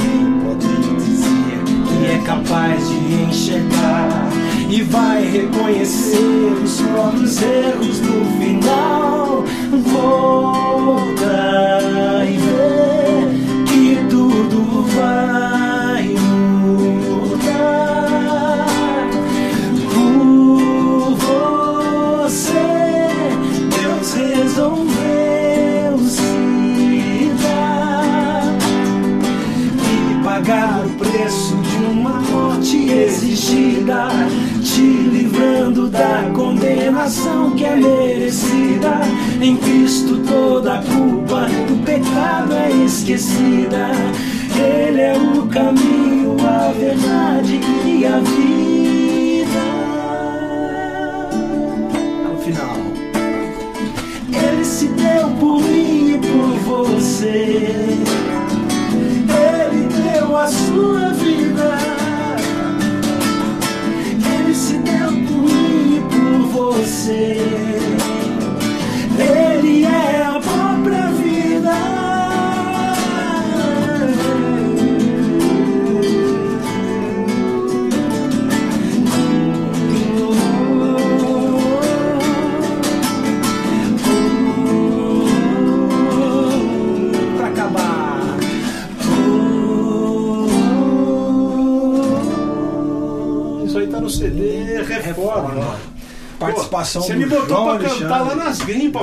Quem 0.00 0.40
pode 0.40 0.66
dizer 0.96 1.60
que 1.86 2.06
é 2.06 2.18
capaz 2.24 2.88
de 2.88 3.24
enxergar 3.28 4.30
e 4.70 4.82
vai 4.82 5.24
reconhecer 5.30 6.52
os 6.64 6.80
próprios 6.80 7.42
erros 7.42 8.00
no 8.00 8.24
final? 8.40 9.44
Volta 9.92 11.04
e 12.26 12.36
vê 12.38 12.81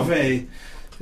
velho. 0.09 0.47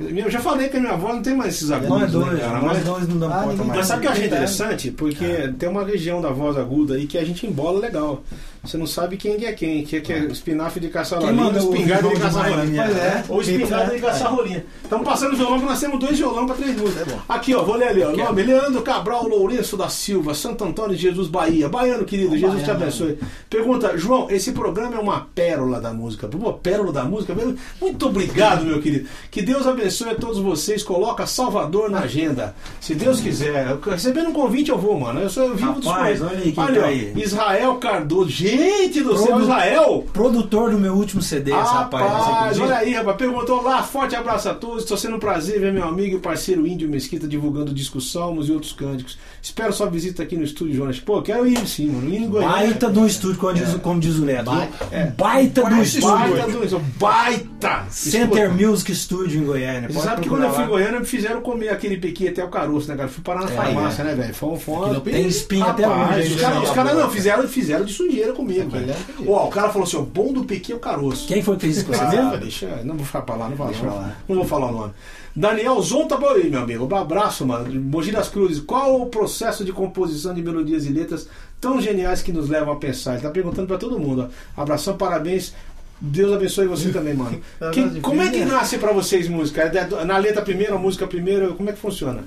Eu 0.00 0.30
já 0.30 0.38
falei 0.38 0.68
que 0.68 0.76
a 0.76 0.80
minha 0.80 0.96
voz 0.96 1.12
não 1.16 1.22
tem 1.22 1.34
mais 1.34 1.54
esses 1.56 1.72
agudos. 1.72 1.90
Nós 1.90 2.00
né, 2.02 2.06
dois, 2.30 2.38
cara? 2.40 2.52
nós 2.60 2.62
Mas- 2.62 2.84
dois 2.84 3.08
não 3.08 3.18
damos 3.18 3.36
Ah, 3.36 3.42
conta 3.42 3.64
mais. 3.64 3.78
Mas 3.78 3.86
sabe 3.88 3.98
o 3.98 4.00
que 4.02 4.06
eu 4.06 4.10
achei 4.12 4.22
Verdade. 4.28 4.44
interessante? 4.52 4.90
Porque 4.92 5.52
tem 5.58 5.68
uma 5.68 5.84
região 5.84 6.20
da 6.22 6.30
voz 6.30 6.56
aguda 6.56 6.94
aí 6.94 7.04
que 7.08 7.18
a 7.18 7.24
gente 7.24 7.44
embola 7.48 7.80
legal. 7.80 8.22
Você 8.62 8.76
não 8.76 8.86
sabe 8.86 9.16
quem 9.16 9.44
é 9.44 9.52
quem, 9.52 9.82
que 9.84 9.96
é, 9.96 10.00
que 10.00 10.12
é 10.12 10.18
espinafre 10.26 10.78
de 10.78 10.86
Quem 10.86 10.92
caçarolinha, 10.94 11.32
mandou 11.32 11.68
o 11.70 11.74
espingarda 11.74 12.08
de. 12.10 12.20
Maria? 12.20 12.84
Pois 12.84 12.96
é, 12.96 13.00
É. 13.00 13.24
ou 13.28 13.40
espingarda 13.40 13.97
de 14.00 14.06
caçarolinha. 14.06 14.64
Estamos 14.82 15.06
passando 15.06 15.36
violão, 15.36 15.58
nós 15.60 15.80
temos 15.80 15.98
dois 15.98 16.18
violão 16.18 16.46
para 16.46 16.56
três 16.56 16.76
músicas. 16.76 17.14
Aqui, 17.28 17.54
ó, 17.54 17.62
vou 17.62 17.76
ler 17.76 17.88
ali, 17.88 18.02
ó. 18.02 18.12
Nome, 18.12 18.42
Leandro 18.42 18.82
Cabral 18.82 19.28
Lourenço 19.28 19.76
da 19.76 19.88
Silva, 19.88 20.34
Santo 20.34 20.64
Antônio 20.64 20.96
de 20.96 21.02
Jesus, 21.02 21.28
Bahia. 21.28 21.68
Baiano, 21.68 22.04
querido, 22.04 22.36
Jesus 22.36 22.60
te 22.62 22.66
baiano. 22.66 22.82
abençoe. 22.82 23.18
Pergunta, 23.50 23.96
João, 23.98 24.30
esse 24.30 24.52
programa 24.52 24.96
é 24.96 24.98
uma 24.98 25.26
pérola 25.34 25.80
da 25.80 25.92
música. 25.92 26.26
Pô, 26.28 26.52
pérola 26.54 26.92
da 26.92 27.04
música? 27.04 27.34
Muito 27.80 28.06
obrigado, 28.06 28.64
meu 28.64 28.80
querido. 28.80 29.08
Que 29.30 29.42
Deus 29.42 29.66
abençoe 29.66 30.10
a 30.10 30.14
todos 30.14 30.38
vocês. 30.38 30.82
Coloca 30.82 31.26
Salvador 31.26 31.90
na 31.90 32.00
agenda. 32.00 32.54
Se 32.80 32.94
Deus 32.94 33.20
quiser. 33.20 33.76
Recebendo 33.84 34.30
um 34.30 34.32
convite, 34.32 34.70
eu 34.70 34.78
vou, 34.78 34.98
mano. 34.98 35.20
Eu 35.20 35.28
sou 35.30 35.44
eu 35.44 35.54
vivo 35.56 35.74
dos 35.74 35.86
Rapaz, 35.86 36.20
coisas. 36.20 36.28
olha 36.28 36.38
aí 36.44 36.54
Olha, 36.56 36.80
tá 36.80 36.86
aí. 36.86 37.12
Israel 37.16 37.74
Cardoso. 37.76 38.30
Gente 38.30 39.02
do 39.02 39.16
céu, 39.16 39.40
Israel! 39.40 40.04
Produtor 40.12 40.70
do 40.70 40.78
meu 40.78 40.94
último 40.94 41.22
CD, 41.22 41.52
rapaz. 41.52 42.04
Rapaz, 42.12 42.60
olha 42.60 42.76
aí, 42.76 42.92
rapaz. 42.94 43.16
Perguntou 43.16 43.62
lá, 43.62 43.82
forte 43.88 44.14
abraço 44.14 44.48
a 44.48 44.54
todos. 44.54 44.82
Estou 44.84 44.96
sendo 44.96 45.16
um 45.16 45.18
prazer 45.18 45.60
ver 45.60 45.72
meu 45.72 45.84
amigo 45.84 46.16
e 46.16 46.20
parceiro 46.20 46.66
Índio 46.66 46.88
Mesquita 46.88 47.26
divulgando 47.26 47.72
discos 47.72 48.12
salmos 48.12 48.48
e 48.48 48.52
outros 48.52 48.72
cânticos. 48.72 49.18
Espero 49.42 49.72
sua 49.72 49.88
visita 49.88 50.22
aqui 50.22 50.36
no 50.36 50.44
estúdio, 50.44 50.74
Jonas. 50.76 51.00
Pô, 51.00 51.22
quero 51.22 51.46
ir 51.46 51.66
sim, 51.66 51.90
mano. 51.90 52.14
Em 52.14 52.28
Goiânia. 52.28 52.48
Baita 52.56 52.88
um 52.88 53.06
estúdio, 53.06 53.38
como 53.38 53.54
diz, 53.54 53.74
como 53.74 54.00
diz 54.00 54.16
o 54.16 54.24
Neto. 54.24 54.50
Baita. 54.50 54.86
É. 54.92 55.06
Baita 55.06 55.64
um 55.64 55.82
estúdio. 55.82 56.08
Baita 56.08 56.46
do 56.68 56.78
Baita! 56.98 57.86
Center 57.90 58.44
Escuta, 58.50 58.68
Music 58.68 58.94
Studio 58.94 59.40
em 59.40 59.44
Goiânia. 59.44 59.88
Você 59.88 60.00
sabe 60.00 60.22
que 60.22 60.28
quando 60.28 60.44
eu 60.44 60.50
fui 60.50 60.58
em 60.62 60.66
lá. 60.66 60.70
Goiânia 60.70 61.00
me 61.00 61.06
fizeram 61.06 61.40
comer 61.40 61.70
aquele 61.70 61.96
pequi 61.96 62.28
até 62.28 62.44
o 62.44 62.48
caroço, 62.48 62.88
né, 62.88 62.96
cara? 62.96 63.08
Fui 63.08 63.22
parar 63.22 63.40
na 63.44 63.50
É, 63.50 63.54
farmácia, 63.54 64.04
né, 64.04 64.14
velho? 64.14 64.34
Foi, 64.34 64.48
um-. 64.50 64.84
Aquilo 64.84 65.00
Tem 65.00 65.26
espinho 65.26 65.64
até 65.66 65.88
hoje. 65.88 66.34
Os 66.34 66.40
caras 66.40 66.62
da 66.68 66.74
caras 66.74 66.96
não 66.96 67.10
fizeram, 67.10 67.48
fizeram 67.48 67.84
de 67.84 67.92
sujeira 67.92 68.32
comigo, 68.32 68.68
Aquele 68.68 68.86
velho. 68.86 68.98
Ó, 69.28 69.46
o 69.46 69.50
cara 69.50 69.68
falou 69.70 69.86
assim: 69.86 69.96
o 69.96 70.02
bom 70.02 70.32
do 70.32 70.44
pequi 70.44 70.72
é 70.72 70.76
o 70.76 70.78
caroço. 70.78 71.26
Quem 71.26 71.42
foi 71.42 71.56
que 71.56 71.62
fez 71.62 71.76
isso 71.78 71.86
com 71.86 71.92
você 71.92 72.04
Ah, 72.04 72.10
mesmo? 72.10 72.38
deixa, 72.38 72.80
não 72.84 72.96
vou 72.96 73.04
ficar 73.06 73.22
pra 73.22 73.34
lá, 73.34 73.48
não 73.48 73.56
vou 73.56 73.66
Deixa 73.80 73.96
pra 73.96 74.00
lá. 74.06 74.16
Não 74.28 74.36
vou 74.36 74.44
falar 74.44 74.66
o 74.68 74.72
nome. 74.72 74.92
Daniel 75.36 75.80
Zonta 75.80 76.16
Boi, 76.16 76.48
meu 76.48 76.60
amigo. 76.62 76.88
Um 76.92 76.96
abraço, 76.96 77.46
mano. 77.46 77.80
Mogi 77.80 78.10
das 78.10 78.28
Cruzes. 78.28 78.60
Qual 78.60 79.00
o 79.00 79.06
processo 79.06 79.64
de 79.64 79.72
composição 79.72 80.34
de 80.34 80.42
melodias 80.42 80.84
e 80.86 80.88
letras 80.90 81.28
tão 81.60 81.80
geniais 81.80 82.22
que 82.22 82.32
nos 82.32 82.48
levam 82.48 82.72
a 82.72 82.76
pensar? 82.76 83.12
Ele 83.14 83.22
tá 83.22 83.30
perguntando 83.30 83.68
pra 83.68 83.78
todo 83.78 83.98
mundo. 83.98 84.28
Ó. 84.56 84.60
Abração, 84.62 84.96
parabéns. 84.96 85.54
Deus 86.00 86.32
abençoe 86.32 86.66
você 86.66 86.90
também, 86.90 87.14
mano. 87.14 87.40
Tá 87.58 87.70
Que- 87.70 87.80
difícil, 87.82 88.02
como 88.02 88.22
é 88.22 88.28
que 88.30 88.38
né? 88.40 88.46
nasce 88.46 88.78
pra 88.78 88.92
vocês 88.92 89.28
música? 89.28 89.62
É 89.62 89.68
da- 89.84 90.04
Na 90.04 90.16
letra 90.16 90.42
primeiro, 90.42 90.74
a 90.74 90.78
música 90.78 91.06
primeiro? 91.06 91.54
Como 91.54 91.68
é 91.70 91.72
que 91.72 91.78
funciona? 91.80 92.24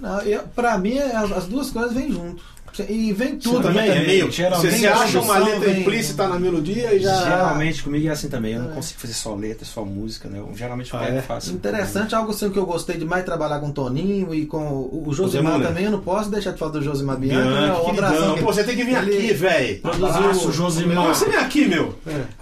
Pra 0.56 0.78
mim, 0.78 0.98
é- 0.98 1.16
as, 1.16 1.32
as 1.32 1.46
duas 1.48 1.70
coisas 1.72 1.94
vêm 1.94 2.12
junto. 2.12 2.42
E 2.90 3.14
vem 3.14 3.36
tudo. 3.38 3.62
Também 3.62 3.88
né? 3.90 3.98
é 4.04 4.08
meio. 4.08 4.26
Você, 4.28 4.38
geralmente 4.38 4.78
você 4.80 4.88
acha 4.88 5.20
uma 5.20 5.38
letra 5.38 5.60
vem- 5.70 5.82
implícita 5.82 6.28
na 6.28 6.40
melodia 6.40 6.94
e 6.94 7.00
já. 7.00 7.16
Geralmente 7.24 7.84
comigo 7.84 8.08
é 8.08 8.12
assim 8.12 8.30
também. 8.30 8.54
Eu 8.54 8.64
não 8.64 8.72
consigo 8.72 9.00
fazer 9.00 9.14
só 9.14 9.36
letra, 9.36 9.66
só 9.66 9.84
música, 9.86 10.30
né? 10.30 10.40
Eu, 10.40 10.52
geralmente 10.56 10.94
eu 10.94 11.00
Ah, 11.00 11.04
pego 11.04 11.18
é? 11.18 11.22
faço. 11.22 11.52
Interessante, 11.54 12.16
algo 12.16 12.32
assim 12.32 12.50
que 12.50 12.58
eu 12.60 12.66
gostei 12.66 12.98
demais 12.98 13.24
trabalhar 13.26 13.60
com 13.60 13.68
o 13.70 13.72
Toninho 13.74 14.34
e 14.34 14.46
com 14.46 14.58
o, 14.60 15.04
o 15.08 15.14
Josimar 15.14 15.54
Muller. 15.54 15.68
também. 15.68 15.86
Eu 15.86 15.92
não 15.92 16.02
posso 16.02 16.30
deixar 16.30 16.52
de 16.52 16.60
falar 16.60 16.72
do 16.72 16.82
Josimar 16.82 17.18
Bianchi. 17.18 17.38
né? 17.50 17.68
Bianchi, 17.68 17.90
abração. 17.90 18.16
queridão. 18.18 18.36
que 18.36 18.42
Pô, 18.44 18.54
você 18.54 18.64
tem 18.64 18.76
que 18.76 18.84
vir 18.84 18.96
ele 18.98 19.18
aqui, 19.18 19.34
velho. 19.34 19.80
Abraço, 19.84 20.52
Josimar. 20.52 20.96
Não, 20.96 21.08
você 21.08 21.26
vem 21.26 21.38
aqui, 21.38 21.66
meu. 21.68 21.96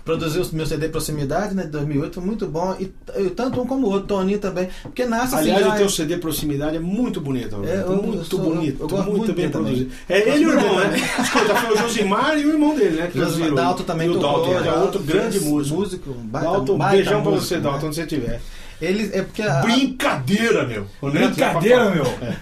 Produziu 0.06 0.42
o 0.44 0.56
meu 0.56 0.66
CD 0.66 0.90
Proximidade, 0.90 1.54
né, 1.54 1.64
de 1.64 1.70
2008, 1.70 2.14
foi 2.16 2.24
muito 2.24 2.48
bom. 2.48 2.76
E, 2.80 2.86
tanto 3.36 3.62
um 3.62 3.66
como 3.68 3.88
o 3.88 3.92
outro, 3.92 4.08
Toninho 4.08 4.40
também. 4.40 4.68
Porque 4.84 5.06
nasce 5.06 5.36
Aliás, 5.36 5.66
assim. 5.66 5.76
o 5.76 5.78
teu 5.78 5.90
CD 5.90 6.18
Proximidade 6.18 6.78
é 6.78 6.80
muito 6.80 7.22
bonito. 7.22 7.58
É, 7.66 7.82
eu- 7.82 8.02
muito 8.02 8.36
eu 8.36 8.40
bonito, 8.42 8.88
eu 8.90 9.04
muito, 9.04 9.34
bem 9.34 9.50
produzido. 9.50 9.92
É 10.08 10.20
ele 10.30 10.44
e 10.44 10.48
o 10.48 10.50
irmão, 10.52 10.76
né? 10.80 10.98
Escuta, 11.22 11.56
foi 11.56 11.74
o 11.74 11.78
Josimar 11.78 12.38
e 12.38 12.46
o 12.46 12.50
irmão 12.50 12.76
dele, 12.76 13.02
né? 13.02 13.10
que 13.12 13.20
Josimar. 13.20 13.54
Dalton 13.54 13.84
também 13.84 14.08
E 14.08 14.10
o 14.12 14.20
tocou, 14.20 14.32
Dalton, 14.46 14.60
é 14.60 14.64
já 14.64 14.76
outro 14.76 15.00
grande 15.04 15.40
músico. 15.40 15.76
músico, 15.78 16.10
um 16.12 16.26
baita- 16.28 16.50
Dalton, 16.52 16.78
baita 16.78 16.96
beijão 16.96 17.22
pra 17.22 17.32
você, 17.32 17.56
né? 17.56 17.62
Dalton, 17.62 17.86
onde 17.88 17.96
você 17.96 18.02
estiver. 18.04 18.42
Ele, 18.82 19.10
é 19.14 19.22
porque 19.24 19.42
a, 19.42 19.56
Brincadeira, 19.60 20.66
meu. 20.66 20.86
Já 21.04 21.10
Brincadeira, 21.10 21.90
meu. 21.90 22.06
É. 22.06 22.36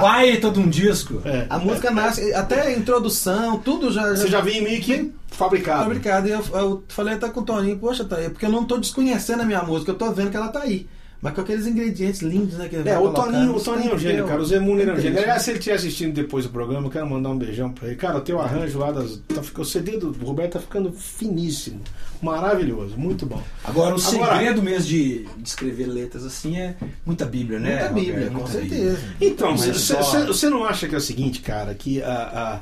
Baita 0.00 0.50
de 0.50 0.58
um 0.58 0.68
disco. 0.68 1.20
É. 1.24 1.46
a 1.50 1.58
música 1.58 1.90
nasce, 1.90 2.32
até 2.32 2.62
a 2.62 2.72
introdução, 2.72 3.58
tudo 3.58 3.90
já. 3.92 4.08
Você 4.08 4.26
já 4.28 4.40
vem 4.40 4.62
meio 4.62 4.80
que 4.80 5.12
fabricado. 5.28 5.82
fabricado. 5.84 6.28
E 6.28 6.30
eu, 6.30 6.42
eu 6.54 6.84
falei 6.88 7.14
até 7.14 7.28
com 7.28 7.40
o 7.40 7.42
Toninho, 7.42 7.78
poxa, 7.78 8.04
tá 8.04 8.16
aí, 8.16 8.30
porque 8.30 8.46
eu 8.46 8.50
não 8.50 8.64
tô 8.64 8.78
desconhecendo 8.78 9.42
a 9.42 9.44
minha 9.44 9.62
música, 9.62 9.90
eu 9.90 9.94
tô 9.96 10.10
vendo 10.12 10.30
que 10.30 10.36
ela 10.36 10.48
tá 10.48 10.60
aí. 10.60 10.86
Mas 11.22 11.34
com 11.34 11.40
aqueles 11.40 11.68
ingredientes 11.68 12.20
lindos, 12.20 12.54
né? 12.58 12.68
Que 12.68 12.74
ele 12.74 12.88
É, 12.88 12.98
o 12.98 13.12
Toninho, 13.12 13.54
o 13.54 13.60
Toninho 13.60 13.92
é 13.92 13.94
um 13.94 13.98
gênio, 13.98 14.26
cara. 14.26 14.42
O 14.42 14.44
Zé 14.44 14.58
Muller 14.58 14.88
é 14.88 14.92
um 14.92 15.00
gênio. 15.00 15.20
Aliás, 15.20 15.42
se 15.42 15.50
ele 15.50 15.58
estiver 15.60 15.76
assistindo 15.76 16.12
depois 16.12 16.44
do 16.44 16.50
programa, 16.50 16.88
eu 16.88 16.90
quero 16.90 17.08
mandar 17.08 17.28
um 17.30 17.38
beijão 17.38 17.70
pra 17.70 17.86
ele. 17.86 17.96
Cara, 17.96 18.18
o 18.18 18.20
teu 18.22 18.40
arranjo 18.40 18.76
lá 18.80 18.90
das. 18.90 19.18
Tá, 19.32 19.40
ficando- 19.40 19.62
o 19.62 19.70
CD 19.70 19.98
do 19.98 20.10
Roberto 20.24 20.54
tá 20.54 20.58
ficando 20.60 20.92
finíssimo. 20.92 21.80
Maravilhoso, 22.20 22.96
muito 22.96 23.24
bom. 23.24 23.40
Agora, 23.64 23.94
o 23.94 24.00
Agora- 24.00 24.34
segredo 24.36 24.62
mesmo 24.62 24.88
de, 24.88 25.24
de 25.36 25.48
escrever 25.48 25.86
letras 25.86 26.24
assim 26.24 26.56
é 26.56 26.74
muita 27.06 27.24
Bíblia, 27.24 27.60
né? 27.60 27.70
Muita 27.78 27.88
Bíblia, 27.94 28.12
Roberto? 28.14 28.32
com 28.32 28.38
Muita 28.38 28.52
certeza. 28.52 28.96
Bíblia. 28.96 29.16
Então, 29.20 29.50
Mas 29.52 29.60
você 29.60 29.74
só- 29.74 30.26
você 30.26 30.50
não 30.50 30.64
acha 30.64 30.88
que 30.88 30.94
é 30.94 30.98
o 30.98 31.00
seguinte, 31.00 31.40
cara, 31.40 31.72
que 31.74 32.02
a, 32.02 32.60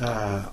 a, 0.00 0.04
a, 0.04 0.52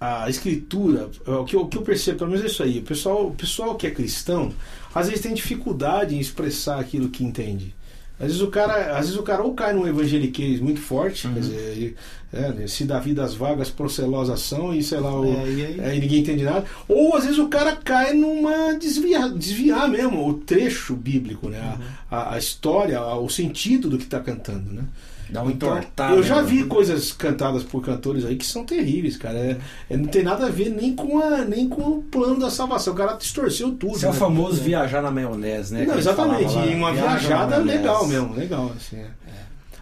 a 0.00 0.28
escritura, 0.28 1.08
o 1.26 1.44
que, 1.44 1.56
eu, 1.56 1.62
o 1.62 1.68
que 1.68 1.76
eu 1.78 1.82
percebo, 1.82 2.18
pelo 2.18 2.30
menos 2.30 2.44
é 2.44 2.48
isso 2.48 2.62
aí, 2.62 2.78
o 2.78 2.82
pessoal, 2.82 3.26
o 3.28 3.34
pessoal 3.34 3.74
que 3.76 3.86
é 3.86 3.90
cristão, 3.90 4.52
às 4.94 5.06
vezes 5.08 5.22
tem 5.22 5.34
dificuldade 5.34 6.14
em 6.14 6.20
expressar 6.20 6.78
aquilo 6.80 7.08
que 7.08 7.24
entende. 7.24 7.74
Às 8.18 8.28
vezes 8.28 8.40
o 8.40 8.46
cara, 8.48 8.92
às 8.96 9.06
vezes 9.06 9.16
o 9.16 9.22
cara 9.22 9.42
ou 9.42 9.52
cai 9.52 9.74
num 9.74 9.86
evangeliquez 9.86 10.58
muito 10.58 10.80
forte, 10.80 11.28
quer 11.28 11.38
dizer, 11.40 11.96
é, 12.32 12.66
se 12.66 12.84
Davi 12.84 13.12
das 13.12 13.34
vagas 13.34 13.68
procelosa 13.68 14.38
são 14.38 14.74
e 14.74 14.82
sei 14.82 15.00
lá, 15.00 15.20
o, 15.20 15.26
É, 15.26 15.48
e 15.50 15.64
aí? 15.66 15.80
é, 15.80 15.96
e 15.96 16.00
ninguém 16.00 16.20
entende 16.20 16.42
nada. 16.42 16.64
Ou 16.88 17.14
às 17.14 17.24
vezes 17.24 17.38
o 17.38 17.48
cara 17.48 17.76
cai 17.76 18.14
numa 18.14 18.72
desviar, 18.78 19.28
desviar 19.30 19.86
mesmo 19.86 20.26
o 20.26 20.32
trecho 20.32 20.96
bíblico, 20.96 21.50
né? 21.50 21.60
Uhum. 21.78 21.84
A, 22.10 22.34
a- 22.34 22.38
história, 22.38 23.02
o 23.02 23.28
sentido 23.28 23.90
do 23.90 23.98
que 23.98 24.04
está 24.04 24.18
cantando, 24.20 24.72
né? 24.72 24.84
Dá 25.28 25.42
um 25.42 25.50
Então, 25.50 25.80
eu 26.10 26.22
já 26.22 26.36
né? 26.36 26.42
vi 26.42 26.64
coisas 26.64 27.12
cantadas 27.12 27.62
por 27.64 27.82
cantores 27.82 28.24
aí 28.24 28.36
que 28.36 28.46
são 28.46 28.64
terríveis, 28.64 29.16
cara. 29.16 29.38
É, 29.38 29.56
é, 29.90 29.96
não 29.96 30.06
tem 30.06 30.22
nada 30.22 30.46
a 30.46 30.50
ver 30.50 30.70
nem 30.70 30.94
com, 30.94 31.18
a, 31.18 31.44
nem 31.44 31.68
com 31.68 31.82
o 31.82 32.02
plano 32.02 32.38
da 32.38 32.50
salvação. 32.50 32.94
O 32.94 32.96
cara 32.96 33.14
distorceu 33.14 33.72
tudo. 33.72 33.96
Isso 33.96 34.06
é 34.06 34.10
o 34.10 34.12
né? 34.12 34.18
famoso 34.18 34.62
viajar 34.62 35.02
na 35.02 35.10
maionese, 35.10 35.74
né? 35.74 35.84
Não, 35.84 35.98
exatamente. 35.98 36.54
lá, 36.54 36.66
E 36.66 36.74
uma 36.74 36.92
viajada 36.92 37.56
legal 37.58 38.06
mesmo, 38.06 38.34
legal. 38.34 38.72
Assim, 38.76 38.98
é. 38.98 39.06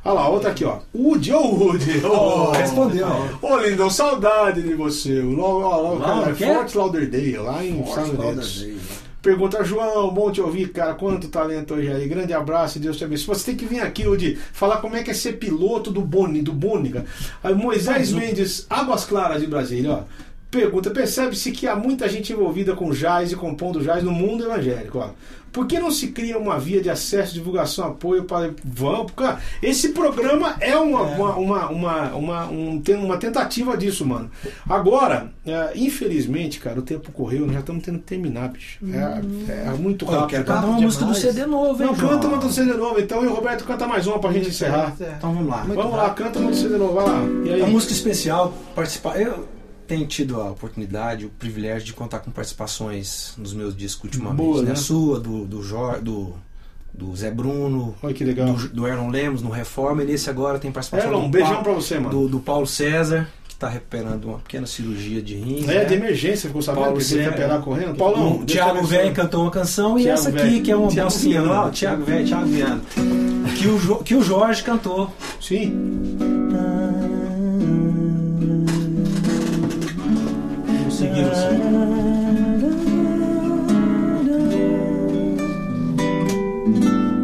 Olha 0.05 0.15
lá, 0.15 0.29
outra 0.29 0.51
aqui, 0.51 0.65
ó. 0.65 0.81
Woody, 0.95 1.33
ô 1.33 1.41
Woody. 1.41 1.99
Ô, 2.05 2.51
respondeu. 2.51 3.07
Ô, 3.41 3.57
lindão, 3.57 3.89
saudade 3.89 4.63
de 4.63 4.75
você. 4.75 5.23
Lá, 5.23 6.07
cara, 6.07 6.33
o 6.33 6.37
quê? 6.37 6.45
Fort 6.45 6.75
Lauderdale, 6.75 7.39
lá 7.39 7.65
em 7.65 7.73
Forte 7.73 7.89
Estados 7.89 8.11
Unidos. 8.11 8.61
Lauderdale. 8.61 9.04
Pergunta, 9.25 9.65
João, 9.65 10.13
bom 10.13 10.31
te 10.31 10.43
ouvir, 10.43 10.69
cara. 10.69 10.93
Quanto 10.93 11.29
talento 11.29 11.73
hoje 11.73 11.91
aí. 11.91 12.07
Grande 12.07 12.35
abraço 12.35 12.77
e 12.77 12.81
Deus 12.81 12.99
te 12.99 13.05
abençoe. 13.05 13.35
Você 13.35 13.47
tem 13.47 13.57
que 13.57 13.65
vir 13.65 13.81
aqui, 13.81 14.07
Woody, 14.07 14.37
falar 14.53 14.83
como 14.83 14.97
é 14.97 15.03
que 15.03 15.11
é 15.11 15.15
ser 15.15 15.39
piloto 15.39 15.91
do 15.91 16.03
Boni, 16.03 16.43
do 16.43 16.53
Bônica. 16.53 17.07
Moisés 17.57 18.13
Mendes, 18.13 18.67
Águas 18.69 19.07
Claras 19.07 19.41
de 19.41 19.47
Brasília, 19.47 19.93
ó. 19.93 20.03
Pergunta, 20.55 20.91
percebe-se 20.91 21.51
que 21.51 21.67
há 21.67 21.75
muita 21.75 22.09
gente 22.09 22.33
envolvida 22.33 22.75
com 22.77 22.91
jazz 22.91 23.33
e 23.33 23.37
compondo 23.37 23.81
jazz 23.83 24.03
no 24.05 24.13
mundo 24.13 24.45
evangélico, 24.45 24.99
ó. 24.99 25.09
Por 25.53 25.67
que 25.69 25.79
não 25.79 25.89
se 25.91 26.09
cria 26.09 26.37
uma 26.37 26.59
via 26.59 26.81
de 26.83 26.91
acesso, 26.91 27.33
divulgação, 27.33 27.87
apoio 27.87 28.25
para. 28.25 28.53
Vamos, 28.65 29.13
cara. 29.15 29.39
Esse 29.63 29.91
programa 29.91 30.57
é 30.61 30.77
uma, 30.77 31.03
uma, 31.03 31.37
uma, 31.37 31.69
uma, 31.69 32.09
uma, 32.15 32.47
um- 32.47 32.81
tem 32.81 32.97
uma 32.97 33.17
tentativa 33.19 33.77
disso, 33.77 34.05
mano. 34.05 34.29
Agora, 34.69 35.31
é, 35.47 35.71
infelizmente, 35.77 36.59
cara, 36.59 36.81
o 36.81 36.83
tempo 36.83 37.13
correu, 37.13 37.43
nós 37.47 37.53
já 37.55 37.61
estamos 37.61 37.85
tendo 37.85 37.99
que 38.01 38.05
terminar, 38.05 38.49
bicho. 38.49 38.79
É, 38.93 39.69
é 39.69 39.71
muito 39.79 40.05
Pô, 40.07 40.11
eu 40.13 40.17
rápido. 40.21 40.31
quero 40.31 40.45
cantar 40.45 40.59
uma 40.65 40.69
Rápido 40.73 40.85
música 40.87 41.05
do. 41.05 41.15
CD 41.15 41.47
novo, 41.47 41.83
hein, 41.83 41.89
Não, 41.89 41.95
João? 41.95 42.13
canta 42.15 42.27
uma 42.27 42.39
do 42.39 42.53
CD 42.53 42.73
novo, 42.75 43.01
então, 43.01 43.23
e 43.23 43.27
o 43.29 43.35
Roberto 43.35 43.65
canta 43.65 43.87
mais 43.87 44.07
uma 44.09 44.19
pra 44.19 44.33
gente 44.33 44.49
encerrar. 44.49 44.93
É. 45.01 45.15
Então 45.19 45.33
vamos 45.33 45.49
lá. 45.49 45.65
Muito 45.65 45.77
Vamos 45.81 45.97
lá, 45.97 46.07
rápido. 46.09 46.25
canta 46.25 46.39
uma 46.41 46.51
do 46.51 46.57
CD 46.57 46.77
novo, 46.77 46.95
vai 46.95 47.05
lá. 47.07 47.21
E 47.45 47.53
aí? 47.53 47.61
É 47.61 47.65
uma 47.65 47.71
música 47.73 47.93
especial, 47.93 48.53
participar. 48.75 49.21
Eu 49.21 49.47
tenho 49.95 50.07
tido 50.07 50.41
a 50.41 50.51
oportunidade, 50.51 51.25
o 51.27 51.31
privilégio 51.31 51.85
de 51.87 51.93
contar 51.93 52.19
com 52.21 52.31
participações 52.31 53.35
nos 53.39 53.53
meus 53.55 53.77
discos 53.77 54.05
ultimamente. 54.05 54.37
Boa, 54.37 54.59
né? 54.61 54.67
né? 54.67 54.73
A 54.73 54.77
sua, 54.77 55.21
do, 55.21 55.45
do, 55.45 55.63
Jor, 55.63 56.01
do, 56.01 56.35
do 56.93 57.15
Zé 57.15 57.31
Bruno, 57.31 57.95
Olha 58.03 58.15
que 58.15 58.25
legal. 58.25 58.53
do, 58.53 58.69
do 58.69 58.87
Erlon 58.87 59.09
Lemos 59.11 59.43
no 59.43 59.51
Reforma, 59.51 60.03
e 60.03 60.07
nesse 60.07 60.29
agora 60.29 60.59
tem 60.59 60.73
participação 60.73 61.09
Erlon, 61.11 61.21
do, 61.23 61.27
um 61.27 61.31
beijão 61.31 61.57
Pa- 61.57 61.63
pra 61.63 61.73
você, 61.73 61.99
mano. 61.99 62.11
do, 62.11 62.29
do 62.29 62.41
Paulo 62.41 62.67
César, 62.67 63.29
que 63.47 63.55
está 63.55 63.69
recuperando 63.69 64.25
uma 64.25 64.39
pequena 64.39 64.67
cirurgia 64.67 65.23
de 65.23 65.37
rins. 65.37 65.69
É, 65.69 65.75
né? 65.81 65.85
de 65.85 65.95
emergência, 65.95 66.49
ficou 66.49 66.61
sabendo 66.63 66.85
Paulo 66.87 66.99
que 66.99 67.15
ele 67.15 67.29
operar 67.29 67.61
correndo? 67.61 67.95
Paulão, 67.97 68.41
o 68.41 68.45
Thiago. 68.45 68.83
Velho 68.85 69.15
cantou 69.15 69.43
uma 69.43 69.51
canção 69.51 69.99
e 69.99 70.03
Thiago 70.03 70.19
essa 70.19 70.29
aqui, 70.31 70.39
Velho. 70.39 70.63
que 70.63 70.71
é 70.73 70.77
uma 70.77 70.87
o 70.89 71.71
Thiago 71.71 72.05
Velho, 72.05 72.27
Thiago 72.27 72.47
Viana. 72.47 72.81
Que 73.57 73.69
o, 73.69 73.79
Jo- 73.79 73.99
que 74.03 74.15
o 74.17 74.23
Jorge 74.23 74.63
cantou. 74.65 75.11
Sim. 75.41 76.34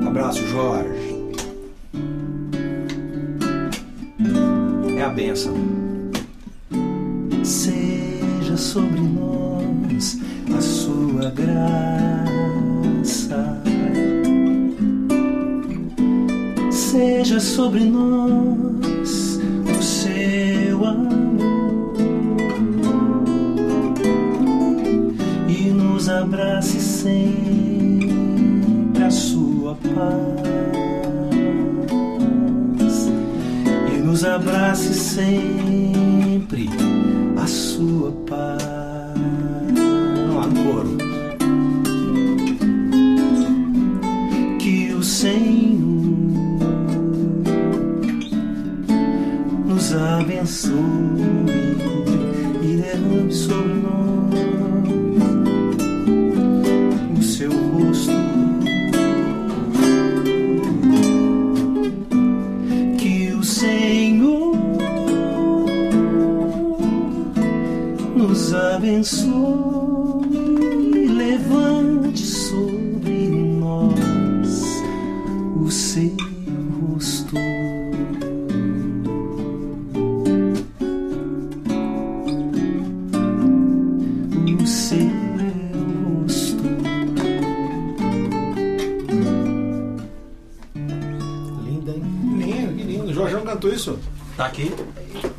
Abraço. 0.07 0.47
Jorge. 0.47 1.17
É 4.97 5.03
a 5.03 5.09
benção. 5.09 5.57
Seja 7.43 8.57
sobre 8.57 9.01
nós 9.01 10.21
a 10.57 10.61
sua 10.61 11.31
graça. 11.31 12.21
Seja 16.71 17.41
sobre 17.41 17.81
nós 17.85 19.41
o 19.79 19.83
seu 19.83 20.85
amor 20.85 21.40
abrace 26.11 26.81
sempre 26.81 28.11
a 29.07 29.11
sua 29.11 29.77
paz 29.77 30.51
e 33.95 33.99
nos 33.99 34.25
abrace 34.25 34.93
sempre 34.93 36.69
a 37.41 37.47
sua 37.47 38.11
paz. 38.29 38.61
No 39.73 40.65
coro. 40.65 40.99
Que 44.59 44.93
o 44.93 45.03
Senhor 45.03 45.81
nos 49.65 49.95
abençoe 49.95 51.00
Tá 94.41 94.47
aqui. 94.47 94.75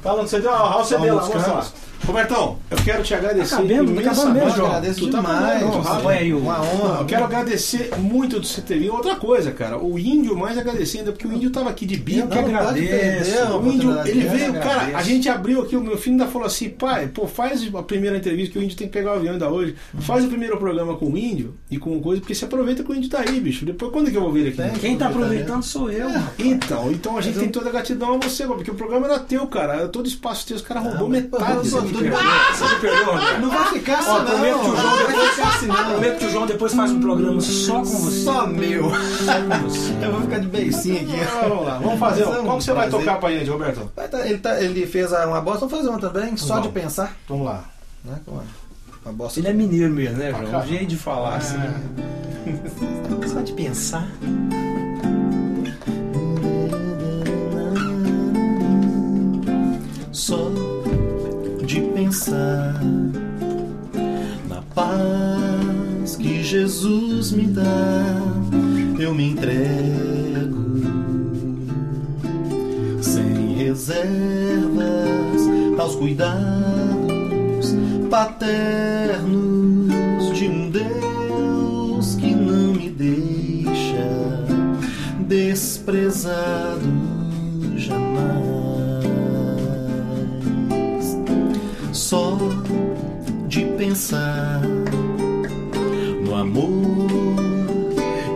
Fala 0.03 0.21
onde 0.21 0.29
você 0.29 0.39
deu. 0.39 0.51
Olha 0.51 0.77
o 0.77 0.85
CD 0.85 1.11
lá, 1.11 1.21
Vamos, 1.21 1.33
mostra 1.33 1.39
lá. 1.39 1.45
Carlos. 1.45 1.73
Robertão, 2.05 2.59
quero 2.83 3.03
te 3.03 3.13
agradecer. 3.13 3.55
Acabemos, 3.55 3.91
imensamente. 3.91 4.07
acabamos 4.07 4.33
mesmo, 4.33 4.49
Eu 4.49 4.55
João. 4.55 4.67
agradeço 4.67 5.09
tá 5.09 5.17
demais. 5.17 5.63
aí 6.07 6.33
Uma 6.33 6.61
honra. 6.61 6.99
Eu 6.99 7.05
quero 7.05 7.23
agradecer 7.23 7.91
muito 7.97 8.41
ter 8.61 8.79
vindo. 8.79 8.93
Outra 8.93 9.15
coisa, 9.15 9.51
cara, 9.51 9.77
o 9.77 9.97
índio 9.97 10.35
mais 10.35 10.57
agradecendo, 10.57 11.11
porque 11.11 11.27
o 11.27 11.33
índio 11.33 11.49
tava 11.49 11.69
aqui 11.69 11.85
de 11.85 11.97
bico. 11.97 12.19
Eu 12.19 12.27
que 12.27 12.37
agradeço. 12.37 13.57
O 13.57 13.71
índio, 13.71 14.07
ele 14.07 14.27
veio, 14.27 14.53
cara, 14.53 14.97
a 14.97 15.03
gente 15.03 15.29
abriu 15.29 15.61
aqui, 15.61 15.75
o 15.75 15.81
meu 15.81 15.97
filho 15.97 16.13
ainda 16.13 16.27
falou 16.27 16.47
assim, 16.47 16.69
pai, 16.69 17.07
pô, 17.07 17.27
faz 17.27 17.61
a 17.73 17.83
primeira 17.83 18.17
entrevista, 18.17 18.53
que 18.53 18.59
o 18.59 18.63
índio 18.63 18.77
tem 18.77 18.87
que 18.87 18.93
pegar 18.93 19.13
o 19.13 19.15
avião 19.15 19.33
ainda 19.33 19.49
hoje. 19.49 19.75
Faz 19.99 20.25
o 20.25 20.27
primeiro 20.27 20.57
programa 20.57 20.95
com 20.97 21.05
o 21.07 21.17
índio 21.17 21.55
e 21.69 21.77
com 21.77 21.99
coisa, 22.01 22.21
porque 22.21 22.35
você 22.35 22.45
aproveita 22.45 22.83
que 22.83 22.91
o 22.91 22.95
índio 22.95 23.09
tá 23.09 23.19
aí, 23.19 23.39
bicho. 23.39 23.65
Depois, 23.65 23.91
quando 23.91 24.09
que 24.09 24.17
eu 24.17 24.21
vou 24.21 24.31
vir 24.31 24.47
aqui? 24.47 24.79
Quem 24.79 24.97
tá 24.97 25.07
aproveitando 25.07 25.63
sou 25.63 25.91
eu. 25.91 26.07
rapaz. 26.07 26.31
Então, 26.39 26.91
então 26.91 27.17
a 27.17 27.21
gente 27.21 27.39
tem 27.39 27.49
toda 27.49 27.69
a 27.69 27.71
gratidão 27.71 28.15
a 28.15 28.17
você, 28.17 28.45
porque 28.45 28.71
o 28.71 28.75
programa 28.75 29.07
era 29.07 29.19
teu, 29.19 29.45
cara. 29.47 29.87
Todo 29.87 30.07
espaço 30.07 30.47
teu, 30.47 30.55
os 30.55 30.61
caras 30.61 30.83
roubou 30.83 31.07
metade 31.07 31.31
pô, 31.31 31.37
cara. 31.37 31.61
Você 31.63 32.70
me 32.73 32.79
perdoa? 32.79 33.37
Não 33.39 33.49
vai 33.49 33.67
ficar 33.73 33.99
assim, 33.99 34.09
Ó, 34.09 34.19
não. 34.19 34.25
prometo 34.25 34.59
que 34.59 34.67
o 34.67 34.75
João 34.75 34.95
vai 34.95 35.07
depois- 35.07 35.29
ficar 35.31 35.47
assim, 35.49 35.67
não. 35.67 35.75
Prometo 35.91 36.17
que 36.19 36.25
o 36.25 36.29
João 36.29 36.45
depois 36.47 36.73
faz 36.73 36.91
um 36.91 36.99
programa 36.99 37.41
só 37.41 37.73
com 37.79 37.83
você. 37.85 38.23
Só 38.23 38.47
meu. 38.47 38.91
Eu 40.01 40.11
vou 40.11 40.21
ficar 40.21 40.39
de 40.39 40.47
beicinho 40.47 41.01
aqui. 41.01 41.19
Ah, 41.21 41.47
Vamos 41.47 41.65
lá, 41.65 41.77
vamos 41.79 41.99
fazer. 41.99 42.23
Vamos 42.23 42.41
Qual 42.45 42.57
que 42.57 42.63
você 42.63 42.73
vai 42.73 42.89
fazer. 42.89 43.03
tocar 43.05 43.19
pra 43.19 43.31
gente, 43.31 43.49
Roberto? 43.49 43.91
Tá- 43.95 44.27
Ele, 44.27 44.37
tá- 44.37 44.61
ele 44.61 44.85
fez 44.87 45.11
uma 45.11 45.41
bosta, 45.41 45.59
vamos 45.67 45.77
fazer 45.77 45.89
uma 45.89 45.99
também, 45.99 46.35
só 46.37 46.55
Vamos. 46.55 46.63
de 46.63 46.73
pensar. 46.73 47.15
Vamos 47.27 47.45
lá. 47.45 47.63
Né? 48.03 48.15
com 48.25 48.31
Uma, 48.31 48.43
uma 49.05 49.13
bosta. 49.13 49.39
Ele 49.39 49.47
é 49.49 49.53
mineiro 49.53 49.93
mesmo, 49.93 50.17
né, 50.17 50.31
João? 50.31 50.61
Um 50.61 50.67
jeito 50.67 50.85
de 50.87 50.97
falar 50.97 51.35
assim. 51.37 51.57
Só 53.27 53.41
de 53.41 53.53
pensar. 53.53 54.07
Só 60.11 60.49
de 61.71 61.79
pensar 61.79 62.81
na 64.49 64.61
paz 64.75 66.17
que 66.17 66.43
Jesus 66.43 67.31
me 67.31 67.47
dá, 67.47 67.63
eu 68.99 69.15
me 69.15 69.31
entrego 69.31 70.81
sem 73.01 73.55
reservas 73.55 74.11
aos 75.79 75.95
cuidados 75.95 77.73
paternos 78.09 79.23
de 80.37 80.49
um 80.49 80.69
Deus 80.71 82.15
que 82.15 82.35
não 82.35 82.73
me 82.73 82.89
deixa 82.89 84.45
desprezado 85.25 86.81
jamais. 87.77 88.40
Só 92.11 92.37
de 93.47 93.63
pensar 93.77 94.59
no 96.25 96.35
amor 96.35 97.07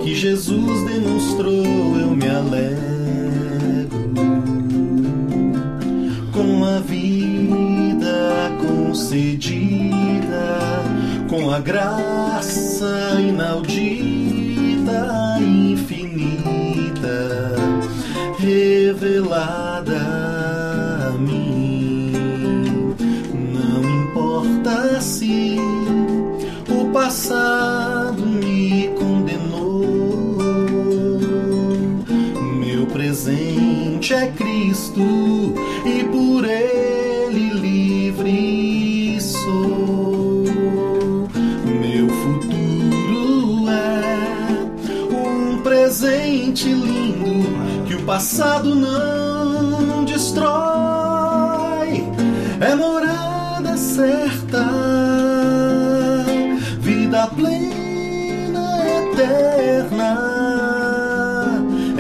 que 0.01 0.15
Jesus 0.15 0.89
demonstrou, 0.89 1.65
eu 1.99 2.11
me 2.11 2.25
alegro 2.25 3.99
com 6.31 6.63
a 6.63 6.79
vida 6.79 8.49
concedida, 8.65 9.59
com 11.29 11.51
a 11.51 11.59
graça 11.59 13.19
inaudita, 13.19 14.95
infinita, 15.41 17.17
revelada 18.39 20.34
se 25.01 25.57
o 26.69 26.91
passado 26.91 28.25
me 28.25 28.89
condenou, 28.97 30.37
meu 32.59 32.85
presente 32.87 34.13
é 34.13 34.27
Cristo 34.31 35.53
e 35.85 36.03
por 36.05 36.45
Ele 36.45 37.53
livre 37.53 39.19
sou. 39.19 40.43
Meu 41.65 42.07
futuro 42.09 43.69
é 43.69 45.13
um 45.13 45.61
presente 45.61 46.69
lindo 46.69 47.85
que 47.87 47.95
o 47.95 48.03
passado 48.03 48.73
não 48.73 49.14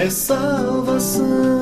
é 0.05 0.09
salvação. 0.09 1.54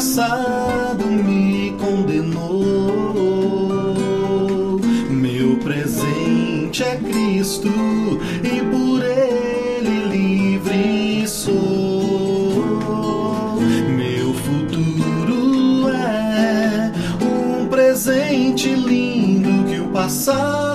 Passado 0.00 1.04
me 1.04 1.76
condenou, 1.78 2.40
meu 5.10 5.58
presente 5.58 6.82
é 6.82 6.96
Cristo 6.96 7.68
e 8.42 8.62
por 8.70 9.04
ele 9.04 10.08
livre 10.08 11.28
sou. 11.28 11.52
Meu 13.94 14.32
futuro 14.32 15.90
é 15.90 16.90
um 17.22 17.66
presente 17.66 18.70
lindo 18.70 19.68
que 19.68 19.80
o 19.80 19.88
passado 19.88 20.69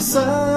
que 0.00 0.49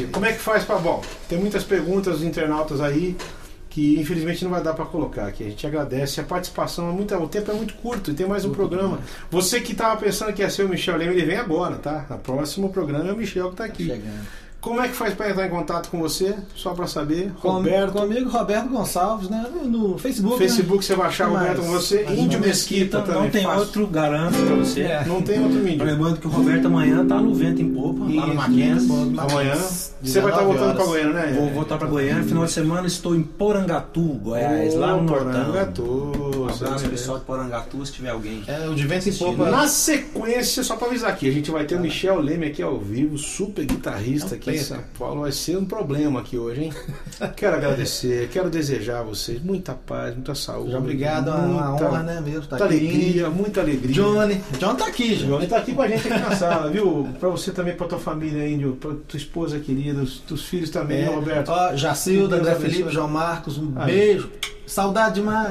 Gente, 0.00 0.12
como 0.12 0.26
é 0.26 0.32
que 0.32 0.40
faz 0.40 0.64
pra. 0.64 0.76
Bom, 0.76 1.02
tem 1.28 1.38
muitas 1.38 1.64
perguntas 1.64 2.14
dos 2.14 2.24
internautas 2.24 2.80
aí 2.80 3.16
que 3.70 4.00
infelizmente 4.00 4.42
não 4.42 4.50
vai 4.50 4.62
dar 4.62 4.74
pra 4.74 4.84
colocar 4.84 5.26
aqui. 5.26 5.44
A 5.44 5.48
gente 5.48 5.64
agradece 5.66 6.20
a 6.20 6.24
participação, 6.24 6.90
é 6.90 6.92
muita, 6.92 7.16
o 7.18 7.28
tempo 7.28 7.52
é 7.52 7.54
muito 7.54 7.74
curto 7.74 8.10
e 8.10 8.14
tem 8.14 8.26
mais 8.26 8.44
um 8.44 8.50
programa. 8.50 8.98
Você 9.30 9.60
que 9.60 9.74
tava 9.74 10.00
pensando 10.00 10.32
que 10.32 10.42
ia 10.42 10.50
ser 10.50 10.64
o 10.64 10.68
Michel 10.68 10.96
Leme, 10.96 11.14
ele 11.14 11.24
vem 11.24 11.36
agora, 11.36 11.76
tá? 11.76 12.04
No 12.10 12.18
próximo 12.18 12.70
programa 12.70 13.08
é 13.08 13.12
o 13.12 13.16
Michel 13.16 13.50
que 13.50 13.56
tá 13.56 13.64
aqui. 13.64 13.86
Chegando. 13.86 14.26
Como 14.60 14.80
é 14.80 14.88
que 14.88 14.94
faz 14.94 15.14
pra 15.14 15.30
entrar 15.30 15.46
em 15.46 15.50
contato 15.50 15.88
com 15.90 15.98
você? 16.00 16.34
Só 16.54 16.70
pra 16.74 16.86
saber. 16.86 17.32
Com- 17.40 17.48
Roberto. 17.52 17.92
Comigo, 17.92 18.28
Roberto 18.28 18.68
Gonçalves, 18.68 19.28
né? 19.30 19.46
No 19.64 19.96
Facebook. 19.98 20.38
Facebook 20.38 20.84
você 20.84 20.94
vai 20.94 21.06
achar 21.08 21.28
Mas- 21.30 21.40
Roberto 21.40 21.60
com 21.62 21.72
você. 21.72 22.04
Índio 22.10 22.40
Mesquita 22.40 22.98
Então, 22.98 23.02
também. 23.06 23.22
não 23.22 23.30
tem 23.30 23.42
fácil. 23.44 23.60
outro, 23.60 23.86
garanto 23.86 24.36
pra 24.46 24.54
você. 24.56 24.82
É. 24.82 25.04
Não 25.06 25.22
tem 25.22 25.42
outro 25.42 25.66
índio. 25.66 25.84
Lembrando 25.86 26.18
que 26.18 26.26
o 26.26 26.30
Roberto 26.30 26.66
amanhã 26.66 27.06
tá 27.06 27.18
no 27.20 27.34
vento 27.34 27.62
em 27.62 27.72
Popa, 27.72 28.00
lá 28.04 28.26
no. 28.26 28.34
Mackenzie. 28.34 28.90
Amanhã. 29.16 29.54
Você 30.02 30.20
vai 30.20 30.30
estar 30.30 30.42
19 30.42 30.44
voltando 30.44 30.74
pra 30.74 30.84
horas. 30.84 30.86
Goiânia, 30.88 31.12
né? 31.26 31.36
Vou 31.38 31.50
voltar 31.50 31.78
pra 31.78 31.88
Goiânia. 31.88 32.22
Final 32.24 32.44
de 32.44 32.52
semana 32.52 32.86
estou 32.86 33.14
em 33.16 33.22
Porangatu, 33.22 34.02
Goiás, 34.02 34.74
lá 34.74 34.96
no 34.96 35.02
Nortão. 35.04 35.24
Porangatu. 35.44 35.82
Um 36.40 36.48
abraço 36.48 36.88
pessoal 36.88 37.18
de 37.18 37.24
Porangatu, 37.24 37.84
se 37.86 37.92
tiver 37.92 38.10
alguém. 38.10 38.42
É, 38.46 38.68
o 38.68 38.74
de 38.74 38.86
vento 38.86 39.08
em 39.08 39.12
popa. 39.12 39.50
Na 39.50 39.66
sequência, 39.68 40.62
só 40.62 40.76
pra 40.76 40.88
avisar 40.88 41.10
aqui, 41.10 41.28
a 41.28 41.32
gente 41.32 41.50
vai 41.50 41.64
ter 41.64 41.76
o 41.76 41.80
Michel 41.80 42.20
Leme 42.20 42.46
aqui 42.46 42.62
ao 42.62 42.78
vivo, 42.78 43.16
super 43.18 43.64
guitarrista 43.64 44.30
Não 44.30 44.36
aqui. 44.36 44.49
São 44.58 44.78
Paulo. 44.98 45.20
Vai 45.22 45.32
ser 45.32 45.56
um 45.56 45.64
problema 45.64 46.20
aqui 46.20 46.36
hoje, 46.38 46.64
hein? 46.64 46.72
Quero 47.36 47.56
agradecer, 47.56 48.28
quero 48.32 48.48
desejar 48.50 49.00
a 49.00 49.02
vocês 49.02 49.40
muita 49.42 49.74
paz, 49.74 50.14
muita 50.14 50.34
saúde. 50.34 50.74
Obrigado, 50.74 51.30
é 51.30 51.34
uma 51.34 51.68
muita, 51.70 51.84
honra, 51.86 52.02
né, 52.02 52.20
mesmo? 52.20 52.46
Tá 52.46 52.56
Muita 52.58 52.64
aqui. 52.64 52.74
alegria, 52.86 53.30
muita 53.30 53.60
alegria. 53.60 53.94
Johnny. 53.94 54.40
John 54.58 54.74
tá 54.74 54.86
aqui, 54.86 55.16
Johnny 55.16 55.28
Johnny. 55.30 55.46
tá 55.46 55.56
aqui 55.58 55.72
com 55.74 55.82
a 55.82 55.88
gente 55.88 56.08
aqui 56.08 56.20
na 56.22 56.36
sala, 56.36 56.70
viu? 56.70 57.08
Pra 57.18 57.28
você 57.28 57.50
também, 57.50 57.74
pra 57.74 57.86
tua 57.86 57.98
família, 57.98 58.48
Índio, 58.48 58.76
pra 58.76 58.92
tua 59.06 59.16
esposa 59.16 59.58
querida, 59.58 60.00
os 60.02 60.18
teus 60.20 60.44
filhos 60.44 60.70
também, 60.70 61.02
É. 61.02 61.06
né, 61.06 61.14
Roberto? 61.14 61.48
Ó, 61.50 61.76
Jacilda, 61.76 62.36
André. 62.36 62.54
Felipe, 62.56 62.90
João 62.90 63.08
Marcos, 63.08 63.58
um 63.58 63.72
Aí. 63.76 63.86
beijo. 63.92 64.30
Saudade 64.66 65.16
demais. 65.16 65.50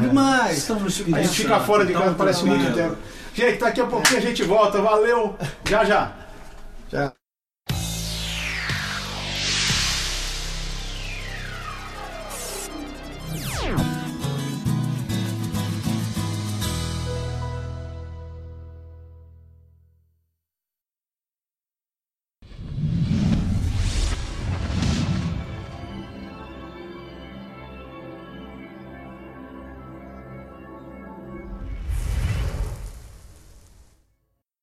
demais. 0.00 0.58
Estamos 0.58 1.02
A 1.12 1.22
gente 1.22 1.42
fica 1.42 1.58
fora 1.60 1.84
de 1.84 1.90
então, 1.92 2.02
casa, 2.04 2.14
parece 2.14 2.40
tranquilo. 2.42 2.62
muito 2.64 2.76
tempo. 2.76 2.96
Gente, 3.34 3.58
daqui 3.60 3.80
a 3.80 3.86
pouquinho 3.86 4.18
a 4.18 4.22
gente 4.22 4.42
volta, 4.44 4.80
valeu, 4.80 5.36
já 5.68 5.84
já. 5.84 6.12